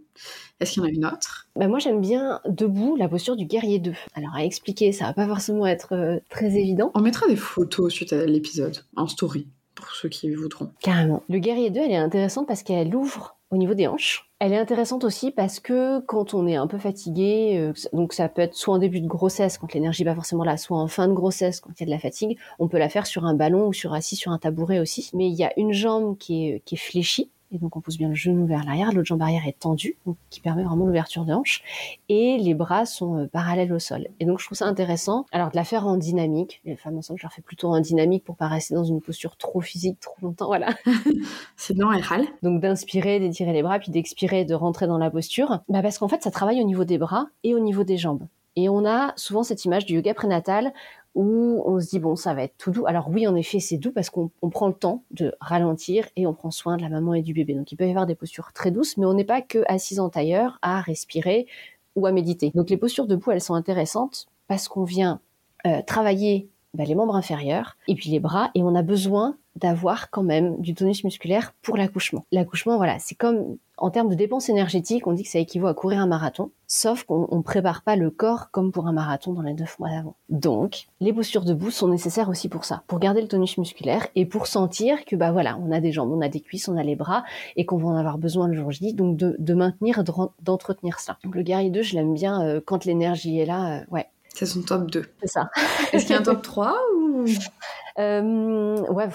Est-ce 0.60 0.72
qu'il 0.72 0.82
y 0.82 0.86
en 0.86 0.88
a 0.88 0.92
une 0.92 1.06
autre? 1.06 1.48
Ben 1.56 1.68
Moi 1.68 1.78
j'aime 1.78 2.00
bien 2.00 2.40
debout 2.46 2.96
la 2.96 3.08
posture 3.08 3.36
du 3.36 3.46
guerrier 3.46 3.78
2. 3.78 3.92
Alors 4.14 4.34
à 4.34 4.44
expliquer, 4.44 4.92
ça 4.92 5.06
va 5.06 5.12
pas 5.12 5.26
forcément 5.26 5.66
être 5.66 5.94
euh, 5.94 6.18
très 6.30 6.56
évident. 6.56 6.90
On 6.94 7.00
mettra 7.00 7.26
des 7.28 7.36
photos 7.36 7.92
suite 7.92 8.12
à 8.12 8.24
l'épisode 8.24 8.84
en 8.96 9.06
story 9.06 9.46
pour 9.74 9.90
ceux 9.92 10.08
qui 10.08 10.34
voudront. 10.34 10.72
Carrément. 10.80 11.22
Le 11.28 11.38
guerrier 11.38 11.70
2, 11.70 11.80
elle 11.80 11.92
est 11.92 11.96
intéressante 11.96 12.48
parce 12.48 12.62
qu'elle 12.62 12.94
ouvre 12.94 13.36
au 13.50 13.56
niveau 13.56 13.74
des 13.74 13.86
hanches. 13.86 14.27
Elle 14.40 14.52
est 14.52 14.58
intéressante 14.58 15.02
aussi 15.02 15.32
parce 15.32 15.58
que 15.58 15.98
quand 16.00 16.32
on 16.32 16.46
est 16.46 16.54
un 16.54 16.68
peu 16.68 16.78
fatigué, 16.78 17.56
euh, 17.58 17.72
donc 17.92 18.12
ça 18.12 18.28
peut 18.28 18.40
être 18.40 18.54
soit 18.54 18.74
en 18.74 18.78
début 18.78 19.00
de 19.00 19.08
grossesse 19.08 19.58
quand 19.58 19.74
l'énergie 19.74 20.04
n'est 20.04 20.10
pas 20.10 20.14
forcément 20.14 20.44
là, 20.44 20.56
soit 20.56 20.78
en 20.78 20.86
fin 20.86 21.08
de 21.08 21.12
grossesse 21.12 21.60
quand 21.60 21.72
il 21.76 21.80
y 21.80 21.82
a 21.82 21.86
de 21.86 21.90
la 21.90 21.98
fatigue, 21.98 22.38
on 22.60 22.68
peut 22.68 22.78
la 22.78 22.88
faire 22.88 23.06
sur 23.06 23.24
un 23.24 23.34
ballon 23.34 23.66
ou 23.66 23.72
sur 23.72 23.94
assis 23.94 24.14
sur 24.14 24.30
un 24.30 24.38
tabouret 24.38 24.78
aussi. 24.78 25.10
Mais 25.12 25.26
il 25.26 25.34
y 25.34 25.42
a 25.42 25.52
une 25.58 25.72
jambe 25.72 26.16
qui 26.18 26.46
est, 26.46 26.62
qui 26.64 26.76
est 26.76 26.78
fléchie 26.78 27.32
et 27.50 27.58
donc 27.58 27.76
on 27.76 27.80
pousse 27.80 27.98
bien 27.98 28.08
le 28.08 28.14
genou 28.14 28.46
vers 28.46 28.64
l'arrière, 28.64 28.92
l'autre 28.92 29.06
jambe 29.06 29.22
arrière 29.22 29.46
est 29.46 29.58
tendue, 29.58 29.96
donc, 30.06 30.16
qui 30.30 30.40
permet 30.40 30.64
vraiment 30.64 30.86
l'ouverture 30.86 31.24
de 31.24 31.32
hanche, 31.32 31.62
et 32.08 32.38
les 32.38 32.54
bras 32.54 32.86
sont 32.86 33.16
euh, 33.16 33.26
parallèles 33.26 33.72
au 33.72 33.78
sol. 33.78 34.08
Et 34.20 34.24
donc 34.24 34.40
je 34.40 34.46
trouve 34.46 34.58
ça 34.58 34.66
intéressant, 34.66 35.26
alors 35.32 35.50
de 35.50 35.56
la 35.56 35.64
faire 35.64 35.86
en 35.86 35.96
dynamique, 35.96 36.60
les 36.64 36.76
femmes 36.76 36.98
enceintes 36.98 37.18
je 37.18 37.22
leur 37.22 37.32
fais 37.32 37.42
plutôt 37.42 37.68
en 37.68 37.80
dynamique 37.80 38.24
pour 38.24 38.36
pas 38.36 38.48
rester 38.48 38.74
dans 38.74 38.84
une 38.84 39.00
posture 39.00 39.36
trop 39.36 39.60
physique 39.60 39.98
trop 40.00 40.16
longtemps, 40.22 40.46
voilà. 40.46 40.74
Sinon 41.56 41.92
elles 41.92 42.02
râlent. 42.02 42.28
Donc 42.42 42.60
d'inspirer, 42.60 43.20
d'étirer 43.20 43.52
les 43.52 43.62
bras, 43.62 43.78
puis 43.78 43.90
d'expirer, 43.90 44.44
de 44.44 44.54
rentrer 44.54 44.86
dans 44.86 44.98
la 44.98 45.10
posture, 45.10 45.60
bah 45.68 45.82
parce 45.82 45.98
qu'en 45.98 46.08
fait 46.08 46.22
ça 46.22 46.30
travaille 46.30 46.60
au 46.60 46.66
niveau 46.66 46.84
des 46.84 46.98
bras 46.98 47.28
et 47.44 47.54
au 47.54 47.58
niveau 47.58 47.84
des 47.84 47.96
jambes. 47.96 48.26
Et 48.58 48.68
on 48.68 48.84
a 48.84 49.12
souvent 49.14 49.44
cette 49.44 49.64
image 49.66 49.86
du 49.86 49.94
yoga 49.94 50.14
prénatal 50.14 50.72
où 51.14 51.62
on 51.64 51.78
se 51.78 51.90
dit 51.90 52.00
bon 52.00 52.16
ça 52.16 52.34
va 52.34 52.42
être 52.42 52.56
tout 52.58 52.72
doux. 52.72 52.86
Alors 52.88 53.08
oui 53.08 53.24
en 53.28 53.36
effet 53.36 53.60
c'est 53.60 53.76
doux 53.76 53.92
parce 53.92 54.10
qu'on 54.10 54.30
prend 54.50 54.66
le 54.66 54.74
temps 54.74 55.04
de 55.12 55.32
ralentir 55.40 56.08
et 56.16 56.26
on 56.26 56.34
prend 56.34 56.50
soin 56.50 56.76
de 56.76 56.82
la 56.82 56.88
maman 56.88 57.14
et 57.14 57.22
du 57.22 57.34
bébé. 57.34 57.54
Donc 57.54 57.70
il 57.70 57.76
peut 57.76 57.86
y 57.86 57.90
avoir 57.90 58.04
des 58.04 58.16
postures 58.16 58.52
très 58.52 58.72
douces, 58.72 58.96
mais 58.96 59.06
on 59.06 59.14
n'est 59.14 59.22
pas 59.22 59.42
que 59.42 59.62
assis 59.68 60.00
en 60.00 60.08
tailleur 60.08 60.58
à 60.60 60.80
respirer 60.80 61.46
ou 61.94 62.04
à 62.06 62.10
méditer. 62.10 62.50
Donc 62.52 62.68
les 62.68 62.76
postures 62.76 63.06
debout 63.06 63.30
elles 63.30 63.40
sont 63.40 63.54
intéressantes 63.54 64.26
parce 64.48 64.66
qu'on 64.66 64.82
vient 64.82 65.20
euh, 65.64 65.80
travailler 65.86 66.50
bah, 66.74 66.84
les 66.84 66.94
membres 66.94 67.16
inférieurs 67.16 67.76
et 67.86 67.94
puis 67.94 68.10
les 68.10 68.20
bras 68.20 68.50
et 68.54 68.62
on 68.62 68.74
a 68.74 68.82
besoin 68.82 69.36
d'avoir 69.56 70.10
quand 70.10 70.22
même 70.22 70.60
du 70.60 70.74
tonus 70.74 71.04
musculaire 71.04 71.52
pour 71.62 71.76
l'accouchement. 71.76 72.24
L'accouchement, 72.30 72.76
voilà, 72.76 72.98
c'est 72.98 73.14
comme 73.14 73.56
en 73.76 73.90
termes 73.90 74.08
de 74.08 74.14
dépenses 74.14 74.48
énergétiques, 74.48 75.06
on 75.06 75.12
dit 75.12 75.22
que 75.22 75.28
ça 75.28 75.38
équivaut 75.38 75.66
à 75.68 75.74
courir 75.74 76.00
un 76.00 76.06
marathon, 76.06 76.50
sauf 76.66 77.04
qu'on 77.04 77.28
ne 77.30 77.42
prépare 77.42 77.82
pas 77.82 77.96
le 77.96 78.10
corps 78.10 78.50
comme 78.50 78.72
pour 78.72 78.86
un 78.86 78.92
marathon 78.92 79.32
dans 79.32 79.42
les 79.42 79.54
neuf 79.54 79.78
mois 79.78 79.88
d'avant. 79.88 80.16
Donc, 80.28 80.86
les 81.00 81.12
postures 81.12 81.44
debout 81.44 81.70
sont 81.70 81.88
nécessaires 81.88 82.28
aussi 82.28 82.48
pour 82.48 82.64
ça, 82.64 82.82
pour 82.86 82.98
garder 82.98 83.22
le 83.22 83.28
tonus 83.28 83.56
musculaire 83.58 84.08
et 84.14 84.26
pour 84.26 84.46
sentir 84.46 85.04
que 85.04 85.16
bah 85.16 85.32
voilà, 85.32 85.58
on 85.58 85.70
a 85.70 85.80
des 85.80 85.92
jambes, 85.92 86.12
on 86.12 86.20
a 86.20 86.28
des 86.28 86.40
cuisses, 86.40 86.68
on 86.68 86.76
a 86.76 86.82
les 86.82 86.96
bras 86.96 87.24
et 87.56 87.64
qu'on 87.64 87.78
va 87.78 87.88
en 87.88 87.96
avoir 87.96 88.18
besoin 88.18 88.48
le 88.48 88.54
jour 88.54 88.70
J, 88.70 88.94
donc 88.94 89.16
de, 89.16 89.36
de 89.38 89.54
maintenir, 89.54 90.02
d'entretenir 90.42 90.98
ça. 90.98 91.18
Donc 91.24 91.34
le 91.34 91.42
guerrier 91.42 91.70
2, 91.70 91.82
je 91.82 91.94
l'aime 91.94 92.14
bien 92.14 92.44
euh, 92.44 92.60
quand 92.64 92.84
l'énergie 92.84 93.38
est 93.38 93.46
là, 93.46 93.78
euh, 93.78 93.84
ouais. 93.90 94.06
C'est 94.38 94.46
son 94.46 94.62
top 94.62 94.88
2. 94.88 95.02
C'est 95.20 95.26
ça. 95.26 95.50
Est-ce 95.92 96.04
qu'il 96.04 96.14
y 96.14 96.16
a 96.16 96.20
un 96.20 96.22
top 96.22 96.42
3 96.42 96.78
ou? 96.96 97.24
Euh, 97.98 98.76
ouais, 98.82 99.08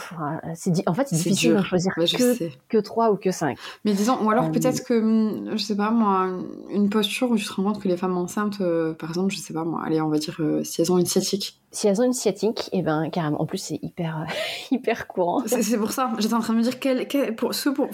c'est 0.53 0.73
en 0.85 0.93
fait 0.93 1.07
c'est 1.07 1.15
difficile 1.15 1.55
de 1.55 1.61
choisir 1.61 1.93
bah, 1.95 2.03
que, 2.03 2.49
que 2.67 2.77
3 2.77 3.11
ou 3.11 3.15
que 3.15 3.31
5. 3.31 3.57
Mais 3.85 3.93
disons, 3.93 4.17
ou 4.21 4.29
alors 4.29 4.47
euh, 4.47 4.49
peut-être 4.49 4.83
que, 4.83 4.93
hum, 4.93 5.51
je 5.53 5.63
sais 5.63 5.77
pas 5.77 5.91
moi, 5.91 6.27
une 6.71 6.89
posture 6.89 7.31
où 7.31 7.37
tu 7.37 7.45
te 7.45 7.53
rends 7.53 7.63
compte 7.63 7.81
que 7.81 7.87
les 7.87 7.95
femmes 7.95 8.17
enceintes, 8.17 8.59
euh, 8.59 8.93
par 8.93 9.11
exemple, 9.11 9.31
je 9.31 9.37
sais 9.37 9.53
pas 9.53 9.63
moi, 9.63 9.81
allez, 9.85 10.01
on 10.01 10.09
va 10.09 10.17
dire 10.17 10.41
si 10.63 10.81
elles 10.81 10.91
ont 10.91 10.97
une 10.97 11.05
sciatique. 11.05 11.61
Si 11.71 11.87
elles 11.87 12.01
ont 12.01 12.03
une 12.03 12.11
sciatique, 12.11 12.67
et 12.73 12.79
eh 12.79 12.81
ben 12.81 13.09
carrément, 13.09 13.41
en 13.41 13.45
plus 13.45 13.59
c'est 13.59 13.79
hyper, 13.81 14.25
hyper 14.71 15.07
courant. 15.07 15.41
C'est 15.45 15.77
pour 15.77 15.93
ça, 15.93 16.11
j'étais 16.19 16.33
en 16.33 16.41
train 16.41 16.51
de 16.51 16.57
me 16.57 16.63
dire 16.63 16.81
quelle, 16.81 17.07
pour, 17.37 17.55
ce 17.55 17.69
pour, 17.69 17.87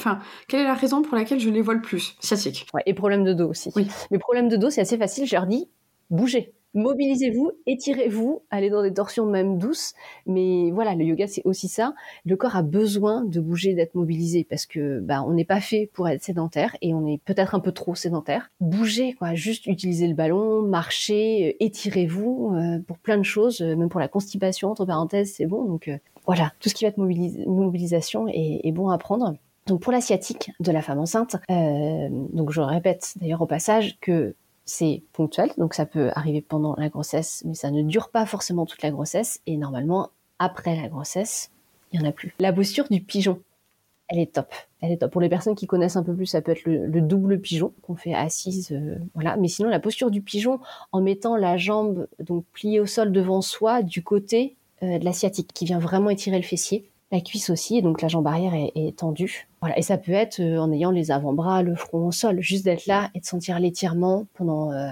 quelle 0.47 0.61
est 0.61 0.63
la 0.63 0.73
raison 0.73 1.03
pour 1.03 1.15
laquelle 1.15 1.39
je 1.39 1.51
les 1.51 1.61
vois 1.61 1.75
le 1.75 1.81
plus 1.81 2.15
Sciatique? 2.21 2.65
Ouais, 2.73 2.81
et 2.87 2.95
problème 2.95 3.23
de 3.23 3.33
dos 3.33 3.49
aussi. 3.49 3.71
Oui. 3.75 3.87
Mais 4.09 4.17
problème 4.17 4.49
de 4.49 4.55
dos, 4.55 4.71
c'est 4.71 4.81
assez 4.81 4.97
facile, 4.97 5.27
je 5.27 5.35
leur 5.35 5.45
dis, 5.45 5.69
bougez 6.09 6.55
mobilisez-vous, 6.73 7.51
étirez-vous, 7.65 8.41
allez 8.49 8.69
dans 8.69 8.83
des 8.83 8.93
torsions 8.93 9.25
même 9.25 9.57
douces. 9.57 9.93
Mais 10.25 10.71
voilà, 10.71 10.95
le 10.95 11.05
yoga, 11.05 11.27
c'est 11.27 11.41
aussi 11.45 11.67
ça. 11.67 11.93
Le 12.25 12.35
corps 12.35 12.55
a 12.55 12.61
besoin 12.61 13.23
de 13.23 13.39
bouger, 13.39 13.73
d'être 13.73 13.95
mobilisé 13.95 14.45
parce 14.47 14.65
que 14.65 14.99
bah, 14.99 15.23
on 15.25 15.33
n'est 15.33 15.45
pas 15.45 15.61
fait 15.61 15.89
pour 15.93 16.07
être 16.07 16.23
sédentaire 16.23 16.75
et 16.81 16.93
on 16.93 17.07
est 17.07 17.19
peut-être 17.23 17.55
un 17.55 17.59
peu 17.59 17.71
trop 17.71 17.95
sédentaire. 17.95 18.51
Bougez, 18.59 19.13
quoi. 19.13 19.33
Juste 19.33 19.65
utiliser 19.67 20.07
le 20.07 20.13
ballon, 20.13 20.61
marcher, 20.61 21.49
euh, 21.49 21.63
étirez-vous 21.63 22.55
euh, 22.55 22.79
pour 22.87 22.97
plein 22.97 23.17
de 23.17 23.23
choses, 23.23 23.61
euh, 23.61 23.75
même 23.75 23.89
pour 23.89 23.99
la 23.99 24.07
constipation, 24.07 24.69
entre 24.69 24.85
parenthèses, 24.85 25.33
c'est 25.35 25.45
bon. 25.45 25.63
Donc 25.63 25.89
voilà, 26.25 26.53
tout 26.59 26.69
ce 26.69 26.75
qui 26.75 26.85
va 26.85 26.89
être 26.89 26.97
mobilisation 26.97 28.27
est, 28.27 28.71
bon 28.71 28.89
à 28.89 28.97
prendre. 28.97 29.35
Donc 29.67 29.81
pour 29.81 29.91
la 29.91 30.01
sciatique 30.01 30.51
de 30.59 30.71
la 30.71 30.81
femme 30.81 30.99
enceinte, 30.99 31.35
donc 31.49 32.51
je 32.51 32.61
répète 32.61 33.13
d'ailleurs 33.19 33.41
au 33.41 33.45
passage 33.45 33.97
que 33.99 34.35
c'est 34.69 35.01
ponctuel, 35.13 35.51
donc 35.57 35.73
ça 35.73 35.85
peut 35.85 36.11
arriver 36.13 36.41
pendant 36.41 36.75
la 36.77 36.89
grossesse, 36.89 37.43
mais 37.45 37.55
ça 37.55 37.71
ne 37.71 37.81
dure 37.81 38.09
pas 38.09 38.25
forcément 38.27 38.67
toute 38.67 38.83
la 38.83 38.91
grossesse, 38.91 39.41
et 39.47 39.57
normalement, 39.57 40.09
après 40.37 40.79
la 40.79 40.87
grossesse, 40.89 41.49
il 41.91 41.99
n'y 41.99 42.05
en 42.05 42.09
a 42.09 42.11
plus. 42.11 42.35
La 42.39 42.53
posture 42.53 42.87
du 42.89 43.01
pigeon, 43.01 43.41
elle 44.09 44.19
est 44.19 44.33
top. 44.33 44.53
Elle 44.81 44.91
est 44.91 44.97
top. 44.97 45.11
Pour 45.11 45.21
les 45.21 45.29
personnes 45.29 45.55
qui 45.55 45.65
connaissent 45.65 45.95
un 45.95 46.03
peu 46.03 46.13
plus, 46.15 46.27
ça 46.27 46.41
peut 46.41 46.51
être 46.51 46.65
le, 46.65 47.01
double 47.01 47.41
pigeon 47.41 47.73
qu'on 47.81 47.95
fait 47.95 48.13
assise, 48.13 48.71
euh, 48.71 48.97
voilà. 49.15 49.37
Mais 49.37 49.47
sinon, 49.47 49.69
la 49.69 49.79
posture 49.79 50.11
du 50.11 50.21
pigeon, 50.21 50.59
en 50.91 51.01
mettant 51.01 51.35
la 51.35 51.57
jambe 51.57 52.07
donc 52.19 52.45
pliée 52.53 52.79
au 52.79 52.85
sol 52.85 53.11
devant 53.11 53.41
soi, 53.41 53.81
du 53.81 54.03
côté 54.03 54.55
euh, 54.83 54.99
de 54.99 55.05
la 55.05 55.13
sciatique, 55.13 55.51
qui 55.51 55.65
vient 55.65 55.79
vraiment 55.79 56.11
étirer 56.11 56.37
le 56.37 56.43
fessier 56.43 56.89
la 57.11 57.21
cuisse 57.21 57.49
aussi, 57.49 57.77
et 57.77 57.81
donc 57.81 58.01
la 58.01 58.07
jambe 58.07 58.27
arrière 58.27 58.53
est, 58.53 58.95
tendue. 58.97 59.47
Voilà, 59.61 59.77
et 59.77 59.81
ça 59.81 59.97
peut 59.97 60.11
être 60.11 60.39
euh, 60.39 60.59
en 60.59 60.71
ayant 60.71 60.91
les 60.91 61.11
avant-bras, 61.11 61.63
le 61.63 61.75
front 61.75 62.07
au 62.07 62.11
sol, 62.11 62.39
juste 62.41 62.65
d'être 62.65 62.85
là 62.85 63.09
et 63.15 63.19
de 63.19 63.25
sentir 63.25 63.59
l'étirement 63.59 64.27
pendant, 64.35 64.71
euh, 64.71 64.89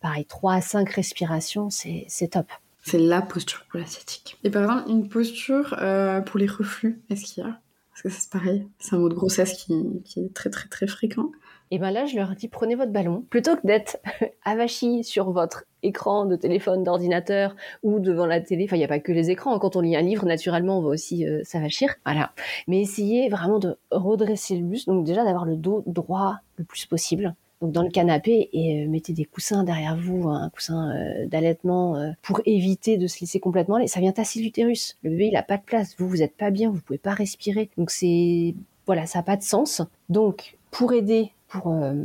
pareil, 0.00 0.24
3 0.24 0.54
à 0.54 0.60
5 0.60 0.88
respirations, 0.90 1.70
c'est 1.70 2.28
top. 2.30 2.46
C'est 2.82 2.98
la 2.98 3.22
posture 3.22 3.64
pour 3.70 3.78
l'asiatique. 3.78 4.38
Et 4.42 4.50
par 4.50 4.62
exemple, 4.62 4.90
une 4.90 5.08
posture 5.08 5.76
euh, 5.80 6.20
pour 6.20 6.38
les 6.38 6.46
reflux, 6.46 7.00
est-ce 7.10 7.24
qu'il 7.24 7.44
y 7.44 7.46
a? 7.46 7.60
Parce 7.90 8.02
que 8.02 8.08
c'est 8.08 8.30
pareil, 8.30 8.66
c'est 8.78 8.94
un 8.94 8.98
mot 8.98 9.08
de 9.08 9.14
grossesse 9.14 9.52
qui, 9.52 10.02
qui 10.04 10.20
est 10.20 10.34
très 10.34 10.48
très 10.48 10.68
très 10.68 10.86
fréquent. 10.86 11.30
Et 11.72 11.78
ben 11.78 11.92
là, 11.92 12.04
je 12.04 12.16
leur 12.16 12.34
dis 12.34 12.48
prenez 12.48 12.74
votre 12.74 12.90
ballon 12.90 13.24
plutôt 13.30 13.56
que 13.56 13.64
d'être 13.64 13.98
avachi 14.44 15.04
sur 15.04 15.30
votre 15.30 15.64
écran 15.82 16.26
de 16.26 16.34
téléphone, 16.34 16.82
d'ordinateur 16.82 17.54
ou 17.84 18.00
devant 18.00 18.26
la 18.26 18.40
télé. 18.40 18.64
Enfin, 18.64 18.76
il 18.76 18.80
n'y 18.80 18.84
a 18.84 18.88
pas 18.88 18.98
que 18.98 19.12
les 19.12 19.30
écrans. 19.30 19.56
Quand 19.60 19.76
on 19.76 19.80
lit 19.80 19.94
un 19.94 20.02
livre, 20.02 20.26
naturellement, 20.26 20.78
on 20.78 20.82
va 20.82 20.88
aussi 20.88 21.26
euh, 21.26 21.42
s'avachir. 21.44 21.94
Voilà. 22.04 22.32
Mais 22.66 22.80
essayez 22.80 23.28
vraiment 23.28 23.60
de 23.60 23.76
redresser 23.92 24.56
le 24.56 24.64
buste. 24.64 24.88
Donc 24.88 25.04
déjà 25.04 25.24
d'avoir 25.24 25.44
le 25.44 25.54
dos 25.54 25.84
droit 25.86 26.38
le 26.56 26.64
plus 26.64 26.86
possible. 26.86 27.34
Donc 27.62 27.72
dans 27.72 27.82
le 27.82 27.90
canapé 27.90 28.48
et 28.52 28.82
euh, 28.82 28.88
mettez 28.88 29.12
des 29.12 29.24
coussins 29.24 29.62
derrière 29.62 29.96
vous, 29.96 30.28
un 30.28 30.50
coussin 30.50 30.90
euh, 30.90 31.26
d'allaitement 31.26 32.14
pour 32.22 32.40
éviter 32.46 32.96
de 32.96 33.06
se 33.06 33.20
laisser 33.20 33.38
complètement 33.38 33.76
aller. 33.76 33.86
Ça 33.86 34.00
vient 34.00 34.12
tasser 34.12 34.40
l'utérus. 34.40 34.96
Le 35.04 35.10
bébé 35.10 35.28
il 35.28 35.36
a 35.36 35.44
pas 35.44 35.56
de 35.56 35.62
place. 35.62 35.94
Vous 35.98 36.08
vous 36.08 36.22
êtes 36.22 36.36
pas 36.36 36.50
bien, 36.50 36.70
vous 36.70 36.80
pouvez 36.80 36.98
pas 36.98 37.14
respirer. 37.14 37.70
Donc 37.78 37.92
c'est 37.92 38.56
voilà, 38.86 39.06
ça 39.06 39.20
n'a 39.20 39.22
pas 39.22 39.36
de 39.36 39.42
sens. 39.42 39.82
Donc 40.08 40.56
pour 40.72 40.92
aider 40.92 41.32
euh, 41.66 42.04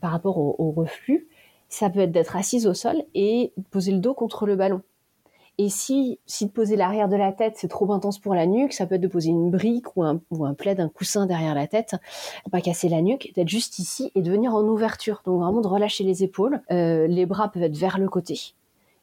par 0.00 0.10
rapport 0.10 0.38
au, 0.38 0.70
reflux, 0.70 1.28
ça 1.68 1.90
peut 1.90 2.00
être 2.00 2.12
d'être 2.12 2.36
assise 2.36 2.66
au 2.66 2.74
sol 2.74 3.02
et 3.14 3.52
poser 3.70 3.92
le 3.92 3.98
dos 3.98 4.14
contre 4.14 4.46
le 4.46 4.56
ballon. 4.56 4.82
Et 5.58 5.70
si, 5.70 6.18
de 6.42 6.48
poser 6.48 6.76
l'arrière 6.76 7.08
de 7.08 7.16
la 7.16 7.32
tête, 7.32 7.54
c'est 7.56 7.68
trop 7.68 7.90
intense 7.92 8.18
pour 8.18 8.34
la 8.34 8.46
nuque, 8.46 8.74
ça 8.74 8.86
peut 8.86 8.96
être 8.96 9.00
de 9.00 9.08
poser 9.08 9.30
une 9.30 9.50
brique 9.50 9.96
ou 9.96 10.02
un, 10.02 10.20
ou 10.30 10.44
un 10.44 10.52
plaid, 10.52 10.80
un 10.80 10.90
coussin 10.90 11.24
derrière 11.24 11.54
la 11.54 11.66
tête, 11.66 11.94
pour 12.42 12.50
pas 12.50 12.60
casser 12.60 12.90
la 12.90 13.00
nuque, 13.00 13.32
d'être 13.34 13.48
juste 13.48 13.78
ici 13.78 14.12
et 14.14 14.20
de 14.20 14.30
venir 14.30 14.54
en 14.54 14.64
ouverture. 14.64 15.22
Donc 15.24 15.40
vraiment 15.40 15.62
de 15.62 15.68
relâcher 15.68 16.04
les 16.04 16.22
épaules. 16.22 16.60
Euh, 16.70 17.06
les 17.06 17.24
bras 17.24 17.48
peuvent 17.48 17.62
être 17.62 17.76
vers 17.76 17.98
le 17.98 18.08
côté. 18.08 18.54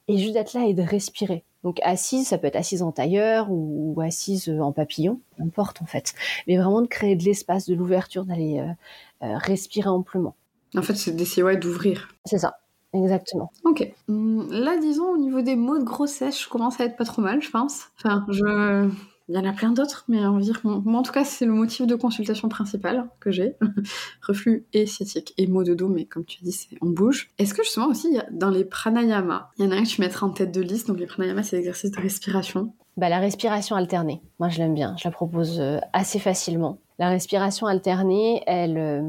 Et 0.08 0.18
juste 0.18 0.34
d'être 0.34 0.54
là 0.54 0.66
et 0.66 0.74
de 0.74 0.82
respirer. 0.82 1.44
Donc 1.64 1.80
assise, 1.84 2.28
ça 2.28 2.38
peut 2.38 2.48
être 2.48 2.58
assise 2.58 2.82
en 2.82 2.92
tailleur 2.92 3.48
ou, 3.50 4.00
assise 4.02 4.50
en 4.50 4.74
papillon, 4.74 5.22
n'importe 5.40 5.82
en 5.82 5.86
fait. 5.86 6.14
Mais 6.48 6.58
vraiment 6.58 6.82
de 6.82 6.88
créer 6.88 7.16
de 7.16 7.24
l'espace, 7.24 7.68
de 7.68 7.76
l'ouverture, 7.76 8.26
d'aller 8.26 8.60
euh, 8.60 9.26
euh, 9.26 9.38
respirer 9.38 9.90
amplement. 9.90 10.36
En 10.76 10.82
fait, 10.82 10.96
c'est 10.96 11.16
d'essayer 11.16 11.56
d'ouvrir. 11.56 12.10
C'est 12.26 12.40
ça. 12.40 12.58
Exactement. 12.94 13.52
Ok. 13.64 13.92
Hum, 14.08 14.48
là, 14.52 14.78
disons, 14.78 15.10
au 15.10 15.18
niveau 15.18 15.42
des 15.42 15.56
mots 15.56 15.80
de 15.80 15.84
grossesse, 15.84 16.42
je 16.42 16.50
commence 16.50 16.80
à 16.80 16.86
être 16.86 16.98
pas 16.98 17.06
trop 17.06 17.22
mal, 17.22 17.42
je 17.42 17.50
pense. 17.50 17.86
Enfin, 17.98 18.26
je... 18.30 18.90
Il 19.30 19.36
y 19.36 19.38
en 19.38 19.46
a 19.46 19.54
plein 19.54 19.72
d'autres, 19.72 20.04
mais 20.10 20.26
on 20.26 20.34
va 20.34 20.42
dire 20.42 20.60
en 20.66 21.02
tout 21.02 21.14
cas, 21.14 21.24
c'est 21.24 21.46
le 21.46 21.54
motif 21.54 21.88
de 21.88 21.96
consultation 21.96 22.50
principal 22.50 23.08
que 23.20 23.32
j'ai. 23.32 23.56
Reflux 24.22 24.66
et 24.74 24.86
sciatique 24.86 25.34
et 25.38 25.48
maux 25.48 25.64
de 25.64 25.74
dos, 25.74 25.88
mais 25.88 26.06
comme 26.06 26.26
tu 26.26 26.40
as 26.42 26.44
dit, 26.44 26.52
c'est 26.52 26.78
on 26.82 26.90
bouge. 26.90 27.30
Est-ce 27.38 27.54
que 27.54 27.64
justement 27.64 27.88
aussi, 27.88 28.18
dans 28.32 28.50
les 28.50 28.66
pranayama, 28.66 29.52
il 29.58 29.66
y 29.66 29.68
en 29.68 29.72
a 29.72 29.76
un 29.76 29.84
que 29.84 29.88
tu 29.88 30.02
mettras 30.02 30.28
en 30.28 30.32
tête 30.32 30.52
de 30.52 30.62
liste. 30.62 30.88
Donc 30.88 31.00
les 31.00 31.06
pranayama, 31.06 31.42
c'est 31.42 31.56
l'exercice 31.56 31.92
de 31.92 32.02
respiration. 32.02 32.74
Bah, 32.98 33.10
la 33.10 33.20
respiration 33.20 33.76
alternée, 33.76 34.22
moi 34.40 34.50
je 34.50 34.60
l'aime 34.60 34.76
bien, 34.76 34.96
je 35.00 35.08
la 35.08 35.12
propose 35.12 35.60
euh, 35.60 35.80
assez 35.94 36.20
facilement. 36.20 36.80
La 37.00 37.10
respiration 37.10 37.66
alternée, 37.66 38.44
elle... 38.46 38.78
Euh, 38.78 39.02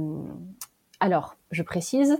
alors, 1.01 1.37
je 1.55 1.63
précise, 1.63 2.19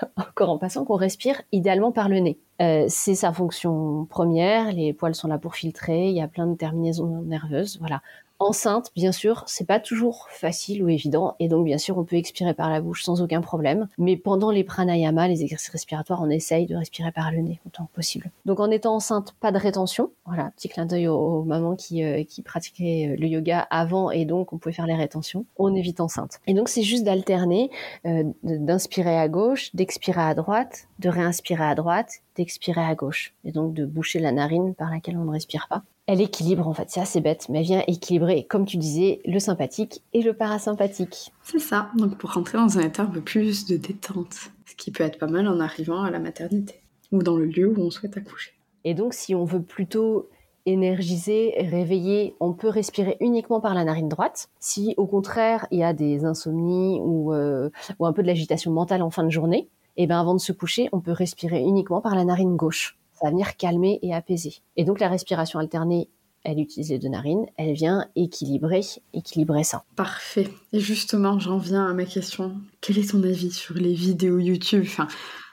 encore 0.16 0.50
en 0.50 0.58
passant, 0.58 0.84
qu'on 0.84 0.96
respire 0.96 1.42
idéalement 1.52 1.92
par 1.92 2.08
le 2.08 2.20
nez. 2.20 2.38
Euh, 2.62 2.86
c'est 2.88 3.14
sa 3.14 3.32
fonction 3.32 4.04
première. 4.04 4.72
Les 4.72 4.92
poils 4.92 5.14
sont 5.14 5.28
là 5.28 5.38
pour 5.38 5.54
filtrer. 5.56 6.08
Il 6.08 6.16
y 6.16 6.20
a 6.20 6.28
plein 6.28 6.46
de 6.46 6.54
terminaisons 6.54 7.22
nerveuses. 7.22 7.78
Voilà. 7.80 8.02
Enceinte, 8.44 8.90
bien 8.94 9.10
sûr, 9.10 9.42
c'est 9.46 9.66
pas 9.66 9.80
toujours 9.80 10.26
facile 10.28 10.84
ou 10.84 10.90
évident, 10.90 11.34
et 11.40 11.48
donc 11.48 11.64
bien 11.64 11.78
sûr, 11.78 11.96
on 11.96 12.04
peut 12.04 12.16
expirer 12.16 12.52
par 12.52 12.68
la 12.68 12.82
bouche 12.82 13.02
sans 13.02 13.22
aucun 13.22 13.40
problème. 13.40 13.88
Mais 13.96 14.18
pendant 14.18 14.50
les 14.50 14.64
pranayama, 14.64 15.28
les 15.28 15.40
exercices 15.40 15.70
respiratoires, 15.70 16.20
on 16.20 16.28
essaye 16.28 16.66
de 16.66 16.76
respirer 16.76 17.10
par 17.10 17.32
le 17.32 17.38
nez 17.38 17.58
autant 17.66 17.86
que 17.86 17.94
possible. 17.94 18.30
Donc 18.44 18.60
en 18.60 18.70
étant 18.70 18.96
enceinte, 18.96 19.34
pas 19.40 19.50
de 19.50 19.56
rétention. 19.56 20.10
Voilà, 20.26 20.50
petit 20.56 20.68
clin 20.68 20.84
d'œil 20.84 21.08
aux, 21.08 21.42
mamans 21.42 21.74
qui, 21.74 22.04
euh, 22.04 22.22
pratiquaient 22.44 23.16
le 23.18 23.26
yoga 23.26 23.60
avant, 23.70 24.10
et 24.10 24.26
donc 24.26 24.52
on 24.52 24.58
pouvait 24.58 24.74
faire 24.74 24.86
les 24.86 24.94
rétentions. 24.94 25.46
On 25.56 25.74
évite 25.74 26.00
enceinte. 26.00 26.38
Et 26.46 26.52
donc 26.52 26.68
c'est 26.68 26.82
juste 26.82 27.04
d'alterner, 27.04 27.70
euh, 28.04 28.24
d'inspirer 28.42 29.16
à 29.18 29.26
gauche, 29.26 29.74
d'expirer 29.74 30.20
à 30.20 30.34
droite, 30.34 30.88
de 30.98 31.08
réinspirer 31.08 31.64
à 31.64 31.74
droite, 31.74 32.20
d'expirer 32.36 32.82
à 32.82 32.94
gauche, 32.94 33.32
et 33.46 33.52
donc 33.52 33.72
de 33.72 33.86
boucher 33.86 34.18
la 34.18 34.32
narine 34.32 34.74
par 34.74 34.90
laquelle 34.90 35.16
on 35.16 35.24
ne 35.24 35.30
respire 35.30 35.66
pas 35.70 35.82
elle 36.06 36.20
équilibre 36.20 36.68
en 36.68 36.74
fait, 36.74 36.90
c'est 36.90 37.00
assez 37.00 37.20
bête, 37.20 37.48
mais 37.48 37.60
elle 37.60 37.64
vient 37.64 37.82
équilibrer, 37.86 38.44
comme 38.44 38.66
tu 38.66 38.76
disais, 38.76 39.20
le 39.24 39.38
sympathique 39.38 40.02
et 40.12 40.22
le 40.22 40.34
parasympathique. 40.34 41.32
C'est 41.42 41.58
ça, 41.58 41.90
donc 41.96 42.18
pour 42.18 42.32
rentrer 42.32 42.58
dans 42.58 42.78
un 42.78 42.82
état 42.82 43.04
un 43.04 43.06
peu 43.06 43.20
plus 43.20 43.66
de 43.66 43.76
détente, 43.76 44.34
ce 44.66 44.74
qui 44.76 44.90
peut 44.90 45.04
être 45.04 45.18
pas 45.18 45.26
mal 45.26 45.48
en 45.48 45.60
arrivant 45.60 46.02
à 46.02 46.10
la 46.10 46.18
maternité, 46.18 46.82
ou 47.10 47.22
dans 47.22 47.36
le 47.36 47.46
lieu 47.46 47.68
où 47.68 47.80
on 47.80 47.90
souhaite 47.90 48.16
accoucher. 48.16 48.52
Et 48.84 48.94
donc 48.94 49.14
si 49.14 49.34
on 49.34 49.44
veut 49.44 49.62
plutôt 49.62 50.28
énergiser, 50.66 51.54
réveiller, 51.58 52.36
on 52.40 52.52
peut 52.52 52.68
respirer 52.68 53.16
uniquement 53.20 53.60
par 53.60 53.74
la 53.74 53.84
narine 53.84 54.08
droite. 54.08 54.48
Si 54.60 54.94
au 54.96 55.06
contraire 55.06 55.66
il 55.70 55.78
y 55.78 55.84
a 55.84 55.92
des 55.92 56.24
insomnies 56.24 57.00
ou, 57.02 57.32
euh, 57.32 57.70
ou 57.98 58.06
un 58.06 58.12
peu 58.12 58.22
de 58.22 58.26
l'agitation 58.26 58.72
mentale 58.72 59.02
en 59.02 59.10
fin 59.10 59.24
de 59.24 59.30
journée, 59.30 59.68
et 59.96 60.02
eh 60.02 60.06
bien 60.06 60.20
avant 60.20 60.34
de 60.34 60.40
se 60.40 60.52
coucher, 60.52 60.88
on 60.92 61.00
peut 61.00 61.12
respirer 61.12 61.60
uniquement 61.60 62.00
par 62.00 62.16
la 62.16 62.24
narine 62.24 62.56
gauche 62.56 62.98
ça 63.14 63.26
va 63.26 63.30
venir 63.30 63.56
calmer 63.56 63.98
et 64.02 64.14
apaiser. 64.14 64.56
Et 64.76 64.84
donc 64.84 65.00
la 65.00 65.08
respiration 65.08 65.58
alternée, 65.58 66.08
elle 66.42 66.60
utilise 66.60 66.90
les 66.90 66.98
deux 66.98 67.08
narines, 67.08 67.46
elle 67.56 67.72
vient 67.72 68.06
équilibrer, 68.16 68.82
équilibrer 69.14 69.64
ça. 69.64 69.84
Parfait. 69.96 70.48
Et 70.72 70.80
justement, 70.80 71.38
j'en 71.38 71.58
viens 71.58 71.86
à 71.86 71.94
ma 71.94 72.04
question. 72.04 72.56
Quel 72.80 72.98
est 72.98 73.10
ton 73.10 73.22
avis 73.22 73.50
sur 73.50 73.74
les 73.74 73.94
vidéos 73.94 74.38
YouTube? 74.38 74.84
Enfin, 74.86 75.08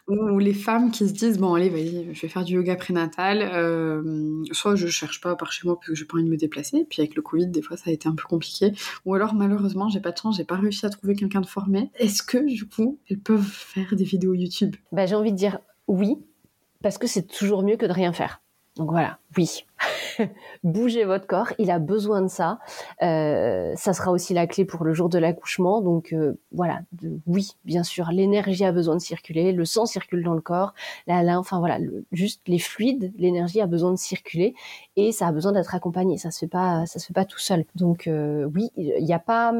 ou 0.07 0.39
les 0.39 0.53
femmes 0.53 0.91
qui 0.91 1.07
se 1.07 1.13
disent 1.13 1.37
bon 1.37 1.53
allez 1.53 1.69
vas-y 1.69 2.13
je 2.13 2.21
vais 2.21 2.27
faire 2.27 2.43
du 2.43 2.55
yoga 2.55 2.75
prénatal 2.75 3.41
euh, 3.53 4.43
soit 4.51 4.75
je 4.75 4.87
cherche 4.87 5.21
pas 5.21 5.35
par 5.35 5.51
chez 5.51 5.65
moi 5.65 5.75
parce 5.75 5.87
que 5.87 5.95
j'ai 5.95 6.05
pas 6.05 6.15
envie 6.15 6.25
de 6.25 6.29
me 6.29 6.37
déplacer 6.37 6.85
puis 6.89 7.01
avec 7.01 7.15
le 7.15 7.21
covid 7.21 7.47
des 7.47 7.61
fois 7.61 7.77
ça 7.77 7.89
a 7.89 7.93
été 7.93 8.09
un 8.09 8.15
peu 8.15 8.23
compliqué 8.27 8.73
ou 9.05 9.13
alors 9.13 9.33
malheureusement 9.33 9.89
j'ai 9.89 9.99
pas 9.99 10.11
de 10.11 10.17
chance 10.17 10.37
j'ai 10.37 10.43
pas 10.43 10.57
réussi 10.57 10.85
à 10.85 10.89
trouver 10.89 11.15
quelqu'un 11.15 11.41
de 11.41 11.45
formé 11.45 11.91
est-ce 11.95 12.23
que 12.23 12.45
du 12.45 12.67
coup 12.67 12.99
elles 13.09 13.19
peuvent 13.19 13.41
faire 13.41 13.95
des 13.95 14.03
vidéos 14.03 14.33
YouTube? 14.33 14.75
Bah, 14.91 15.05
j'ai 15.05 15.15
envie 15.15 15.31
de 15.31 15.37
dire 15.37 15.59
oui 15.87 16.17
parce 16.81 16.97
que 16.97 17.07
c'est 17.07 17.27
toujours 17.27 17.63
mieux 17.63 17.77
que 17.77 17.85
de 17.85 17.93
rien 17.93 18.13
faire. 18.13 18.41
Donc 18.77 18.89
voilà, 18.89 19.17
oui. 19.37 19.65
Bougez 20.63 21.03
votre 21.03 21.27
corps, 21.27 21.51
il 21.59 21.69
a 21.71 21.77
besoin 21.77 22.21
de 22.21 22.29
ça. 22.29 22.59
Euh, 23.01 23.73
ça 23.75 23.91
sera 23.91 24.11
aussi 24.11 24.33
la 24.33 24.47
clé 24.47 24.63
pour 24.63 24.85
le 24.85 24.93
jour 24.93 25.09
de 25.09 25.17
l'accouchement. 25.17 25.81
Donc 25.81 26.13
euh, 26.13 26.39
voilà, 26.53 26.79
oui, 27.27 27.51
bien 27.65 27.83
sûr, 27.83 28.09
l'énergie 28.11 28.63
a 28.63 28.71
besoin 28.71 28.95
de 28.95 29.01
circuler, 29.01 29.51
le 29.51 29.65
sang 29.65 29.85
circule 29.85 30.23
dans 30.23 30.33
le 30.33 30.41
corps, 30.41 30.73
la 31.05 31.37
enfin 31.37 31.59
voilà, 31.59 31.79
juste 32.13 32.41
les 32.47 32.59
fluides, 32.59 33.11
l'énergie 33.17 33.59
a 33.59 33.67
besoin 33.67 33.91
de 33.91 33.97
circuler 33.97 34.55
et 34.95 35.11
ça 35.11 35.27
a 35.27 35.31
besoin 35.33 35.51
d'être 35.51 35.75
accompagné. 35.75 36.17
Ça 36.17 36.31
se 36.31 36.39
fait 36.39 36.47
pas, 36.47 36.85
ça 36.85 36.99
se 36.99 37.07
fait 37.07 37.13
pas 37.13 37.25
tout 37.25 37.39
seul. 37.39 37.65
Donc 37.75 38.07
euh, 38.07 38.49
oui, 38.55 38.69
il 38.77 39.03
n'y 39.03 39.13
a 39.13 39.19
pas, 39.19 39.53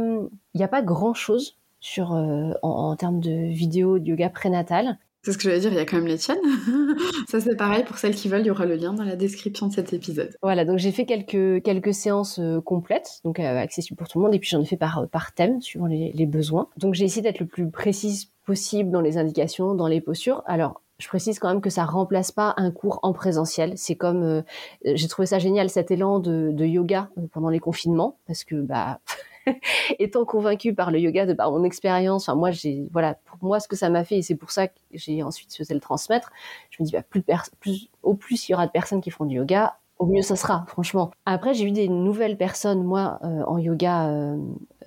il 0.53 0.63
a 0.63 0.69
pas 0.69 0.81
grand 0.81 1.13
chose 1.13 1.57
sur 1.81 2.11
en, 2.11 2.53
en, 2.61 2.95
termes 2.95 3.19
de 3.19 3.51
vidéo 3.51 3.99
de 3.99 4.05
yoga 4.05 4.29
prénatal. 4.29 4.97
C'est 5.23 5.33
ce 5.33 5.37
que 5.37 5.43
j'allais 5.43 5.59
dire, 5.59 5.71
il 5.71 5.75
y 5.75 5.79
a 5.79 5.85
quand 5.85 5.97
même 5.97 6.07
les 6.07 6.17
tiennes. 6.17 6.39
ça 7.27 7.39
c'est 7.39 7.55
pareil, 7.55 7.83
pour 7.83 7.97
celles 7.99 8.15
qui 8.15 8.27
veulent, 8.27 8.41
il 8.41 8.47
y 8.47 8.51
aura 8.51 8.65
le 8.65 8.75
lien 8.75 8.91
dans 8.91 9.03
la 9.03 9.15
description 9.15 9.67
de 9.67 9.73
cet 9.73 9.93
épisode. 9.93 10.35
Voilà, 10.41 10.65
donc 10.65 10.79
j'ai 10.79 10.91
fait 10.91 11.05
quelques, 11.05 11.63
quelques 11.63 11.93
séances 11.93 12.39
euh, 12.39 12.59
complètes, 12.59 13.19
donc 13.23 13.39
euh, 13.39 13.57
accessibles 13.59 13.97
pour 13.97 14.07
tout 14.07 14.17
le 14.17 14.25
monde, 14.25 14.33
et 14.33 14.39
puis 14.39 14.49
j'en 14.49 14.61
ai 14.61 14.65
fait 14.65 14.77
par, 14.77 14.99
euh, 14.99 15.05
par 15.05 15.33
thème, 15.33 15.61
suivant 15.61 15.85
les, 15.85 16.11
les 16.13 16.25
besoins. 16.25 16.69
Donc 16.77 16.95
j'ai 16.95 17.05
essayé 17.05 17.21
d'être 17.21 17.39
le 17.39 17.45
plus 17.45 17.69
précise 17.69 18.31
possible 18.47 18.89
dans 18.89 19.01
les 19.01 19.19
indications, 19.19 19.75
dans 19.75 19.87
les 19.87 20.01
postures. 20.01 20.41
Alors, 20.47 20.81
je 20.97 21.07
précise 21.07 21.37
quand 21.37 21.49
même 21.49 21.61
que 21.61 21.69
ça 21.69 21.85
remplace 21.85 22.31
pas 22.31 22.55
un 22.57 22.71
cours 22.71 22.99
en 23.03 23.13
présentiel. 23.13 23.73
C'est 23.75 23.95
comme, 23.95 24.43
j'ai 24.85 25.07
trouvé 25.07 25.25
ça 25.25 25.39
génial 25.39 25.69
cet 25.69 25.89
élan 25.89 26.19
de, 26.19 26.51
de 26.51 26.65
yoga 26.65 27.09
pendant 27.31 27.49
les 27.49 27.59
confinements, 27.59 28.17
parce 28.27 28.43
que 28.43 28.55
bah 28.55 28.99
étant 29.99 30.25
convaincue 30.25 30.73
par 30.73 30.91
le 30.91 30.99
yoga 30.99 31.25
de 31.25 31.33
par 31.33 31.51
mon 31.51 31.63
expérience, 31.63 32.27
enfin 32.27 32.37
moi 32.37 32.51
j'ai 32.51 32.87
voilà 32.91 33.15
pour 33.25 33.37
moi 33.41 33.59
ce 33.59 33.67
que 33.67 33.75
ça 33.75 33.89
m'a 33.89 34.03
fait 34.03 34.17
et 34.17 34.21
c'est 34.21 34.35
pour 34.35 34.51
ça 34.51 34.67
que 34.67 34.79
j'ai 34.91 35.23
ensuite 35.23 35.51
souhaité 35.51 35.73
le 35.73 35.79
transmettre. 35.79 36.31
Je 36.69 36.81
me 36.81 36.85
dis 36.85 36.93
bah, 36.93 37.03
plus, 37.03 37.23
plus 37.59 37.89
au 38.03 38.13
plus 38.13 38.47
il 38.47 38.51
y 38.51 38.55
aura 38.55 38.67
de 38.67 38.71
personnes 38.71 39.01
qui 39.01 39.11
font 39.11 39.25
du 39.25 39.35
yoga, 39.37 39.77
au 39.99 40.05
mieux 40.05 40.21
ça 40.21 40.35
sera 40.35 40.65
franchement. 40.67 41.11
Après 41.25 41.53
j'ai 41.53 41.65
eu 41.65 41.71
des 41.71 41.87
nouvelles 41.87 42.37
personnes 42.37 42.83
moi 42.83 43.19
euh, 43.23 43.43
en 43.45 43.57
yoga 43.57 44.09
euh, 44.09 44.37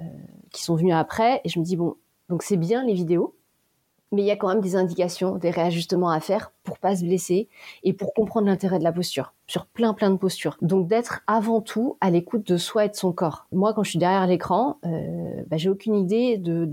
euh, 0.00 0.04
qui 0.52 0.62
sont 0.62 0.74
venues 0.74 0.92
après 0.92 1.40
et 1.44 1.48
je 1.48 1.58
me 1.58 1.64
dis 1.64 1.76
bon 1.76 1.96
donc 2.28 2.42
c'est 2.42 2.56
bien 2.56 2.84
les 2.84 2.94
vidéos 2.94 3.36
mais 4.14 4.22
il 4.22 4.26
y 4.26 4.30
a 4.30 4.36
quand 4.36 4.48
même 4.48 4.60
des 4.60 4.76
indications, 4.76 5.36
des 5.36 5.50
réajustements 5.50 6.10
à 6.10 6.20
faire 6.20 6.52
pour 6.62 6.78
pas 6.78 6.96
se 6.96 7.04
blesser 7.04 7.48
et 7.82 7.92
pour 7.92 8.14
comprendre 8.14 8.46
l'intérêt 8.46 8.78
de 8.78 8.84
la 8.84 8.92
posture 8.92 9.32
sur 9.46 9.66
plein 9.66 9.92
plein 9.92 10.10
de 10.10 10.16
postures. 10.16 10.56
Donc 10.62 10.88
d'être 10.88 11.22
avant 11.26 11.60
tout 11.60 11.96
à 12.00 12.10
l'écoute 12.10 12.46
de 12.46 12.56
soi 12.56 12.86
et 12.86 12.88
de 12.88 12.94
son 12.94 13.12
corps. 13.12 13.46
Moi, 13.52 13.74
quand 13.74 13.82
je 13.82 13.90
suis 13.90 13.98
derrière 13.98 14.26
l'écran, 14.26 14.78
euh, 14.86 15.42
bah, 15.48 15.56
j'ai 15.56 15.68
aucune 15.68 15.94
idée 15.94 16.38
de, 16.38 16.68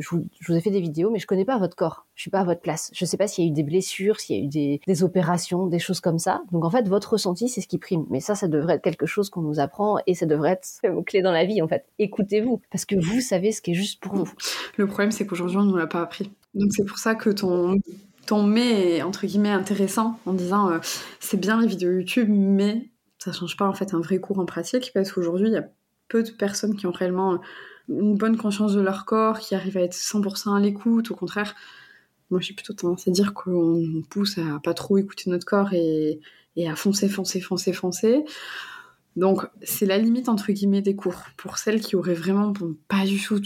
je, 0.00 0.08
vous, 0.10 0.56
ai 0.56 0.60
fait 0.60 0.70
des 0.70 0.80
vidéos, 0.80 1.10
mais 1.10 1.18
je 1.18 1.26
connais 1.26 1.44
pas 1.44 1.58
votre 1.58 1.76
corps. 1.76 2.06
Je 2.14 2.22
suis 2.22 2.30
pas 2.30 2.40
à 2.40 2.44
votre 2.44 2.60
place. 2.60 2.90
Je 2.92 3.04
sais 3.04 3.16
pas 3.16 3.26
s'il 3.26 3.44
y 3.44 3.46
a 3.46 3.50
eu 3.50 3.54
des 3.54 3.62
blessures, 3.62 4.18
s'il 4.20 4.36
y 4.36 4.40
a 4.40 4.44
eu 4.44 4.80
des, 4.86 5.02
opérations, 5.02 5.66
des 5.66 5.78
choses 5.78 6.00
comme 6.00 6.18
ça. 6.18 6.42
Donc 6.52 6.64
en 6.64 6.70
fait, 6.70 6.88
votre 6.88 7.12
ressenti, 7.12 7.48
c'est 7.48 7.60
ce 7.60 7.68
qui 7.68 7.78
prime. 7.78 8.04
Mais 8.10 8.20
ça, 8.20 8.34
ça 8.34 8.48
devrait 8.48 8.74
être 8.74 8.82
quelque 8.82 9.06
chose 9.06 9.30
qu'on 9.30 9.42
nous 9.42 9.60
apprend 9.60 9.98
et 10.06 10.14
ça 10.14 10.26
devrait 10.26 10.52
être 10.52 11.04
clé 11.06 11.22
dans 11.22 11.32
la 11.32 11.44
vie 11.44 11.62
en 11.62 11.68
fait. 11.68 11.86
Écoutez-vous 11.98 12.60
parce 12.70 12.84
que 12.84 12.96
vous 12.96 13.20
savez 13.20 13.52
ce 13.52 13.62
qui 13.62 13.70
est 13.70 13.74
juste 13.74 14.00
pour 14.00 14.14
vous. 14.14 14.30
Le 14.76 14.86
problème, 14.86 15.12
c'est 15.12 15.26
qu'aujourd'hui, 15.26 15.58
on 15.58 15.64
nous 15.64 15.76
l'a 15.76 15.86
pas 15.86 16.02
appris. 16.02 16.30
Donc 16.54 16.72
c'est 16.72 16.84
pour 16.84 16.98
ça 16.98 17.14
que 17.14 17.30
ton, 17.30 17.76
ton 18.26 18.42
mais 18.42 18.96
est 18.96 19.02
entre 19.02 19.26
guillemets 19.26 19.50
intéressant 19.50 20.18
en 20.26 20.32
disant 20.32 20.70
euh, 20.70 20.78
c'est 21.20 21.38
bien 21.38 21.60
les 21.60 21.66
vidéos 21.66 21.92
YouTube, 21.92 22.28
mais 22.30 22.90
ça 23.18 23.32
change 23.32 23.56
pas 23.56 23.68
en 23.68 23.74
fait 23.74 23.94
un 23.94 24.00
vrai 24.00 24.18
cours 24.18 24.38
en 24.38 24.46
pratique 24.46 24.90
parce 24.94 25.12
qu'aujourd'hui 25.12 25.48
il 25.48 25.54
y 25.54 25.58
a 25.58 25.68
peu 26.08 26.22
de 26.22 26.30
personnes 26.30 26.76
qui 26.76 26.86
ont 26.86 26.92
réellement 26.92 27.40
une 27.88 28.16
bonne 28.16 28.36
conscience 28.36 28.74
de 28.74 28.80
leur 28.80 29.04
corps, 29.04 29.38
qui 29.38 29.54
arrivent 29.54 29.76
à 29.76 29.82
être 29.82 29.94
100% 29.94 30.56
à 30.56 30.60
l'écoute. 30.60 31.10
Au 31.10 31.16
contraire, 31.16 31.54
moi 32.30 32.40
j'ai 32.40 32.54
plutôt 32.54 32.72
tendance 32.72 33.08
à 33.08 33.10
dire 33.10 33.34
qu'on 33.34 34.02
pousse 34.10 34.38
à 34.38 34.60
pas 34.62 34.74
trop 34.74 34.98
écouter 34.98 35.30
notre 35.30 35.46
corps 35.46 35.72
et, 35.72 36.20
et 36.56 36.68
à 36.68 36.76
foncer, 36.76 37.08
foncer, 37.08 37.40
foncer, 37.40 37.72
foncer. 37.72 38.24
Donc 39.16 39.46
c'est 39.62 39.86
la 39.86 39.98
limite 39.98 40.28
entre 40.28 40.52
guillemets 40.52 40.82
des 40.82 40.94
cours 40.96 41.24
pour 41.36 41.58
celles 41.58 41.80
qui 41.80 41.96
auraient 41.96 42.14
vraiment 42.14 42.52
pas 42.88 43.04
du 43.04 43.20
tout 43.20 43.40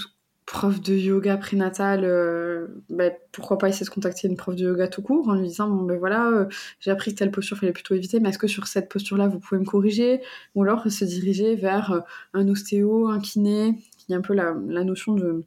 prof 0.47 0.81
de 0.81 0.95
yoga 0.95 1.37
prénatal, 1.39 2.05
euh, 2.05 2.67
ben, 2.91 3.13
pourquoi 3.33 3.57
pas 3.57 3.69
essayer 3.69 3.87
de 3.87 3.91
contacter 3.91 4.29
une 4.29 4.37
prof 4.37 4.55
de 4.55 4.65
yoga 4.65 4.89
tout 4.89 5.03
court 5.03 5.29
en 5.29 5.35
lui 5.35 5.49
disant 5.49 5.69
bon 5.69 5.85
ben 5.85 5.99
voilà 5.99 6.29
euh, 6.29 6.47
j'ai 6.81 6.91
appris 6.91 7.13
que 7.13 7.19
telle 7.19 7.31
posture 7.31 7.57
fallait 7.57 7.73
plutôt 7.73 7.95
éviter 7.95 8.21
mais 8.21 8.29
est-ce 8.29 8.39
que 8.39 8.47
sur 8.47 8.67
cette 8.67 8.91
posture 8.91 9.17
là 9.17 9.27
vous 9.27 9.39
pouvez 9.39 9.59
me 9.61 9.65
corriger? 9.65 10.21
Ou 10.55 10.63
alors 10.63 10.91
se 10.91 11.05
diriger 11.05 11.57
vers 11.57 11.93
euh, 11.93 12.01
un 12.35 12.49
ostéo, 12.49 13.09
un 13.09 13.21
kiné, 13.21 13.79
y 14.09 14.15
a 14.15 14.19
un 14.19 14.21
peu 14.21 14.35
la, 14.35 14.53
notion 14.55 15.15
de 15.15 15.45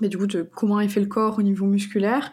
mais 0.00 0.08
du 0.08 0.16
coup 0.16 0.26
de 0.26 0.42
comment 0.42 0.80
est 0.80 0.88
fait 0.88 1.00
le 1.00 1.06
corps 1.06 1.38
au 1.38 1.42
niveau 1.42 1.66
musculaire 1.66 2.32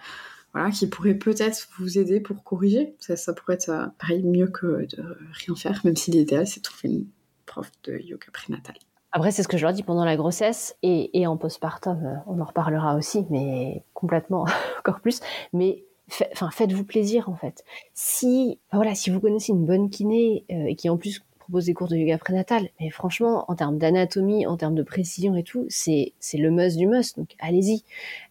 voilà 0.53 0.72
qui 0.72 0.88
pourrait 0.88 1.16
peut-être 1.16 1.68
vous 1.78 1.97
aider 1.97 2.22
pour 2.22 2.43
corriger 2.43 2.95
ça, 2.99 3.18
ça 3.18 3.34
pourrait 3.34 3.55
être 3.55 3.91
pareil 3.99 4.24
mieux 4.24 4.47
que 4.47 4.86
de 4.86 5.03
rien 5.45 5.55
faire 5.55 5.82
même 5.84 5.97
si 5.97 6.12
l'idéal 6.12 6.47
c'est 6.47 6.62
de 6.62 6.64
trouver 6.64 6.93
une 6.93 7.08
prof 7.45 7.70
de 7.84 7.97
yoga 7.97 8.28
prénatal. 8.32 8.76
Après, 9.18 9.32
c'est 9.32 9.41
ce 9.41 9.47
que 9.47 9.57
je 9.57 9.63
leur 9.63 9.74
dis 9.74 9.82
pendant 9.82 10.05
la 10.05 10.15
grossesse 10.15 10.78
et, 10.84 11.26
en 11.26 11.38
postpartum, 11.38 12.05
euh, 12.05 12.13
on 12.28 12.39
en 12.39 12.45
reparlera 12.45 12.95
aussi, 12.95 13.26
mais 13.32 13.82
complètement 13.95 14.45
encore 14.80 14.99
plus. 14.99 15.22
Mais 15.53 15.86
enfin, 16.34 16.51
faites-vous 16.51 16.84
plaisir 16.84 17.28
en 17.28 17.34
fait. 17.34 17.65
Si, 17.95 18.59
voilà, 18.72 18.93
si 18.93 19.09
vous 19.09 19.20
connaissez 19.20 19.53
une 19.53 19.65
bonne 19.65 19.89
kiné 19.89 20.45
euh, 20.51 20.65
et 20.68 20.76
qui 20.76 20.88
en 20.88 20.97
plus 20.97 21.24
propose 21.39 21.65
des 21.65 21.74
cours 21.74 21.88
de 21.88 21.95
yoga 21.95 22.20
prénatal, 22.20 22.70
mais 22.80 22.91
franchement, 22.91 23.45
en 23.47 23.55
termes 23.55 23.80
d'anatomie, 23.80 24.45
en 24.45 24.55
termes 24.55 24.76
de 24.76 24.84
précision 24.84 25.36
et 25.36 25.41
tout, 25.41 25.65
c'est 25.68 26.13
c'est 26.20 26.38
le 26.38 26.51
must 26.51 26.78
du 26.78 26.86
must. 26.86 27.18
Donc 27.18 27.34
allez-y, 27.39 27.84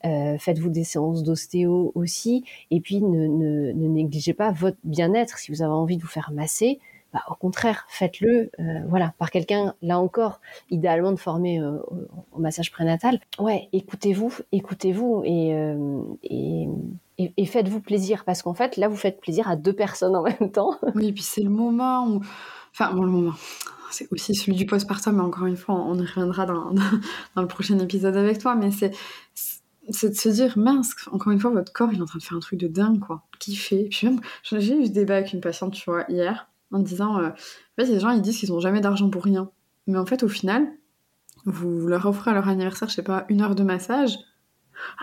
euh, 0.05 0.39
faites-vous 0.39 0.70
des 0.70 0.84
séances 0.84 1.24
d'ostéo 1.24 1.91
aussi, 1.97 2.45
et 2.70 2.80
puis 2.80 3.03
ne, 3.03 3.72
négligez 3.72 4.34
pas 4.34 4.53
votre 4.53 4.78
bien-être. 4.84 5.39
Si 5.39 5.51
vous 5.51 5.62
avez 5.62 5.72
envie 5.72 5.97
de 5.97 6.03
vous 6.03 6.09
faire 6.09 6.30
masser, 6.32 6.78
bah, 7.17 7.23
au 7.31 7.35
contraire, 7.35 7.87
faites-le, 7.89 8.51
euh, 8.61 8.81
voilà, 8.91 9.14
par 9.19 9.31
quelqu'un, 9.31 9.73
là 9.81 9.99
encore, 9.99 10.43
idéalement 10.69 11.12
de 11.12 11.17
former 11.17 11.62
euh, 11.62 11.79
au, 12.33 12.39
massage 12.39 12.71
prénatal. 12.71 13.21
Ouais, 13.39 13.71
écoutez-vous, 13.73 14.35
écoutez-vous 14.53 15.23
euh, 15.25 16.03
et, 16.23 17.47
faites-vous 17.47 17.81
plaisir, 17.81 18.27
parce 18.27 18.43
qu'en 18.43 18.53
fait, 18.53 18.77
là, 18.77 18.89
vous 18.89 18.97
faites 18.97 19.19
plaisir 19.19 19.49
à 19.49 19.57
deux 19.57 19.73
personnes 19.73 20.14
en 20.14 20.25
même 20.25 20.53
temps. 20.53 20.79
Oui, 20.95 21.07
et 21.07 21.12
puis 21.14 21.23
c'est 21.23 21.41
le 21.41 21.49
moment 21.49 22.07
où... 22.07 22.21
Enfin, 22.73 22.93
bon, 22.93 23.05
le 23.05 23.11
moment 23.11 23.33
c'est 23.91 24.12
aussi 24.12 24.35
celui 24.35 24.55
du 24.55 24.67
postpartum, 24.67 25.17
mais 25.17 25.23
encore 25.23 25.47
une 25.47 25.57
fois, 25.57 25.77
on 25.77 25.95
y 25.95 26.05
reviendra 26.05 26.45
dans, 26.45 26.75
le 27.37 27.47
prochain 27.47 27.79
épisode 27.79 28.17
avec 28.17 28.41
toi, 28.41 28.57
mais 28.57 28.71
c'est 28.73 28.91
de 29.89 30.14
se 30.14 30.29
dire, 30.29 30.59
mince, 30.59 30.93
encore 31.12 31.33
une 31.33 31.41
fois, 31.41 31.51
votre 31.51 31.73
corps, 31.73 31.89
il 31.93 31.99
est 31.99 32.03
en 32.03 32.05
train 32.05 32.19
de 32.19 32.25
faire 32.25 32.37
un 32.37 32.41
truc 32.41 32.61
de 32.61 32.69
dingue, 32.69 32.99
quoi. 32.99 33.23
Kiffer. 33.39 33.89
Puis 33.89 34.07
j'ai 34.53 34.77
eu 34.77 34.87
ce 34.87 34.91
débat 34.91 35.17
avec 35.17 35.33
une 35.33 35.41
patiente, 35.41 35.73
tu 35.73 35.89
vois, 35.89 36.05
hier, 36.11 36.47
en 36.73 36.79
disant, 36.79 37.19
euh, 37.19 37.29
en 37.29 37.35
fait, 37.83 37.87
les 37.87 38.01
gens, 38.01 38.11
ils 38.11 38.23
disent 38.23 38.39
qu'ils 38.39 38.53
ont 38.53 38.61
jamais 38.61 38.81
d'argent 38.81 39.11
pour 39.11 39.25
rien. 39.25 39.51
Mais 39.87 39.99
en 39.99 40.07
fait, 40.07 40.23
au 40.23 40.29
final, 40.29 40.69
vous 41.45 41.87
leur 41.87 42.07
offrez 42.07 42.31
à 42.31 42.35
leur 42.35 42.49
anniversaire, 42.49 42.89
je 42.89 42.95
sais 42.95 43.03
pas, 43.03 43.25
une 43.29 43.41
heure 43.41 43.55
de 43.55 43.62
massage, 43.62 44.17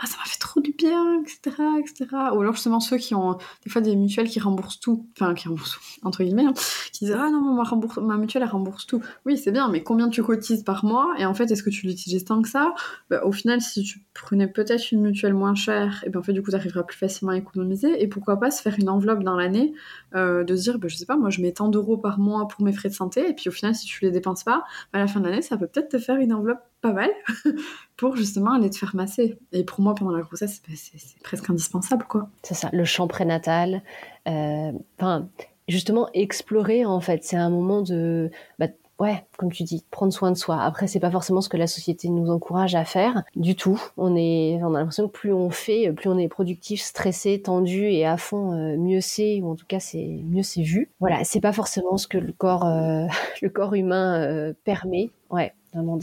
ah 0.01 0.05
ça 0.05 0.17
m'a 0.17 0.26
fait 0.26 0.39
trop 0.39 0.61
du 0.61 0.71
bien, 0.71 1.21
etc., 1.21 1.55
etc. 1.80 2.05
Ou 2.34 2.41
alors 2.41 2.53
justement 2.53 2.80
ceux 2.80 2.97
qui 2.97 3.15
ont 3.15 3.38
des 3.63 3.69
fois 3.69 3.82
des 3.82 3.95
mutuelles 3.95 4.30
qui 4.30 4.39
remboursent 4.39 4.80
tout, 4.80 5.07
enfin 5.13 5.34
qui 5.34 5.47
remboursent 5.47 5.80
entre 6.03 6.24
guillemets, 6.24 6.45
hein, 6.45 6.53
qui 6.91 7.05
disent 7.05 7.15
ah 7.17 7.30
non 7.30 7.41
ma, 7.41 7.63
ma 8.01 8.17
mutuelle 8.17 8.43
elle 8.43 8.49
rembourse 8.49 8.86
tout. 8.86 9.01
Oui 9.26 9.38
c'est 9.38 9.51
bien, 9.51 9.69
mais 9.69 9.84
combien 9.84 10.09
tu 10.09 10.24
cotises 10.24 10.63
par 10.63 10.86
mois 10.86 11.13
Et 11.17 11.26
en 11.26 11.34
fait 11.34 11.51
est-ce 11.51 11.63
que 11.63 11.69
tu 11.69 11.88
l'utilises 11.88 12.26
tant 12.26 12.41
que 12.41 12.49
ça? 12.49 12.74
Bah, 13.09 13.21
Au 13.26 13.32
final 13.32 13.61
si 13.61 13.84
tu 13.84 14.01
prenais 14.13 14.47
peut-être 14.47 14.91
une 14.91 15.01
mutuelle 15.01 15.34
moins 15.34 15.55
chère, 15.55 16.03
et 16.05 16.09
bien 16.09 16.19
en 16.19 16.24
fait 16.24 16.34
du 16.34 16.41
coup 16.41 16.51
tu 16.51 16.55
arriveras 16.55 16.84
plus 16.84 16.97
facilement 16.97 17.34
à 17.34 17.38
économiser. 17.38 18.01
Et 18.01 18.07
pourquoi 18.07 18.39
pas 18.39 18.51
se 18.51 18.61
faire 18.61 18.76
une 18.78 18.89
enveloppe 18.89 19.24
dans 19.24 19.36
l'année, 19.36 19.74
euh, 20.15 20.43
de 20.43 20.55
se 20.55 20.63
dire 20.63 20.80
bah, 20.80 20.88
je 20.88 20.95
sais 20.95 21.05
pas 21.05 21.17
moi 21.17 21.30
je 21.30 21.41
mets 21.41 21.51
tant 21.51 21.67
d'euros 21.67 21.97
par 21.97 22.19
mois 22.19 22.47
pour 22.47 22.63
mes 22.63 22.74
frais 22.74 22.89
de 22.89 22.93
santé, 22.93 23.30
et 23.30 23.34
puis 23.34 23.49
au 23.49 23.51
final 23.51 23.76
si 23.76 23.86
tu 23.86 24.03
les 24.03 24.11
dépenses 24.11 24.43
pas, 24.43 24.63
à 24.93 24.99
la 24.99 25.07
fin 25.07 25.19
de 25.19 25.28
l'année 25.28 25.41
ça 25.41 25.57
peut 25.57 25.67
peut-être 25.67 25.89
te 25.89 25.97
faire 25.99 26.17
une 26.17 26.34
enveloppe 26.34 26.61
pas 26.82 26.93
mal 26.93 27.09
pour 27.97 28.15
justement 28.15 28.51
aller 28.51 28.69
te 28.69 28.78
faire 28.78 28.95
masser. 28.95 29.38
Pour 29.64 29.82
moi, 29.82 29.95
pendant 29.95 30.11
la 30.11 30.22
grossesse, 30.22 30.61
c'est 30.76 31.22
presque 31.24 31.49
indispensable, 31.49 32.05
quoi. 32.07 32.30
C'est 32.41 32.53
ça, 32.53 32.70
le 32.72 32.86
champ 32.86 33.07
prénatal. 33.07 33.82
Euh, 34.28 34.72
enfin, 34.99 35.28
justement, 35.68 36.09
explorer, 36.14 36.86
en 36.86 36.99
fait, 36.99 37.24
c'est 37.24 37.38
un 37.38 37.49
moment 37.49 37.82
de... 37.82 38.32
Bah, 38.59 38.68
ouais, 38.99 39.26
comme 39.38 39.51
tu 39.51 39.64
dis, 39.64 39.84
prendre 39.91 40.14
soin 40.14 40.32
de 40.32 40.38
soi. 40.38 40.61
Après, 40.61 40.88
c'est 40.88 40.99
pas 40.99 41.11
forcément 41.11 41.41
ce 41.41 41.49
que 41.49 41.57
la 41.57 41.68
société 41.68 42.09
nous 42.09 42.30
encourage 42.30 42.76
à 42.76 42.86
faire 42.86 43.24
du 43.36 43.55
tout. 43.55 43.82
On 43.97 44.16
a 44.16 44.80
l'impression 44.80 45.07
que 45.07 45.14
plus 45.14 45.34
on 45.34 45.49
fait, 45.49 45.91
plus 45.91 46.09
on 46.09 46.18
est 46.18 46.28
productif, 46.28 46.82
stressé, 46.82 47.41
tendu 47.41 47.86
et 47.86 48.05
à 48.05 48.18
fond, 48.18 48.53
euh, 48.53 48.78
mieux 48.78 49.01
c'est, 49.01 49.41
ou 49.41 49.51
en 49.51 49.55
tout 49.55 49.66
cas 49.68 49.80
c'est 49.80 50.22
mieux 50.24 50.43
c'est 50.43 50.64
vu. 50.64 50.89
Voilà, 50.99 51.24
c'est 51.24 51.41
pas 51.41 51.53
forcément 51.53 51.97
ce 51.97 52.07
que 52.07 52.18
le 52.18 52.34
corps, 52.34 52.66
euh, 52.66 53.05
le 53.41 53.49
corps 53.49 53.74
humain 53.74 54.53
permet. 54.64 55.09
Ouais, 55.30 55.53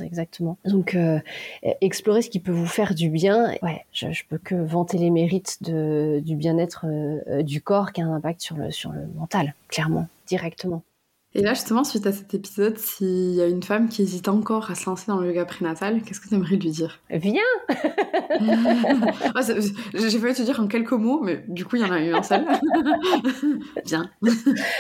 exactement. 0.02 0.58
Donc, 0.64 0.94
euh, 0.94 1.20
explorer 1.80 2.22
ce 2.22 2.30
qui 2.30 2.40
peut 2.40 2.52
vous 2.52 2.66
faire 2.66 2.94
du 2.94 3.08
bien. 3.08 3.54
Ouais, 3.62 3.84
je, 3.92 4.06
peux 4.28 4.38
que 4.38 4.54
vanter 4.54 4.98
les 4.98 5.10
mérites 5.10 5.62
du 5.62 6.36
bien-être 6.36 6.86
euh, 6.86 7.42
du 7.42 7.60
corps 7.60 7.92
qui 7.92 8.02
a 8.02 8.06
un 8.06 8.14
impact 8.14 8.40
sur 8.40 8.56
le, 8.56 8.70
sur 8.70 8.92
le 8.92 9.06
mental, 9.16 9.54
clairement, 9.68 10.08
directement. 10.26 10.82
Et 11.32 11.42
là, 11.42 11.54
justement, 11.54 11.84
suite 11.84 12.06
à 12.08 12.12
cet 12.12 12.34
épisode, 12.34 12.76
s'il 12.76 13.34
y 13.34 13.40
a 13.40 13.46
une 13.46 13.62
femme 13.62 13.88
qui 13.88 14.02
hésite 14.02 14.26
encore 14.26 14.68
à 14.70 14.74
se 14.74 14.86
lancer 14.86 15.04
dans 15.06 15.18
le 15.18 15.28
yoga 15.28 15.44
prénatal, 15.44 16.02
qu'est-ce 16.02 16.18
que 16.20 16.28
tu 16.28 16.34
aimerais 16.34 16.56
lui 16.56 16.70
dire? 16.70 17.00
Viens! 17.10 17.40
Ah, 19.34 19.42
J'ai 19.42 20.18
failli 20.18 20.34
te 20.34 20.42
dire 20.42 20.60
en 20.60 20.66
quelques 20.66 20.92
mots, 20.92 21.20
mais 21.20 21.44
du 21.48 21.64
coup, 21.64 21.76
il 21.76 21.82
y 21.82 21.84
en 21.84 21.90
a 21.92 22.00
eu 22.00 22.12
un 22.12 22.22
seul. 22.22 22.44
Viens. 23.84 24.10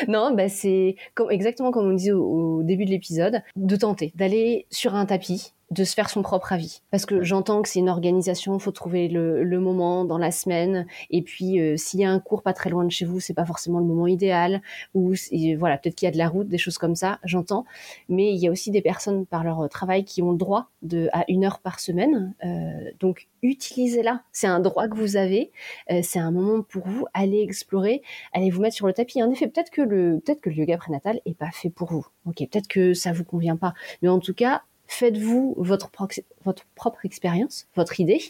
Non, 0.08 0.34
bah, 0.34 0.48
c'est 0.48 0.96
exactement 1.30 1.70
comme 1.70 1.88
on 1.88 1.92
disait 1.94 2.12
au 2.12 2.62
début 2.62 2.84
de 2.84 2.90
l'épisode, 2.90 3.42
de 3.56 3.76
tenter, 3.76 4.12
d'aller 4.16 4.66
sur 4.70 4.94
un 4.94 5.06
tapis, 5.06 5.52
de 5.70 5.84
se 5.84 5.94
faire 5.94 6.10
son 6.10 6.22
propre 6.22 6.52
avis. 6.52 6.82
Parce 6.90 7.06
que 7.06 7.22
j'entends 7.22 7.62
que 7.62 7.68
c'est 7.68 7.78
une 7.78 7.88
organisation, 7.88 8.58
faut 8.58 8.72
trouver 8.72 9.08
le, 9.08 9.44
le, 9.44 9.60
moment 9.60 10.04
dans 10.04 10.18
la 10.18 10.32
semaine. 10.32 10.86
Et 11.10 11.22
puis, 11.22 11.60
euh, 11.60 11.76
s'il 11.76 12.00
y 12.00 12.04
a 12.04 12.10
un 12.10 12.18
cours 12.18 12.42
pas 12.42 12.52
très 12.52 12.70
loin 12.70 12.84
de 12.84 12.90
chez 12.90 13.04
vous, 13.04 13.20
c'est 13.20 13.34
pas 13.34 13.44
forcément 13.44 13.78
le 13.78 13.84
moment 13.84 14.08
idéal. 14.08 14.62
Ou 14.94 15.14
voilà, 15.58 15.78
peut-être 15.78 15.94
qu'il 15.94 16.06
y 16.06 16.08
a 16.08 16.12
de 16.12 16.18
la 16.18 16.28
route, 16.28 16.48
des 16.48 16.58
choses 16.58 16.76
comme 16.76 16.96
ça. 16.96 17.20
J'entends. 17.22 17.64
Mais 18.08 18.32
il 18.32 18.38
y 18.38 18.48
a 18.48 18.50
aussi 18.50 18.72
des 18.72 18.82
personnes 18.82 19.26
par 19.26 19.44
leur 19.44 19.68
travail 19.68 20.04
qui 20.04 20.22
ont 20.22 20.32
le 20.32 20.38
droit 20.38 20.70
de 20.82 21.08
à 21.12 21.24
une 21.28 21.44
heure 21.44 21.60
par 21.60 21.78
semaine. 21.78 22.34
Euh, 22.44 22.90
donc, 22.98 23.28
utilisez-la. 23.42 24.22
C'est 24.32 24.48
un 24.48 24.58
droit 24.58 24.88
que 24.88 24.96
vous 24.96 25.16
avez. 25.16 25.52
Euh, 25.92 26.00
c'est 26.02 26.18
un 26.18 26.32
moment 26.32 26.62
pour 26.62 26.86
vous. 26.88 27.06
Allez 27.14 27.42
explorer. 27.42 28.02
Allez 28.32 28.50
vous 28.50 28.60
mettre 28.60 28.74
sur 28.74 28.88
le 28.88 28.92
tapis. 28.92 29.22
En 29.22 29.30
effet, 29.30 29.46
peut-être 29.46 29.70
que 29.70 29.82
le 29.82 30.20
peut-être 30.24 30.40
que 30.40 30.50
le 30.50 30.56
yoga 30.56 30.78
prénatal 30.78 31.20
est 31.26 31.36
pas 31.36 31.50
fait 31.52 31.70
pour 31.70 31.92
vous. 31.92 32.06
Ok, 32.26 32.38
peut-être 32.38 32.68
que 32.68 32.92
ça 32.92 33.12
vous 33.12 33.24
convient 33.24 33.56
pas. 33.56 33.74
Mais 34.02 34.08
en 34.08 34.18
tout 34.18 34.34
cas, 34.34 34.62
faites-vous 34.90 35.54
votre, 35.56 35.88
propre 35.88 37.06
expérience, 37.06 37.68
votre 37.76 38.00
idée, 38.00 38.20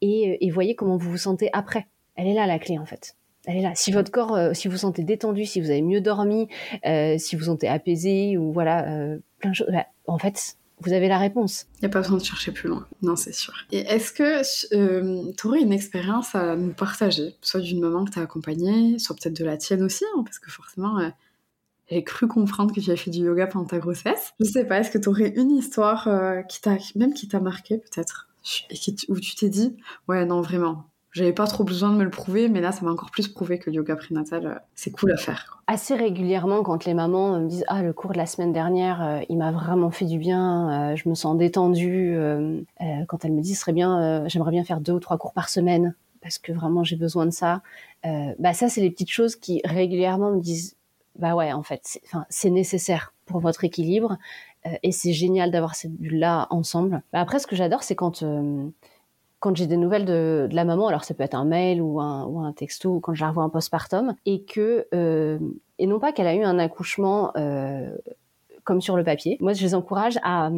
et, 0.00 0.50
voyez 0.50 0.74
comment 0.74 0.96
vous 0.96 1.10
vous 1.10 1.18
sentez 1.18 1.50
après. 1.52 1.86
Elle 2.14 2.28
est 2.28 2.34
là 2.34 2.46
la 2.46 2.58
clé 2.58 2.78
en 2.78 2.86
fait. 2.86 3.16
Elle 3.46 3.56
est 3.56 3.62
là. 3.62 3.72
Si 3.74 3.92
votre 3.92 4.10
corps, 4.10 4.34
euh, 4.34 4.54
si 4.54 4.68
vous 4.68 4.78
sentez 4.78 5.02
détendu, 5.02 5.44
si 5.44 5.60
vous 5.60 5.68
avez 5.68 5.82
mieux 5.82 6.00
dormi, 6.00 6.48
euh, 6.86 7.16
si 7.18 7.36
vous 7.36 7.44
sentez 7.44 7.68
apaisé 7.68 8.38
ou 8.38 8.52
voilà, 8.52 8.88
euh, 8.88 9.18
plein 9.38 9.50
de 9.50 9.56
choses, 9.56 9.66
bah, 9.70 9.86
en 10.06 10.18
fait, 10.18 10.56
vous 10.80 10.92
avez 10.92 11.08
la 11.08 11.18
réponse. 11.18 11.66
Il 11.76 11.80
n'y 11.82 11.86
a 11.86 11.88
pas 11.90 12.00
besoin 12.00 12.16
de 12.16 12.24
chercher 12.24 12.52
plus 12.52 12.68
loin. 12.68 12.86
Non, 13.02 13.16
c'est 13.16 13.34
sûr. 13.34 13.52
Et 13.72 13.80
est-ce 13.80 14.12
que 14.12 15.32
tu 15.36 15.46
aurais 15.46 15.60
une 15.60 15.72
expérience 15.72 16.34
à 16.34 16.56
nous 16.56 16.72
partager, 16.72 17.34
soit 17.42 17.60
d'une 17.60 17.80
maman 17.80 18.04
que 18.04 18.12
tu 18.12 18.18
as 18.18 18.22
accompagnée, 18.22 18.98
soit 18.98 19.16
peut-être 19.16 19.36
de 19.36 19.44
la 19.44 19.56
tienne 19.56 19.82
aussi, 19.82 20.04
hein, 20.16 20.22
parce 20.24 20.38
que 20.38 20.50
forcément, 20.50 21.10
j'ai 21.90 22.02
cru 22.02 22.26
comprendre 22.28 22.74
que 22.74 22.80
tu 22.80 22.90
avais 22.90 22.96
fait 22.96 23.10
du 23.10 23.20
yoga 23.20 23.46
pendant 23.46 23.66
ta 23.66 23.78
grossesse. 23.78 24.32
Je 24.40 24.44
sais 24.46 24.64
pas, 24.64 24.80
est-ce 24.80 24.90
que 24.90 24.98
tu 24.98 25.08
aurais 25.08 25.28
une 25.36 25.50
histoire 25.50 26.08
euh, 26.08 26.42
qui 26.42 26.60
t'a, 26.60 26.76
même 26.96 27.12
qui 27.12 27.28
t'a 27.28 27.40
marqué 27.40 27.78
peut-être, 27.78 28.28
où 29.08 29.20
tu 29.20 29.34
t'es 29.34 29.48
dit, 29.48 29.76
ouais, 30.08 30.24
non, 30.24 30.40
vraiment, 30.40 30.84
j'avais 31.12 31.32
pas 31.32 31.46
trop 31.46 31.62
besoin 31.62 31.92
de 31.92 31.96
me 31.96 32.04
le 32.04 32.10
prouver, 32.10 32.48
mais 32.48 32.60
là, 32.60 32.72
ça 32.72 32.84
m'a 32.84 32.90
encore 32.90 33.10
plus 33.10 33.28
prouvé 33.28 33.58
que 33.58 33.70
le 33.70 33.76
yoga 33.76 33.96
prénatal, 33.96 34.46
euh, 34.46 34.54
c'est 34.74 34.90
cool 34.90 35.12
à 35.12 35.16
faire. 35.16 35.62
Assez 35.66 35.94
régulièrement, 35.94 36.62
quand 36.62 36.84
les 36.86 36.94
mamans 36.94 37.38
me 37.38 37.48
disent 37.48 37.64
Ah, 37.68 37.82
le 37.82 37.92
cours 37.92 38.12
de 38.12 38.18
la 38.18 38.26
semaine 38.26 38.52
dernière, 38.52 39.02
euh, 39.02 39.20
il 39.28 39.36
m'a 39.36 39.52
vraiment 39.52 39.90
fait 39.90 40.06
du 40.06 40.18
bien, 40.18 40.94
je 40.96 41.08
me 41.08 41.14
sens 41.14 41.36
détendue. 41.36 42.16
quand 43.08 43.24
elles 43.24 43.32
me 43.32 43.40
disent 43.40 43.60
serait 43.60 43.72
bien, 43.72 44.26
j'aimerais 44.28 44.50
bien 44.50 44.64
faire 44.64 44.80
deux 44.80 44.92
ou 44.92 45.00
trois 45.00 45.18
cours 45.18 45.32
par 45.32 45.48
semaine, 45.48 45.94
parce 46.20 46.38
que 46.38 46.52
vraiment 46.52 46.84
j'ai 46.84 46.96
besoin 46.96 47.24
de 47.26 47.30
ça. 47.30 47.62
bah, 48.02 48.52
ça, 48.52 48.68
c'est 48.68 48.80
les 48.80 48.90
petites 48.90 49.10
choses 49.10 49.36
qui 49.36 49.62
régulièrement 49.64 50.32
me 50.32 50.40
disent 50.40 50.76
bah 51.16 51.34
ouais, 51.34 51.52
en 51.52 51.62
fait, 51.62 52.00
c'est 52.28 52.50
nécessaire 52.50 53.12
pour 53.26 53.40
votre 53.40 53.64
équilibre 53.64 54.18
euh, 54.66 54.70
et 54.82 54.92
c'est 54.92 55.12
génial 55.12 55.50
d'avoir 55.50 55.74
cette 55.74 55.92
bulle-là 55.92 56.46
ensemble. 56.50 57.02
Bah 57.12 57.20
après, 57.20 57.38
ce 57.38 57.46
que 57.46 57.56
j'adore, 57.56 57.82
c'est 57.82 57.94
quand 57.94 58.22
euh, 58.22 58.68
quand 59.40 59.56
j'ai 59.56 59.66
des 59.66 59.76
nouvelles 59.76 60.06
de, 60.06 60.46
de, 60.50 60.56
la 60.56 60.64
maman, 60.64 60.88
alors 60.88 61.04
ça 61.04 61.12
peut 61.12 61.22
être 61.22 61.34
un 61.34 61.44
mail 61.44 61.82
ou 61.82 62.00
un, 62.00 62.24
ou 62.24 62.40
un 62.40 62.52
texto, 62.52 62.94
ou 62.94 63.00
quand 63.00 63.14
je 63.14 63.22
la 63.22 63.28
revois 63.28 63.44
en 63.44 63.50
postpartum, 63.50 64.16
et 64.24 64.42
que 64.44 64.86
euh, 64.94 65.38
et 65.78 65.86
non 65.86 65.98
pas 65.98 66.12
qu'elle 66.12 66.26
a 66.26 66.34
eu 66.34 66.42
un 66.42 66.58
accouchement 66.58 67.32
comme 68.64 68.80
sur 68.80 68.96
le 68.96 69.04
papier. 69.04 69.36
Moi, 69.40 69.52
je 69.52 69.62
les 69.62 69.74
encourage 69.74 70.18
à, 70.22 70.50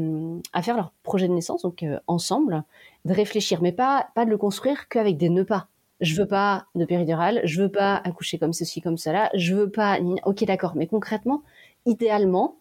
à 0.52 0.62
faire 0.62 0.76
leur 0.76 0.92
projet 1.02 1.26
de 1.26 1.32
naissance, 1.32 1.62
donc 1.62 1.84
ensemble, 2.06 2.62
de 3.04 3.12
réfléchir, 3.12 3.60
mais 3.62 3.72
pas 3.72 4.08
pas 4.14 4.24
de 4.24 4.30
le 4.30 4.38
construire 4.38 4.88
qu'avec 4.88 5.16
des 5.16 5.28
nœuds 5.28 5.44
pas 5.44 5.68
je 6.00 6.14
veux 6.16 6.26
pas 6.26 6.66
de 6.74 6.84
péridurale, 6.84 7.40
je 7.44 7.62
veux 7.62 7.70
pas 7.70 7.96
accoucher 8.04 8.38
comme 8.38 8.52
ceci, 8.52 8.80
comme 8.80 8.98
cela, 8.98 9.30
je 9.34 9.54
veux 9.54 9.70
pas. 9.70 9.98
Ok, 10.24 10.44
d'accord, 10.44 10.74
mais 10.76 10.86
concrètement, 10.86 11.42
idéalement, 11.86 12.56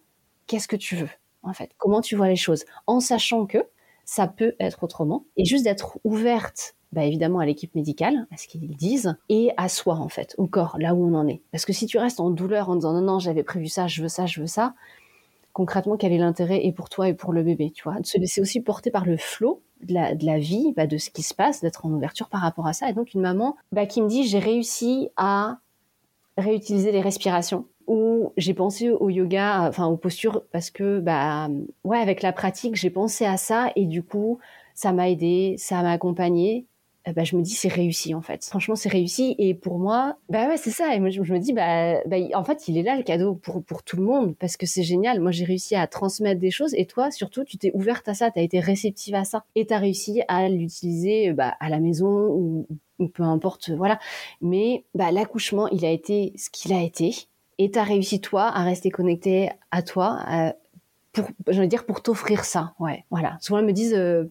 qu'est-ce 0.47 0.67
que 0.67 0.75
tu 0.75 0.95
veux 0.95 1.09
en 1.43 1.53
fait? 1.53 1.71
Comment 1.77 2.01
tu 2.01 2.15
vois 2.15 2.27
les 2.29 2.35
choses? 2.35 2.65
En 2.87 2.99
sachant 2.99 3.45
que 3.45 3.59
ça 4.05 4.27
peut 4.27 4.55
être 4.59 4.83
autrement 4.83 5.25
et 5.37 5.45
juste 5.45 5.63
d'être 5.65 5.99
ouverte. 6.03 6.75
Bah 6.91 7.03
évidemment 7.03 7.39
à 7.39 7.45
l'équipe 7.45 7.75
médicale, 7.75 8.25
à 8.31 8.37
ce 8.37 8.47
qu'ils 8.47 8.75
disent, 8.77 9.17
et 9.29 9.51
à 9.57 9.67
soi 9.67 9.95
en 9.95 10.07
fait, 10.09 10.33
au 10.37 10.47
corps, 10.47 10.77
là 10.79 10.93
où 10.95 11.05
on 11.05 11.13
en 11.15 11.27
est. 11.27 11.41
Parce 11.51 11.65
que 11.65 11.73
si 11.73 11.87
tu 11.87 11.97
restes 11.97 12.19
en 12.21 12.29
douleur 12.29 12.69
en 12.69 12.75
disant 12.75 12.93
non 12.93 13.01
non 13.01 13.19
j'avais 13.19 13.43
prévu 13.43 13.67
ça, 13.67 13.87
je 13.87 14.01
veux 14.01 14.07
ça, 14.07 14.25
je 14.27 14.39
veux 14.41 14.47
ça, 14.47 14.75
concrètement 15.53 15.97
quel 15.97 16.13
est 16.13 16.17
l'intérêt 16.19 16.65
et 16.65 16.71
pour 16.73 16.89
toi 16.89 17.09
et 17.09 17.13
pour 17.15 17.33
le 17.33 17.43
bébé, 17.43 17.71
tu 17.71 17.83
vois? 17.83 17.99
De 17.99 18.05
se 18.07 18.17
laisser 18.19 18.41
aussi 18.41 18.61
porter 18.61 18.91
par 18.91 19.05
le 19.05 19.17
flot 19.17 19.61
de 19.81 19.93
la, 19.93 20.39
vie, 20.39 20.73
bah, 20.75 20.87
de 20.87 20.97
ce 20.97 21.09
qui 21.09 21.23
se 21.23 21.33
passe, 21.33 21.61
d'être 21.61 21.85
en 21.85 21.91
ouverture 21.91 22.29
par 22.29 22.41
rapport 22.41 22.67
à 22.67 22.73
ça. 22.73 22.89
Et 22.89 22.93
donc 22.93 23.13
une 23.13 23.21
maman 23.21 23.55
bah, 23.71 23.85
qui 23.85 24.01
me 24.01 24.07
dit 24.07 24.23
j'ai 24.25 24.39
réussi 24.39 25.09
à 25.17 25.57
réutiliser 26.37 26.91
les 26.91 27.01
respirations 27.01 27.65
ou 27.87 28.33
j'ai 28.35 28.53
pensé 28.53 28.89
au 28.89 29.09
yoga, 29.09 29.67
enfin 29.67 29.85
aux 29.85 29.97
postures 29.97 30.43
parce 30.51 30.71
que 30.71 30.99
bah 30.99 31.49
ouais 31.83 31.99
avec 31.99 32.21
la 32.23 32.33
pratique 32.33 32.75
j'ai 32.75 32.89
pensé 32.89 33.25
à 33.25 33.37
ça 33.37 33.71
et 33.75 33.85
du 33.85 34.03
coup 34.03 34.39
ça 34.73 34.91
m'a 34.91 35.09
aidé, 35.09 35.55
ça 35.57 35.81
m'a 35.83 35.91
accompagné 35.91 36.65
bah, 37.13 37.23
je 37.23 37.35
me 37.35 37.41
dis 37.41 37.51
c'est 37.51 37.69
réussi 37.69 38.15
en 38.15 38.21
fait. 38.21 38.43
Franchement, 38.45 38.75
c'est 38.75 38.89
réussi 38.89 39.35
et 39.37 39.53
pour 39.53 39.77
moi, 39.77 40.17
bah 40.29 40.47
ouais, 40.47 40.57
c'est 40.57 40.71
ça. 40.71 40.95
Et 40.95 40.99
moi, 40.99 41.09
je, 41.09 41.21
me 41.21 41.37
dis 41.39 41.53
bah, 41.53 42.01
bah, 42.05 42.17
en 42.33 42.43
fait, 42.43 42.67
il 42.67 42.77
est 42.77 42.83
là 42.83 42.95
le 42.95 43.03
cadeau 43.03 43.35
pour 43.35 43.63
pour 43.63 43.83
tout 43.83 43.97
le 43.97 44.03
monde 44.03 44.35
parce 44.37 44.57
que 44.57 44.65
c'est 44.65 44.83
génial. 44.83 45.19
Moi, 45.19 45.31
j'ai 45.31 45.45
réussi 45.45 45.75
à 45.75 45.85
transmettre 45.87 46.39
des 46.39 46.51
choses 46.51 46.73
et 46.73 46.85
toi, 46.85 47.11
surtout, 47.11 47.43
tu 47.43 47.57
t'es 47.57 47.71
ouverte 47.73 48.07
à 48.07 48.13
ça, 48.13 48.31
tu 48.31 48.39
as 48.39 48.41
été 48.41 48.59
réceptive 48.59 49.15
à 49.15 49.23
ça 49.23 49.45
et 49.55 49.67
tu 49.67 49.73
as 49.73 49.77
réussi 49.77 50.21
à 50.27 50.49
l'utiliser 50.49 51.33
bah, 51.33 51.53
à 51.59 51.69
la 51.69 51.79
maison 51.79 52.07
ou, 52.09 52.67
peu 53.13 53.23
importe, 53.23 53.69
voilà. 53.71 53.99
Mais 54.41 54.85
bah, 54.95 55.11
l'accouchement, 55.11 55.67
il 55.67 55.85
a 55.85 55.91
été 55.91 56.33
ce 56.37 56.49
qu'il 56.49 56.73
a 56.73 56.81
été 56.81 57.13
et 57.57 57.71
tu 57.71 57.77
as 57.77 57.83
réussi 57.83 58.19
toi 58.21 58.43
à 58.43 58.63
rester 58.63 58.89
connecté 58.89 59.49
à 59.71 59.81
toi. 59.81 60.53
pour, 61.13 61.25
je 61.47 61.61
dire, 61.63 61.85
pour 61.85 62.01
t'offrir 62.01 62.45
ça, 62.45 62.73
ouais, 62.79 63.05
voilà. 63.11 63.37
Souvent, 63.41 63.59
ils 63.59 63.65
me 63.65 63.73
disent, 63.73 63.93
euh, 63.93 64.25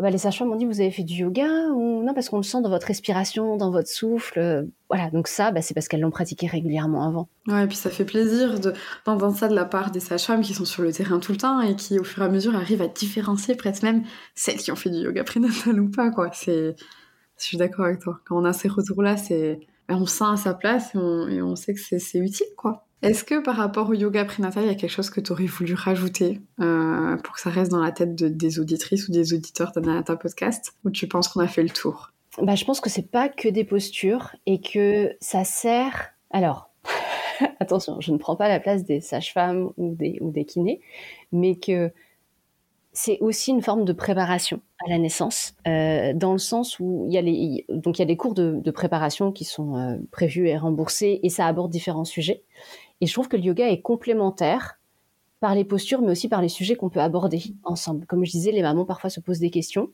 bah, 0.00 0.10
les 0.10 0.18
sages-femmes 0.18 0.48
m'ont 0.48 0.56
dit 0.56 0.64
vous 0.64 0.80
avez 0.80 0.90
fait 0.90 1.02
du 1.02 1.14
yoga 1.14 1.68
ou 1.74 2.02
non 2.02 2.14
parce 2.14 2.28
qu'on 2.28 2.38
le 2.38 2.42
sent 2.42 2.60
dans 2.62 2.70
votre 2.70 2.86
respiration, 2.86 3.56
dans 3.56 3.70
votre 3.70 3.88
souffle. 3.88 4.68
Voilà, 4.88 5.10
donc 5.10 5.28
ça, 5.28 5.50
bah, 5.50 5.62
c'est 5.62 5.74
parce 5.74 5.88
qu'elles 5.88 6.00
l'ont 6.00 6.10
pratiqué 6.10 6.46
régulièrement 6.46 7.06
avant. 7.06 7.28
Ouais, 7.46 7.64
et 7.64 7.66
puis 7.66 7.76
ça 7.76 7.90
fait 7.90 8.04
plaisir 8.04 8.58
d'entendre 9.04 9.36
ça 9.36 9.48
de 9.48 9.54
la 9.54 9.64
part 9.64 9.90
des 9.90 10.00
sages-femmes 10.00 10.42
qui 10.42 10.54
sont 10.54 10.64
sur 10.64 10.82
le 10.82 10.92
terrain 10.92 11.18
tout 11.18 11.32
le 11.32 11.38
temps 11.38 11.60
et 11.60 11.76
qui, 11.76 11.98
au 11.98 12.04
fur 12.04 12.22
et 12.22 12.26
à 12.26 12.28
mesure, 12.28 12.54
arrivent 12.54 12.82
à 12.82 12.88
différencier 12.88 13.54
presque 13.54 13.82
même 13.82 14.04
celles 14.34 14.58
qui 14.58 14.72
ont 14.72 14.76
fait 14.76 14.90
du 14.90 14.98
yoga 14.98 15.24
prénatal 15.24 15.80
ou 15.80 15.90
pas, 15.90 16.10
quoi. 16.10 16.30
C'est, 16.32 16.74
je 17.38 17.44
suis 17.44 17.56
d'accord 17.56 17.86
avec 17.86 18.00
toi. 18.00 18.20
Quand 18.24 18.40
on 18.40 18.44
a 18.44 18.52
ces 18.52 18.68
retours-là, 18.68 19.16
c'est, 19.16 19.60
bah, 19.88 19.96
on 19.98 20.06
sent 20.06 20.24
à 20.32 20.36
sa 20.36 20.54
place 20.54 20.94
et 20.94 20.98
on, 20.98 21.28
et 21.28 21.42
on 21.42 21.56
sait 21.56 21.74
que 21.74 21.80
c'est 21.80 22.18
utile, 22.18 22.48
quoi. 22.56 22.86
Est-ce 23.02 23.24
que 23.24 23.40
par 23.40 23.56
rapport 23.56 23.88
au 23.88 23.94
yoga 23.94 24.26
prénatal, 24.26 24.64
il 24.64 24.68
y 24.68 24.70
a 24.70 24.74
quelque 24.74 24.90
chose 24.90 25.08
que 25.08 25.20
tu 25.20 25.32
aurais 25.32 25.46
voulu 25.46 25.74
rajouter 25.74 26.40
euh, 26.60 27.16
pour 27.16 27.34
que 27.34 27.40
ça 27.40 27.48
reste 27.48 27.70
dans 27.70 27.82
la 27.82 27.92
tête 27.92 28.14
des 28.14 28.60
auditrices 28.60 29.08
ou 29.08 29.12
des 29.12 29.32
auditeurs 29.32 29.72
de 29.72 30.02
ta 30.02 30.16
podcast? 30.16 30.74
Ou 30.84 30.90
tu 30.90 31.08
penses 31.08 31.28
qu'on 31.28 31.40
a 31.40 31.48
fait 31.48 31.62
le 31.62 31.70
tour? 31.70 32.12
Bah, 32.42 32.54
Je 32.56 32.64
pense 32.64 32.80
que 32.80 32.90
c'est 32.90 33.10
pas 33.10 33.30
que 33.30 33.48
des 33.48 33.64
postures 33.64 34.36
et 34.44 34.60
que 34.60 35.16
ça 35.20 35.44
sert. 35.44 36.12
Alors, 36.30 36.70
attention, 37.60 38.00
je 38.00 38.12
ne 38.12 38.18
prends 38.18 38.36
pas 38.36 38.48
la 38.48 38.60
place 38.60 38.84
des 38.84 39.00
sages-femmes 39.00 39.72
ou 39.78 39.94
des, 39.94 40.18
ou 40.20 40.30
des 40.30 40.44
kinés, 40.44 40.82
mais 41.32 41.56
que 41.56 41.90
c'est 42.92 43.18
aussi 43.20 43.50
une 43.50 43.62
forme 43.62 43.84
de 43.84 43.92
préparation 43.92 44.60
à 44.84 44.90
la 44.90 44.98
naissance, 44.98 45.54
euh, 45.66 46.12
dans 46.14 46.32
le 46.32 46.38
sens 46.38 46.80
où 46.80 47.04
il 47.06 47.14
y 47.14 47.18
a 47.18 47.22
les 47.22 47.64
donc 47.68 47.98
il 47.98 48.02
y 48.02 48.02
a 48.02 48.06
des 48.06 48.16
cours 48.16 48.34
de, 48.34 48.70
préparation 48.70 49.30
qui 49.30 49.44
sont 49.44 49.76
euh, 49.76 49.96
prévus 50.10 50.48
et 50.48 50.56
remboursés 50.56 51.20
et 51.22 51.28
ça 51.28 51.46
aborde 51.46 51.70
différents 51.70 52.04
sujets. 52.04 52.42
Et 53.00 53.06
je 53.06 53.12
trouve 53.12 53.28
que 53.28 53.36
le 53.36 53.42
yoga 53.42 53.68
est 53.68 53.80
complémentaire 53.80 54.78
par 55.40 55.54
les 55.54 55.64
postures, 55.64 56.02
mais 56.02 56.10
aussi 56.10 56.28
par 56.28 56.42
les 56.42 56.50
sujets 56.50 56.76
qu'on 56.76 56.90
peut 56.90 57.00
aborder 57.00 57.42
ensemble. 57.64 58.04
Comme 58.06 58.24
je 58.26 58.30
disais, 58.30 58.52
les 58.52 58.60
mamans 58.60 58.84
parfois 58.84 59.08
se 59.08 59.20
posent 59.20 59.38
des 59.38 59.50
questions. 59.50 59.88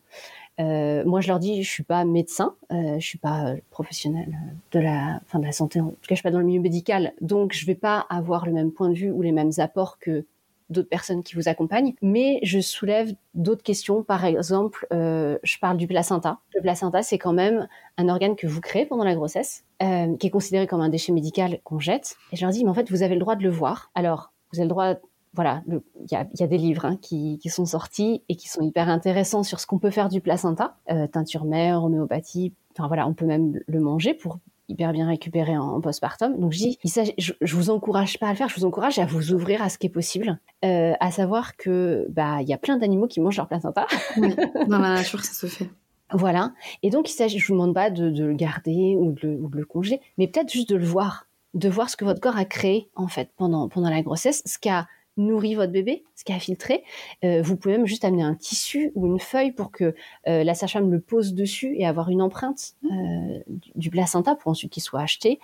Euh, 0.59 1.05
moi, 1.05 1.21
je 1.21 1.29
leur 1.29 1.39
dis, 1.39 1.63
je 1.63 1.71
suis 1.71 1.85
pas 1.85 2.05
médecin, 2.05 2.57
euh, 2.73 2.99
je 2.99 3.07
suis 3.07 3.19
pas 3.19 3.55
professionnel 3.71 4.37
de 4.73 4.81
la, 4.81 5.21
enfin 5.25 5.39
de 5.39 5.45
la 5.45 5.53
santé. 5.53 5.81
En 5.81 5.91
tout 5.91 5.93
cas, 5.93 6.11
je 6.11 6.15
suis 6.17 6.23
pas 6.23 6.33
dans 6.33 6.41
le 6.41 6.47
milieu 6.47 6.61
médical, 6.61 7.13
donc 7.21 7.53
je 7.53 7.65
vais 7.65 7.77
pas 7.77 8.07
avoir 8.11 8.45
le 8.45 8.53
même 8.53 8.73
point 8.73 8.89
de 8.89 8.95
vue 8.95 9.11
ou 9.11 9.23
les 9.23 9.33
mêmes 9.33 9.53
apports 9.59 9.99
que 10.01 10.25
d'autres 10.71 10.89
personnes 10.89 11.23
qui 11.23 11.35
vous 11.35 11.49
accompagnent, 11.49 11.95
mais 12.03 12.41
je 12.43 12.61
soulève 12.61 13.13
d'autres 13.35 13.63
questions. 13.63 14.03
Par 14.03 14.25
exemple, 14.25 14.87
euh, 14.93 15.39
je 15.43 15.59
parle 15.59 15.77
du 15.77 15.87
placenta. 15.87 16.39
Le 16.55 16.61
placenta, 16.61 17.03
c'est 17.03 17.19
quand 17.19 17.33
même 17.33 17.69
un 17.97 18.09
organe 18.09 18.37
que 18.37 18.47
vous 18.47 18.61
créez 18.61 18.87
pendant 18.87 19.05
la 19.05 19.15
grossesse, 19.15 19.65
euh, 19.83 20.17
qui 20.17 20.27
est 20.27 20.31
considéré 20.31 20.67
comme 20.67 20.81
un 20.81 20.89
déchet 20.89 21.13
médical 21.13 21.61
qu'on 21.65 21.79
jette. 21.79 22.17
Et 22.33 22.37
je 22.37 22.45
leur 22.45 22.53
dis, 22.53 22.65
mais 22.65 22.71
en 22.71 22.75
fait, 22.75 22.91
vous 22.91 23.03
avez 23.03 23.15
le 23.15 23.21
droit 23.21 23.37
de 23.37 23.43
le 23.43 23.51
voir. 23.51 23.91
Alors, 23.95 24.33
vous 24.53 24.59
avez 24.59 24.65
le 24.65 24.71
droit 24.71 24.95
voilà, 25.37 25.63
il 25.69 25.83
y 26.11 26.15
a, 26.43 26.47
des 26.47 26.57
livres 26.57 26.87
hein, 26.87 26.97
qui, 26.97 27.39
qui, 27.39 27.51
sont 27.51 27.67
sortis 27.67 28.23
et 28.31 28.37
qui 28.37 28.49
sont 28.49 28.63
hyper 28.63 28.89
intéressants 28.89 29.43
sur 29.43 29.61
ce 29.61 29.67
qu'on 29.67 29.79
peut 29.79 29.91
faire 29.91 30.09
du 30.09 30.23
placenta, 30.23 30.79
euh, 30.91 31.07
teinture 31.07 31.45
mère, 31.45 31.85
homéopathie. 31.85 32.55
Enfin 32.73 32.89
voilà, 32.89 33.07
on 33.07 33.13
peut 33.13 33.27
même 33.27 33.61
le 33.67 33.81
manger 33.81 34.15
pour 34.15 34.39
hyper 34.69 34.93
bien 34.93 35.07
récupéré 35.07 35.57
en, 35.57 35.81
postpartum. 35.81 36.39
Donc 36.39 36.53
je 36.53 36.59
dis, 36.59 36.79
je, 37.19 37.33
je 37.41 37.57
vous 37.57 37.71
encourage 37.71 38.19
pas 38.19 38.29
à 38.29 38.31
le 38.31 38.37
faire, 38.37 38.49
je 38.49 38.57
vous 38.57 38.65
encourage 38.65 38.99
à 38.99 39.07
vous 39.07 39.33
ouvrir 39.33 39.63
à 39.63 39.69
ce 39.69 39.79
qui 39.79 39.87
est 39.87 39.91
possible, 39.91 40.39
euh, 40.65 40.93
à 41.01 41.11
savoir 41.11 41.57
que 41.57 42.07
bah 42.11 42.39
il 42.41 42.49
y 42.49 42.53
a 42.53 42.59
plein 42.59 42.77
d'animaux 42.77 43.07
qui 43.07 43.21
mangent 43.21 43.37
leur 43.37 43.49
placenta. 43.49 43.87
Oui, 44.17 44.35
dans 44.69 44.79
la 44.79 44.95
nature 44.95 45.25
ça 45.25 45.35
se 45.35 45.47
fait. 45.47 45.71
Voilà. 46.13 46.53
Et 46.83 46.91
donc 46.91 47.11
il 47.11 47.15
s'agit, 47.15 47.39
je 47.39 47.47
vous 47.49 47.55
demande 47.55 47.75
pas 47.75 47.91
de, 47.91 48.11
de 48.11 48.25
le 48.25 48.35
garder 48.35 48.97
ou 48.99 49.13
de, 49.13 49.29
ou 49.29 49.49
de 49.49 49.57
le 49.57 49.65
congeler, 49.65 50.01
mais 50.19 50.29
peut-être 50.29 50.53
juste 50.53 50.69
de 50.71 50.77
le 50.77 50.85
voir, 50.85 51.27
de 51.55 51.69
voir 51.69 51.91
ce 51.91 51.97
que 51.97 52.05
votre 52.05 52.21
corps 52.21 52.37
a 52.37 52.45
créé 52.45 52.89
en 52.95 53.09
fait 53.09 53.31
pendant 53.37 53.69
pendant 53.69 53.91
la 53.91 54.03
grossesse, 54.03 54.43
ce 54.47 54.59
qu'a 54.59 54.87
nourrit 55.17 55.55
votre 55.55 55.73
bébé, 55.73 56.05
ce 56.15 56.25
qui 56.25 56.33
a 56.33 56.39
filtré. 56.39 56.85
Euh, 57.25 57.43
vous 57.43 57.57
pouvez 57.57 57.77
même 57.77 57.87
juste 57.87 58.05
amener 58.05 58.23
un 58.23 58.35
tissu 58.35 58.93
ou 58.95 59.07
une 59.07 59.19
feuille 59.19 59.53
pour 59.53 59.71
que 59.71 59.95
euh, 60.29 60.45
la 60.45 60.55
sage-femme 60.55 60.91
le 60.91 61.01
pose 61.01 61.35
dessus 61.35 61.75
et 61.77 61.87
avoir 61.87 62.11
une 62.11 62.23
empreinte 62.23 62.75
euh, 62.85 63.41
du, 63.75 63.91
placenta 63.91 64.35
pour 64.35 64.51
ensuite 64.51 64.73
qu'il 64.73 64.83
soit 64.83 65.01
acheté. 65.01 65.41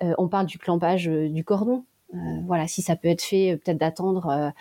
on 0.00 0.28
parle 0.28 0.46
du 0.46 0.58
clampage 0.58 1.06
du 1.06 1.44
cordon. 1.44 1.84
voilà, 2.44 2.66
si 2.68 2.82
ça 2.82 2.96
peut 2.96 3.08
être 3.08 3.22
fait, 3.22 3.56
peut-être 3.56 3.78
d'attendre 3.78 4.52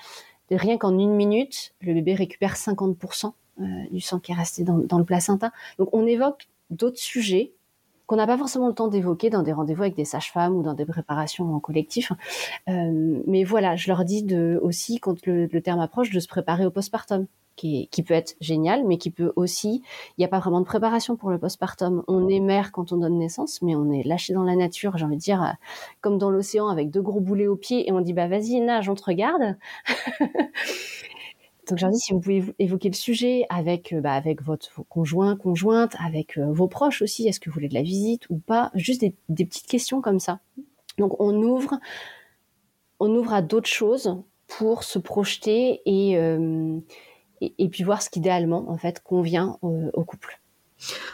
rien 0.50 0.78
qu'en 0.78 0.98
une 0.98 1.16
minute, 1.16 1.74
le 1.82 1.94
bébé 1.94 2.16
récupère 2.16 2.56
50% 2.56 3.34
du 3.92 4.02
sang 4.02 4.20
qui 4.20 4.32
est 4.32 4.36
resté 4.36 4.64
dans, 4.64 4.80
dans 4.80 4.98
le 4.98 5.06
placenta. 5.06 5.52
Donc 5.78 5.90
on 5.94 6.06
évoque 6.08 6.48
d'autres 6.70 7.00
sujets 7.00 7.54
qu'on 8.08 8.16
n'a 8.16 8.28
pas 8.28 8.38
forcément 8.38 8.68
le 8.68 8.74
temps 8.74 8.88
d'évoquer 8.88 9.30
dans 9.30 9.44
des 9.44 9.54
rendez-vous 9.54 9.84
avec 9.84 9.96
des 9.96 10.06
sages-femmes 10.06 10.56
ou 10.56 10.64
dans 10.64 10.74
des 10.74 10.86
préparations 10.86 11.54
en 11.54 11.60
collectif. 11.60 12.12
Euh, 12.70 13.22
mais 13.28 13.44
voilà, 13.44 13.76
je 13.76 13.88
leur 13.88 14.06
dis 14.06 14.24
de, 14.24 14.60
aussi, 14.62 15.00
quand 15.00 15.26
le, 15.26 15.48
terme 15.62 15.80
approche, 15.80 16.12
de 16.12 16.20
se 16.20 16.28
préparer 16.28 16.66
au 16.66 16.72
postpartum. 16.72 17.28
Qui, 17.58 17.88
qui 17.88 18.04
peut 18.04 18.14
être 18.14 18.36
génial, 18.42 18.86
mais 18.86 18.98
qui 18.98 19.12
peut 19.12 19.32
aussi, 19.38 19.82
il 20.10 20.20
n'y 20.20 20.26
a 20.26 20.28
pas 20.28 20.40
vraiment 20.40 20.60
de 20.60 20.66
préparation 20.66 21.16
pour 21.16 21.30
le 21.30 21.40
postpartum. 21.40 22.04
On 22.10 22.28
est 22.28 22.42
mère 22.42 22.74
quand 22.74 22.92
on 22.92 22.98
donne 22.98 23.18
naissance, 23.18 23.62
mais 23.62 23.78
on 23.78 23.94
est 23.94 24.04
lâché 24.04 24.34
dans 24.34 24.44
la 24.44 24.58
nature, 24.58 24.98
j'ai 24.98 25.06
envie 25.06 25.16
de 25.16 25.22
dire, 25.22 25.42
euh, 25.42 25.54
comme 26.02 26.18
dans 26.18 26.30
l'océan 26.30 26.68
avec 26.68 26.90
deux 26.90 27.02
gros 27.02 27.22
boulets 27.22 27.48
aux 27.48 27.56
pieds, 27.56 27.88
et 27.88 27.94
on 27.94 28.02
dit 28.02 28.12
bah 28.12 28.28
vas-y 28.28 28.60
nage, 28.60 28.90
on 28.90 28.96
te 28.96 29.06
regarde. 29.06 29.56
Donc, 31.68 31.80
je 31.80 31.86
leur 31.86 31.92
dis, 31.92 32.00
si 32.00 32.14
vous 32.14 32.20
pouvez 32.20 32.44
évoquer 32.60 32.90
le 32.90 32.96
sujet 32.96 33.46
avec, 33.50 33.94
euh, 33.94 34.02
bah, 34.02 34.14
avec 34.14 34.42
votre 34.42 34.84
conjoint, 34.88 35.36
conjointe, 35.36 35.96
avec 36.04 36.38
euh, 36.38 36.52
vos 36.52 36.68
proches 36.68 37.02
aussi, 37.02 37.28
est-ce 37.28 37.40
que 37.40 37.50
vous 37.50 37.56
voulez 37.56 37.70
de 37.70 37.74
la 37.74 37.82
visite 37.82 38.30
ou 38.30 38.38
pas 38.38 38.72
Juste 38.76 39.02
des, 39.02 39.46
petites 39.46 39.68
questions 39.68 40.02
comme 40.02 40.20
ça. 40.20 40.40
Donc, 40.98 41.20
on 41.20 41.34
ouvre, 41.36 41.80
on 43.00 43.14
ouvre 43.16 43.34
à 43.34 43.42
d'autres 43.42 43.70
choses 43.70 44.22
pour 44.48 44.84
se 44.84 45.00
projeter 45.00 45.82
et, 45.86 46.18
euh, 46.18 46.80
et, 47.42 47.70
puis 47.70 47.84
voir 47.84 48.02
ce 48.02 48.10
qu'idéalement, 48.10 48.70
en 48.70 48.78
fait, 48.78 49.02
convient 49.02 49.58
au 49.62 50.04
couple. 50.04 50.40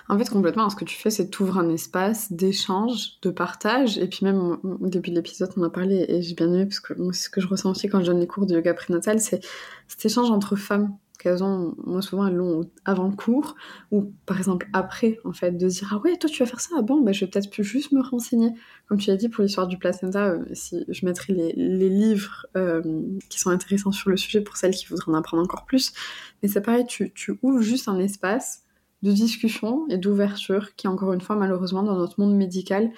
En 0.10 0.18
fait, 0.18 0.30
complètement, 0.30 0.70
ce 0.70 0.76
que 0.76 0.86
tu 0.86 0.98
fais, 0.98 1.10
c'est 1.10 1.30
t'ouvres 1.30 1.58
un 1.58 1.70
espace 1.70 2.32
d'échange, 2.32 3.20
de 3.22 3.30
partage. 3.30 3.98
Et 3.98 4.08
puis 4.08 4.26
même, 4.26 4.58
au 4.64 4.88
début 4.88 5.12
de 5.12 5.16
l'épisode, 5.16 5.52
on 5.58 5.64
a 5.64 5.70
parlé, 5.70 6.06
et 6.08 6.22
j'ai 6.22 6.36
bien 6.36 6.48
aimé, 6.48 6.66
parce 6.66 6.80
que 6.80 6.94
moi, 6.94 7.14
ce 7.14 7.30
que 7.30 7.42
je 7.42 7.48
ressens 7.48 7.72
aussi 7.72 7.88
quand 7.88 8.02
je 8.02 8.08
donne 8.08 8.20
les 8.20 8.28
cours 8.28 8.46
de 8.46 8.56
yoga 8.56 8.74
prénatal, 8.74 9.20
c'est 9.20 9.42
cet 9.88 10.06
échange 10.06 10.32
entre 10.32 10.56
femmes 10.56 10.96
qu'elles 11.20 11.44
ont, 11.44 11.76
moi 11.86 12.02
souvent 12.02 12.26
elles 12.26 12.36
l'ont 12.36 12.68
avant 12.84 13.08
le 13.08 13.16
cours, 13.16 13.56
ou 13.92 14.12
par 14.26 14.40
exemple 14.40 14.68
après, 14.74 15.20
en 15.24 15.34
fait, 15.34 15.52
de 15.52 15.68
dire, 15.68 15.92
ah 15.92 15.98
ouais, 16.00 16.18
toi 16.18 16.28
tu 16.28 16.42
vas 16.42 16.50
faire 16.50 16.60
ça, 16.60 16.72
ah 16.80 16.82
bon, 16.82 17.02
bah, 17.02 17.12
je 17.12 17.24
vais 17.24 17.30
peut-être 17.30 17.52
plus 17.52 17.64
juste 17.64 17.92
me 17.92 18.02
renseigner. 18.02 18.50
Comme 18.88 18.98
tu 18.98 19.12
as 19.12 19.16
dit, 19.18 19.30
pour 19.30 19.44
l'histoire 19.44 19.68
du 19.68 19.78
placenta, 19.78 20.30
euh, 20.30 20.44
si 20.54 20.84
je 20.90 21.06
mettrai 21.06 21.34
les, 21.34 21.90
livres 21.90 22.48
euh, 22.58 22.82
qui 23.30 23.40
sont 23.40 23.52
intéressants 23.52 23.92
sur 23.92 24.10
le 24.10 24.18
sujet 24.18 24.42
pour 24.42 24.58
celles 24.58 24.74
qui 24.74 24.88
voudraient 24.88 25.12
en 25.12 25.14
apprendre 25.14 25.44
encore 25.44 25.66
plus. 25.66 25.94
Mais 26.42 26.50
c'est 26.50 26.62
pareil, 26.62 26.86
tu 26.88 27.14
ouvres 27.44 27.62
juste 27.62 27.88
un 27.88 28.00
espace 28.00 28.64
de 29.02 29.12
discussion 29.12 29.88
et 29.90 29.98
d'ouverture 29.98 30.76
qui, 30.76 30.88
encore 30.88 31.14
une 31.14 31.22
fois, 31.22 31.36
malheureusement, 31.36 31.84
dans 31.84 31.98
notre 31.98 32.20
monde 32.20 32.36
médical, 32.36 32.92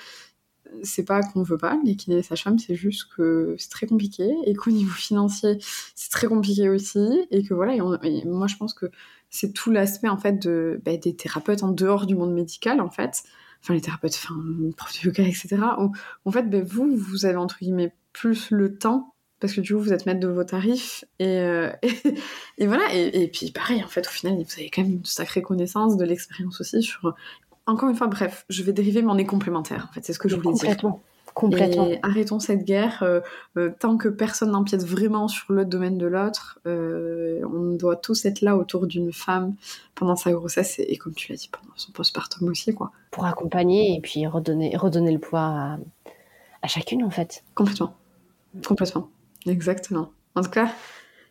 c'est 0.81 1.05
pas 1.05 1.21
qu'on 1.21 1.43
veut 1.43 1.57
pas, 1.57 1.79
les 1.83 1.95
kinés 1.95 2.17
et 2.17 2.23
sages-femmes, 2.23 2.59
c'est 2.59 2.75
juste 2.75 3.05
que 3.15 3.55
c'est 3.57 3.69
très 3.69 3.85
compliqué 3.87 4.33
et 4.45 4.53
qu'au 4.55 4.71
niveau 4.71 4.91
financier, 4.91 5.57
c'est 5.95 6.11
très 6.11 6.27
compliqué 6.27 6.69
aussi. 6.69 7.27
Et 7.31 7.43
que 7.43 7.53
voilà, 7.53 7.75
moi 8.25 8.47
je 8.47 8.55
pense 8.57 8.73
que 8.73 8.87
c'est 9.29 9.53
tout 9.53 9.71
l'aspect 9.71 10.09
en 10.09 10.17
fait 10.17 10.39
de, 10.39 10.81
bah, 10.83 10.97
des 10.97 11.15
thérapeutes 11.15 11.63
en 11.63 11.71
dehors 11.71 12.05
du 12.05 12.15
monde 12.15 12.33
médical 12.33 12.81
en 12.81 12.89
fait, 12.89 13.23
enfin 13.61 13.73
les 13.73 13.81
thérapeutes, 13.81 14.15
enfin 14.15 14.35
profs 14.75 15.01
de 15.01 15.07
yoga, 15.07 15.23
etc. 15.23 15.57
en 16.25 16.31
fait, 16.31 16.49
bah, 16.49 16.61
vous, 16.63 16.95
vous 16.95 17.25
avez 17.25 17.37
entre 17.37 17.59
guillemets 17.59 17.93
plus 18.11 18.51
le 18.51 18.77
temps 18.77 19.12
parce 19.43 19.51
que 19.51 19.59
du 19.59 19.73
coup 19.73 19.81
vous 19.81 19.91
êtes 19.91 20.05
maître 20.05 20.21
de 20.21 20.27
vos 20.29 20.45
tarifs 20.45 21.03
et, 21.19 21.39
euh, 21.39 21.69
et, 22.57 22.65
voilà. 22.65 22.93
Et, 22.93 23.27
puis 23.27 23.51
pareil 23.51 23.83
en 23.83 23.89
fait 23.89 24.07
au 24.07 24.09
final 24.09 24.35
vous 24.35 24.53
avez 24.53 24.69
quand 24.69 24.83
même 24.83 24.93
une 24.93 25.05
sacrée 25.05 25.41
connaissance 25.41 25.97
de 25.97 26.05
l'expérience 26.05 26.61
aussi 26.61 26.81
sur 26.81 27.13
encore 27.65 27.89
une 27.89 27.95
fois 27.97 28.07
bref 28.07 28.45
je 28.47 28.63
vais 28.63 28.71
dériver 28.71 29.01
mais 29.01 29.11
on 29.11 29.17
est 29.17 29.25
complémentaires 29.25 29.89
en 29.89 29.93
fait 29.93 29.99
c'est 30.05 30.13
ce 30.13 30.19
que 30.19 30.29
je 30.29 30.37
voulais 30.37 30.53
complètement. 30.53 30.91
dire. 30.91 30.99
Complètement. 31.33 31.87
Et 31.87 31.99
arrêtons 32.03 32.39
cette 32.39 32.63
guerre 32.63 33.03
euh, 33.03 33.19
euh, 33.57 33.71
tant 33.77 33.97
que 33.97 34.07
personne 34.07 34.51
n'empiète 34.51 34.85
vraiment 34.85 35.27
sur 35.27 35.51
le 35.51 35.65
domaine 35.65 35.97
de 35.97 36.05
l'autre 36.05 36.61
on 36.65 37.75
doit 37.75 37.97
tous 37.97 38.23
être 38.23 38.39
là 38.39 38.55
autour 38.55 38.87
d'une 38.87 39.11
femme 39.11 39.55
pendant 39.93 40.15
sa 40.15 40.31
grossesse 40.31 40.79
et, 40.79 40.95
comme 40.95 41.15
tu 41.15 41.33
l'as 41.33 41.37
dit 41.37 41.49
pendant 41.51 41.73
son 41.75 41.91
postpartum 41.91 42.47
aussi 42.47 42.73
quoi. 42.73 42.93
Pour 43.11 43.25
accompagner 43.25 43.97
et 43.97 43.99
puis 43.99 44.25
redonner 44.25 44.77
redonner 44.77 45.11
le 45.11 45.19
poids 45.19 45.41
à, 45.41 45.77
à 46.61 46.67
chacune 46.69 47.03
en 47.03 47.09
fait. 47.09 47.43
Complètement. 47.55 47.93
Complètement 48.65 49.09
Exactement. 49.45 50.11
En 50.35 50.41
tout 50.41 50.49
cas, 50.49 50.71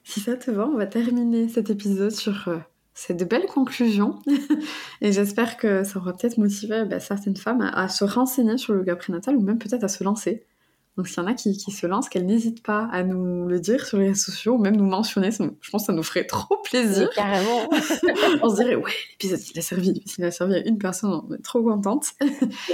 si 0.04 0.20
ça 0.20 0.36
te 0.36 0.50
va, 0.50 0.66
on 0.66 0.76
va 0.76 0.86
terminer 0.86 1.48
cet 1.48 1.70
épisode 1.70 2.10
sur 2.10 2.48
euh, 2.48 2.58
cette 2.94 3.28
belle 3.28 3.46
conclusion. 3.46 4.18
et 5.00 5.12
j'espère 5.12 5.56
que 5.56 5.84
ça 5.84 5.98
aura 5.98 6.12
peut-être 6.12 6.38
motivé 6.38 6.84
bah, 6.84 7.00
certaines 7.00 7.36
femmes 7.36 7.70
à, 7.72 7.88
se 7.88 8.04
renseigner 8.04 8.58
sur 8.58 8.74
le 8.74 8.80
yoga 8.80 8.96
prénatal 8.96 9.36
ou 9.36 9.40
même 9.40 9.58
peut-être 9.58 9.84
à 9.84 9.88
se 9.88 10.04
lancer. 10.04 10.44
Donc 10.96 11.08
s'il 11.08 11.18
y 11.18 11.20
en 11.20 11.26
a 11.26 11.32
qui, 11.32 11.54
se 11.54 11.86
lancent, 11.86 12.10
qu'elles 12.10 12.26
n'hésitent 12.26 12.62
pas 12.62 12.86
à 12.92 13.02
nous 13.02 13.48
le 13.48 13.60
dire 13.60 13.86
sur 13.86 13.96
les 13.96 14.08
réseaux 14.08 14.30
sociaux 14.30 14.54
ou 14.54 14.58
même 14.58 14.76
nous 14.76 14.86
mentionner, 14.86 15.30
je 15.30 15.70
pense 15.70 15.82
que 15.82 15.86
ça 15.86 15.92
nous 15.92 16.02
ferait 16.02 16.26
trop 16.26 16.58
plaisir. 16.64 17.08
carrément. 17.14 17.68
on 18.42 18.50
se 18.50 18.56
dirait, 18.56 18.74
ouais, 18.74 18.92
l'épisode 19.12 19.40
il 19.54 19.58
a 19.58 19.62
servi, 19.62 20.02
s'il 20.04 20.24
a 20.24 20.30
servi 20.30 20.54
à 20.54 20.66
une 20.66 20.78
personne, 20.78 21.22
on 21.28 21.34
est 21.34 21.42
trop 21.42 21.62
contente. 21.62 22.08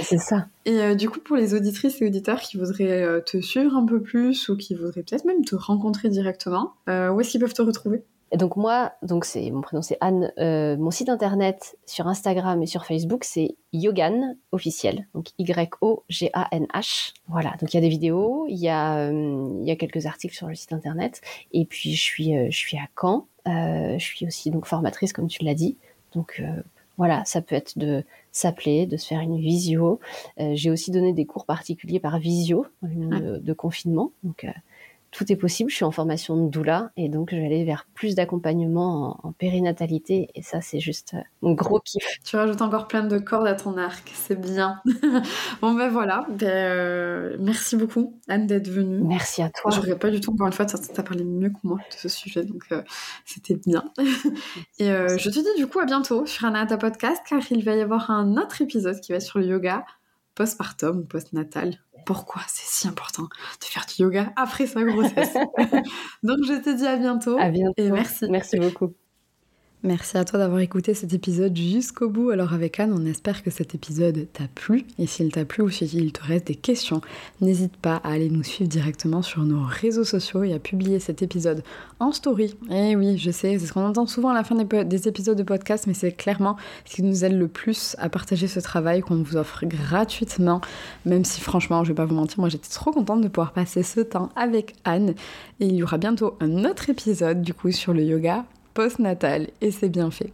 C'est 0.03 0.17
ça. 0.17 0.47
Et 0.65 0.81
euh, 0.81 0.95
du 0.95 1.09
coup, 1.09 1.19
pour 1.19 1.37
les 1.37 1.53
auditrices 1.53 2.01
et 2.01 2.07
auditeurs 2.07 2.41
qui 2.41 2.57
voudraient 2.57 3.03
euh, 3.03 3.21
te 3.21 3.39
suivre 3.39 3.75
un 3.75 3.85
peu 3.85 4.01
plus 4.01 4.49
ou 4.49 4.57
qui 4.57 4.75
voudraient 4.75 5.03
peut-être 5.03 5.25
même 5.25 5.45
te 5.45 5.55
rencontrer 5.55 6.09
directement, 6.09 6.73
euh, 6.89 7.09
où 7.09 7.21
est-ce 7.21 7.31
qu'ils 7.31 7.39
peuvent 7.39 7.53
te 7.53 7.61
retrouver? 7.61 8.03
Et 8.31 8.37
donc 8.37 8.55
moi, 8.57 8.93
donc 9.01 9.25
c'est 9.25 9.49
mon 9.49 9.61
prénom 9.61 9.81
c'est 9.81 9.97
Anne. 10.01 10.31
Euh, 10.37 10.77
mon 10.77 10.91
site 10.91 11.09
internet 11.09 11.77
sur 11.85 12.07
Instagram 12.07 12.61
et 12.61 12.67
sur 12.67 12.85
Facebook 12.85 13.23
c'est 13.23 13.55
Yogan 13.73 14.37
officiel, 14.51 15.07
donc 15.15 15.29
Y 15.39 15.75
O 15.81 16.03
G 16.09 16.29
A 16.33 16.47
N 16.51 16.67
H. 16.73 17.13
Voilà, 17.27 17.55
donc 17.59 17.73
il 17.73 17.77
y 17.77 17.79
a 17.79 17.81
des 17.81 17.89
vidéos, 17.89 18.45
il 18.47 18.59
y 18.59 18.69
a 18.69 18.97
euh, 18.97 19.59
il 19.61 19.67
y 19.67 19.71
a 19.71 19.75
quelques 19.75 20.05
articles 20.05 20.35
sur 20.35 20.47
le 20.47 20.55
site 20.55 20.73
internet, 20.73 21.21
et 21.53 21.65
puis 21.65 21.95
je 21.95 22.01
suis 22.01 22.37
euh, 22.37 22.47
je 22.51 22.57
suis 22.57 22.77
à 22.77 22.87
Caen. 22.99 23.25
je 23.45 23.97
suis 24.03 24.27
aussi 24.27 24.51
donc 24.51 24.65
formatrice 24.65 25.11
comme 25.11 25.27
tu 25.27 25.43
l'as 25.43 25.55
dit. 25.55 25.77
Donc 26.13 26.43
voilà, 26.97 27.23
ça 27.25 27.41
peut 27.41 27.55
être 27.55 27.77
de 27.79 28.03
s'appeler, 28.31 28.85
de 28.85 28.97
se 28.97 29.07
faire 29.07 29.21
une 29.21 29.39
visio. 29.39 29.99
J'ai 30.37 30.69
aussi 30.69 30.91
donné 30.91 31.13
des 31.13 31.25
cours 31.25 31.45
particuliers 31.45 31.99
par 31.99 32.19
visio 32.19 32.65
de, 32.83 33.37
de 33.37 33.53
confinement. 33.53 34.11
Donc 34.23 34.45
tout 35.11 35.31
est 35.31 35.35
possible. 35.35 35.69
Je 35.69 35.75
suis 35.75 35.85
en 35.85 35.91
formation 35.91 36.37
de 36.37 36.49
doula 36.49 36.91
et 36.97 37.09
donc 37.09 37.29
je 37.31 37.35
vais 37.35 37.45
aller 37.45 37.63
vers 37.63 37.85
plus 37.93 38.15
d'accompagnement 38.15 39.19
en, 39.23 39.31
périnatalité 39.31 40.29
et 40.35 40.41
ça 40.41 40.61
c'est 40.61 40.79
juste 40.79 41.13
euh, 41.13 41.21
mon 41.41 41.53
gros 41.53 41.79
kiff. 41.79 42.19
Tu 42.23 42.35
rajoutes 42.35 42.61
encore 42.61 42.87
plein 42.87 43.03
de 43.03 43.17
cordes 43.19 43.47
à 43.47 43.55
ton 43.55 43.77
arc, 43.77 44.11
c'est 44.13 44.39
bien. 44.39 44.81
bon 45.61 45.73
ben 45.73 45.89
voilà, 45.89 46.25
ben, 46.29 46.47
euh, 46.47 47.37
merci 47.39 47.75
beaucoup 47.75 48.19
Anne 48.27 48.47
d'être 48.47 48.67
venue. 48.67 49.01
Merci 49.01 49.41
à 49.41 49.49
toi. 49.49 49.71
Je 49.71 49.79
regrette 49.79 49.99
pas 49.99 50.09
du 50.09 50.19
tout 50.19 50.31
encore 50.31 50.47
une 50.47 50.53
fois, 50.53 50.65
tu 50.65 50.75
as 50.75 51.03
parlé 51.03 51.23
mieux 51.23 51.49
que 51.49 51.59
moi 51.63 51.77
de 51.77 51.95
ce 51.95 52.09
sujet 52.09 52.43
donc 52.43 52.63
euh, 52.71 52.81
c'était 53.25 53.55
bien. 53.55 53.83
et 54.79 54.87
je 54.87 55.29
te 55.29 55.39
dis 55.39 55.57
du 55.57 55.67
coup 55.67 55.79
à 55.79 55.85
bientôt 55.85 56.25
sur 56.25 56.45
Anata 56.45 56.77
Podcast 56.77 57.21
car 57.27 57.41
il 57.51 57.63
va 57.63 57.75
y 57.75 57.81
avoir 57.81 58.11
un 58.11 58.37
autre 58.37 58.61
épisode 58.61 58.99
qui 58.99 59.11
va 59.11 59.19
sur 59.19 59.39
le 59.39 59.45
yoga 59.45 59.85
postpartum 60.39 60.99
ou 60.99 61.03
postnatal 61.03 61.77
pourquoi 62.05 62.41
c'est 62.47 62.65
si 62.65 62.87
important 62.87 63.23
de 63.23 63.65
faire 63.65 63.85
du 63.85 64.03
yoga 64.03 64.31
après 64.37 64.65
sa 64.67 64.83
grossesse? 64.83 65.33
Donc 66.23 66.37
je 66.47 66.63
te 66.63 66.75
dis 66.75 66.87
à 66.87 66.95
bientôt. 66.95 67.37
À 67.37 67.49
bientôt. 67.49 67.73
Et 67.77 67.91
merci. 67.91 68.25
Merci 68.29 68.57
beaucoup. 68.57 68.95
Merci 69.81 70.17
à 70.17 70.25
toi 70.25 70.37
d'avoir 70.37 70.59
écouté 70.59 70.93
cet 70.93 71.13
épisode 71.13 71.55
jusqu'au 71.55 72.09
bout. 72.09 72.31
Alors 72.31 72.53
avec 72.53 72.81
Anne, 72.81 72.93
on 72.93 73.05
espère 73.05 73.41
que 73.41 73.49
cet 73.49 73.75
épisode 73.75 74.27
t'a 74.33 74.43
plu. 74.53 74.85
Et 74.97 75.07
s'il 75.07 75.31
t'a 75.31 75.45
plu 75.45 75.63
ou 75.63 75.69
s'il 75.69 76.11
te 76.11 76.21
reste 76.21 76.47
des 76.47 76.55
questions, 76.55 76.99
n'hésite 77.39 77.77
pas 77.77 77.95
à 78.03 78.11
aller 78.11 78.29
nous 78.29 78.43
suivre 78.43 78.69
directement 78.69 79.21
sur 79.21 79.43
nos 79.43 79.63
réseaux 79.63 80.03
sociaux 80.03 80.43
et 80.43 80.53
à 80.53 80.59
publier 80.59 80.99
cet 80.99 81.21
épisode 81.21 81.63
en 82.01 82.11
story. 82.11 82.57
Et 82.69 82.89
eh 82.91 82.95
oui, 82.97 83.17
je 83.17 83.31
sais, 83.31 83.57
c'est 83.57 83.67
ce 83.67 83.71
qu'on 83.71 83.85
entend 83.85 84.05
souvent 84.05 84.31
à 84.31 84.33
la 84.33 84.43
fin 84.43 84.55
des, 84.55 85.07
épisodes 85.07 85.37
de 85.37 85.43
podcast, 85.43 85.87
mais 85.87 85.93
c'est 85.93 86.11
clairement 86.11 86.57
ce 86.83 86.97
qui 86.97 87.03
nous 87.03 87.23
aide 87.23 87.39
le 87.39 87.47
plus 87.47 87.95
à 87.99 88.09
partager 88.09 88.49
ce 88.49 88.59
travail 88.59 88.99
qu'on 88.99 89.23
vous 89.23 89.37
offre 89.37 89.65
gratuitement. 89.65 90.59
Même 91.05 91.23
si 91.23 91.39
franchement, 91.39 91.85
je 91.85 91.91
vais 91.91 91.95
pas 91.95 92.05
vous 92.05 92.15
mentir, 92.15 92.41
moi 92.41 92.49
j'étais 92.49 92.67
trop 92.67 92.91
contente 92.91 93.21
de 93.21 93.29
pouvoir 93.29 93.53
passer 93.53 93.83
ce 93.83 94.01
temps 94.01 94.29
avec 94.35 94.73
Anne. 94.83 95.11
Et 95.61 95.67
il 95.67 95.75
y 95.75 95.83
aura 95.83 95.97
bientôt 95.97 96.35
un 96.41 96.65
autre 96.65 96.89
épisode 96.89 97.41
du 97.41 97.53
coup 97.53 97.71
sur 97.71 97.93
le 97.93 98.03
yoga 98.03 98.43
post-natal 98.79 99.49
et 99.59 99.71
c'est 99.71 99.89
bien 99.89 100.09
fait. 100.09 100.31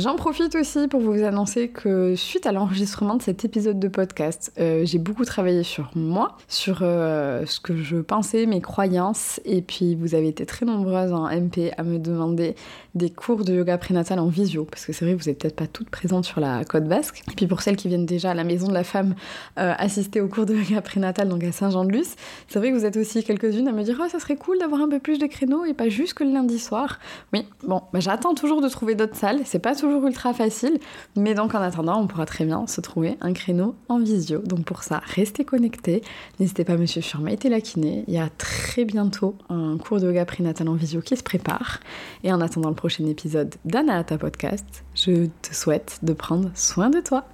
J'en 0.00 0.16
profite 0.16 0.54
aussi 0.54 0.88
pour 0.88 1.00
vous 1.00 1.24
annoncer 1.24 1.68
que 1.68 2.16
suite 2.16 2.46
à 2.46 2.52
l'enregistrement 2.52 3.16
de 3.16 3.22
cet 3.22 3.44
épisode 3.44 3.78
de 3.78 3.88
podcast, 3.88 4.50
euh, 4.58 4.86
j'ai 4.86 4.96
beaucoup 4.96 5.26
travaillé 5.26 5.62
sur 5.62 5.90
moi, 5.94 6.38
sur 6.48 6.78
euh, 6.80 7.44
ce 7.44 7.60
que 7.60 7.76
je 7.76 7.98
pensais, 7.98 8.46
mes 8.46 8.62
croyances, 8.62 9.42
et 9.44 9.60
puis 9.60 9.94
vous 9.94 10.14
avez 10.14 10.28
été 10.28 10.46
très 10.46 10.64
nombreuses 10.64 11.12
en 11.12 11.28
MP 11.28 11.74
à 11.76 11.82
me 11.82 11.98
demander 11.98 12.54
des 12.94 13.10
cours 13.10 13.44
de 13.44 13.52
yoga 13.52 13.76
prénatal 13.76 14.20
en 14.20 14.28
visio, 14.28 14.64
parce 14.64 14.86
que 14.86 14.94
c'est 14.94 15.04
vrai, 15.04 15.12
vous 15.12 15.28
n'êtes 15.28 15.38
peut-être 15.38 15.54
pas 15.54 15.66
toutes 15.66 15.90
présentes 15.90 16.24
sur 16.24 16.40
la 16.40 16.64
côte 16.64 16.84
basque. 16.84 17.22
Et 17.30 17.34
puis 17.36 17.46
pour 17.46 17.60
celles 17.60 17.76
qui 17.76 17.88
viennent 17.88 18.06
déjà 18.06 18.30
à 18.30 18.34
la 18.34 18.42
Maison 18.42 18.68
de 18.68 18.74
la 18.74 18.84
Femme 18.84 19.14
euh, 19.58 19.74
assister 19.76 20.22
aux 20.22 20.28
cours 20.28 20.46
de 20.46 20.54
yoga 20.54 20.80
prénatal, 20.80 21.28
donc 21.28 21.44
à 21.44 21.52
Saint-Jean-de-Luz, 21.52 22.14
c'est 22.48 22.58
vrai 22.58 22.70
que 22.70 22.74
vous 22.74 22.86
êtes 22.86 22.96
aussi 22.96 23.22
quelques-unes 23.22 23.68
à 23.68 23.72
me 23.72 23.82
dire 23.82 24.00
«Oh, 24.02 24.08
ça 24.08 24.18
serait 24.18 24.36
cool 24.36 24.58
d'avoir 24.58 24.80
un 24.80 24.88
peu 24.88 24.98
plus 24.98 25.18
de 25.18 25.26
créneaux 25.26 25.66
et 25.66 25.74
pas 25.74 25.90
juste 25.90 26.14
que 26.14 26.24
le 26.24 26.32
lundi 26.32 26.58
soir». 26.58 27.00
Oui, 27.34 27.44
bon, 27.68 27.82
bah, 27.92 28.00
j'attends 28.00 28.32
toujours 28.32 28.62
de 28.62 28.68
trouver 28.70 28.94
d'autres 28.94 29.16
salles, 29.16 29.40
c'est 29.44 29.58
pas 29.58 29.74
toujours 29.74 29.89
ultra 29.98 30.32
facile, 30.32 30.78
mais 31.16 31.34
donc 31.34 31.54
en 31.54 31.60
attendant, 31.60 32.00
on 32.00 32.06
pourra 32.06 32.26
très 32.26 32.44
bien 32.44 32.66
se 32.66 32.80
trouver 32.80 33.16
un 33.20 33.32
créneau 33.32 33.74
en 33.88 33.98
visio. 33.98 34.38
Donc 34.38 34.64
pour 34.64 34.82
ça, 34.82 35.02
restez 35.04 35.44
connectés. 35.44 36.02
N'hésitez 36.38 36.64
pas 36.64 36.74
à 36.74 36.76
me 36.76 36.86
suivre 36.86 37.06
sur 37.06 37.20
Maïté 37.20 37.48
la 37.48 37.60
kiné. 37.60 38.04
Il 38.08 38.14
y 38.14 38.18
a 38.18 38.28
très 38.28 38.84
bientôt 38.84 39.36
un 39.48 39.76
cours 39.78 40.00
de 40.00 40.06
yoga 40.06 40.24
prénatal 40.24 40.68
en 40.68 40.74
visio 40.74 41.00
qui 41.00 41.16
se 41.16 41.22
prépare. 41.22 41.80
Et 42.24 42.32
en 42.32 42.40
attendant 42.40 42.68
le 42.68 42.74
prochain 42.74 43.06
épisode 43.06 43.54
d'Analata 43.64 44.18
Podcast, 44.18 44.84
je 44.94 45.26
te 45.42 45.54
souhaite 45.54 45.98
de 46.02 46.12
prendre 46.12 46.50
soin 46.54 46.90
de 46.90 47.00
toi. 47.00 47.24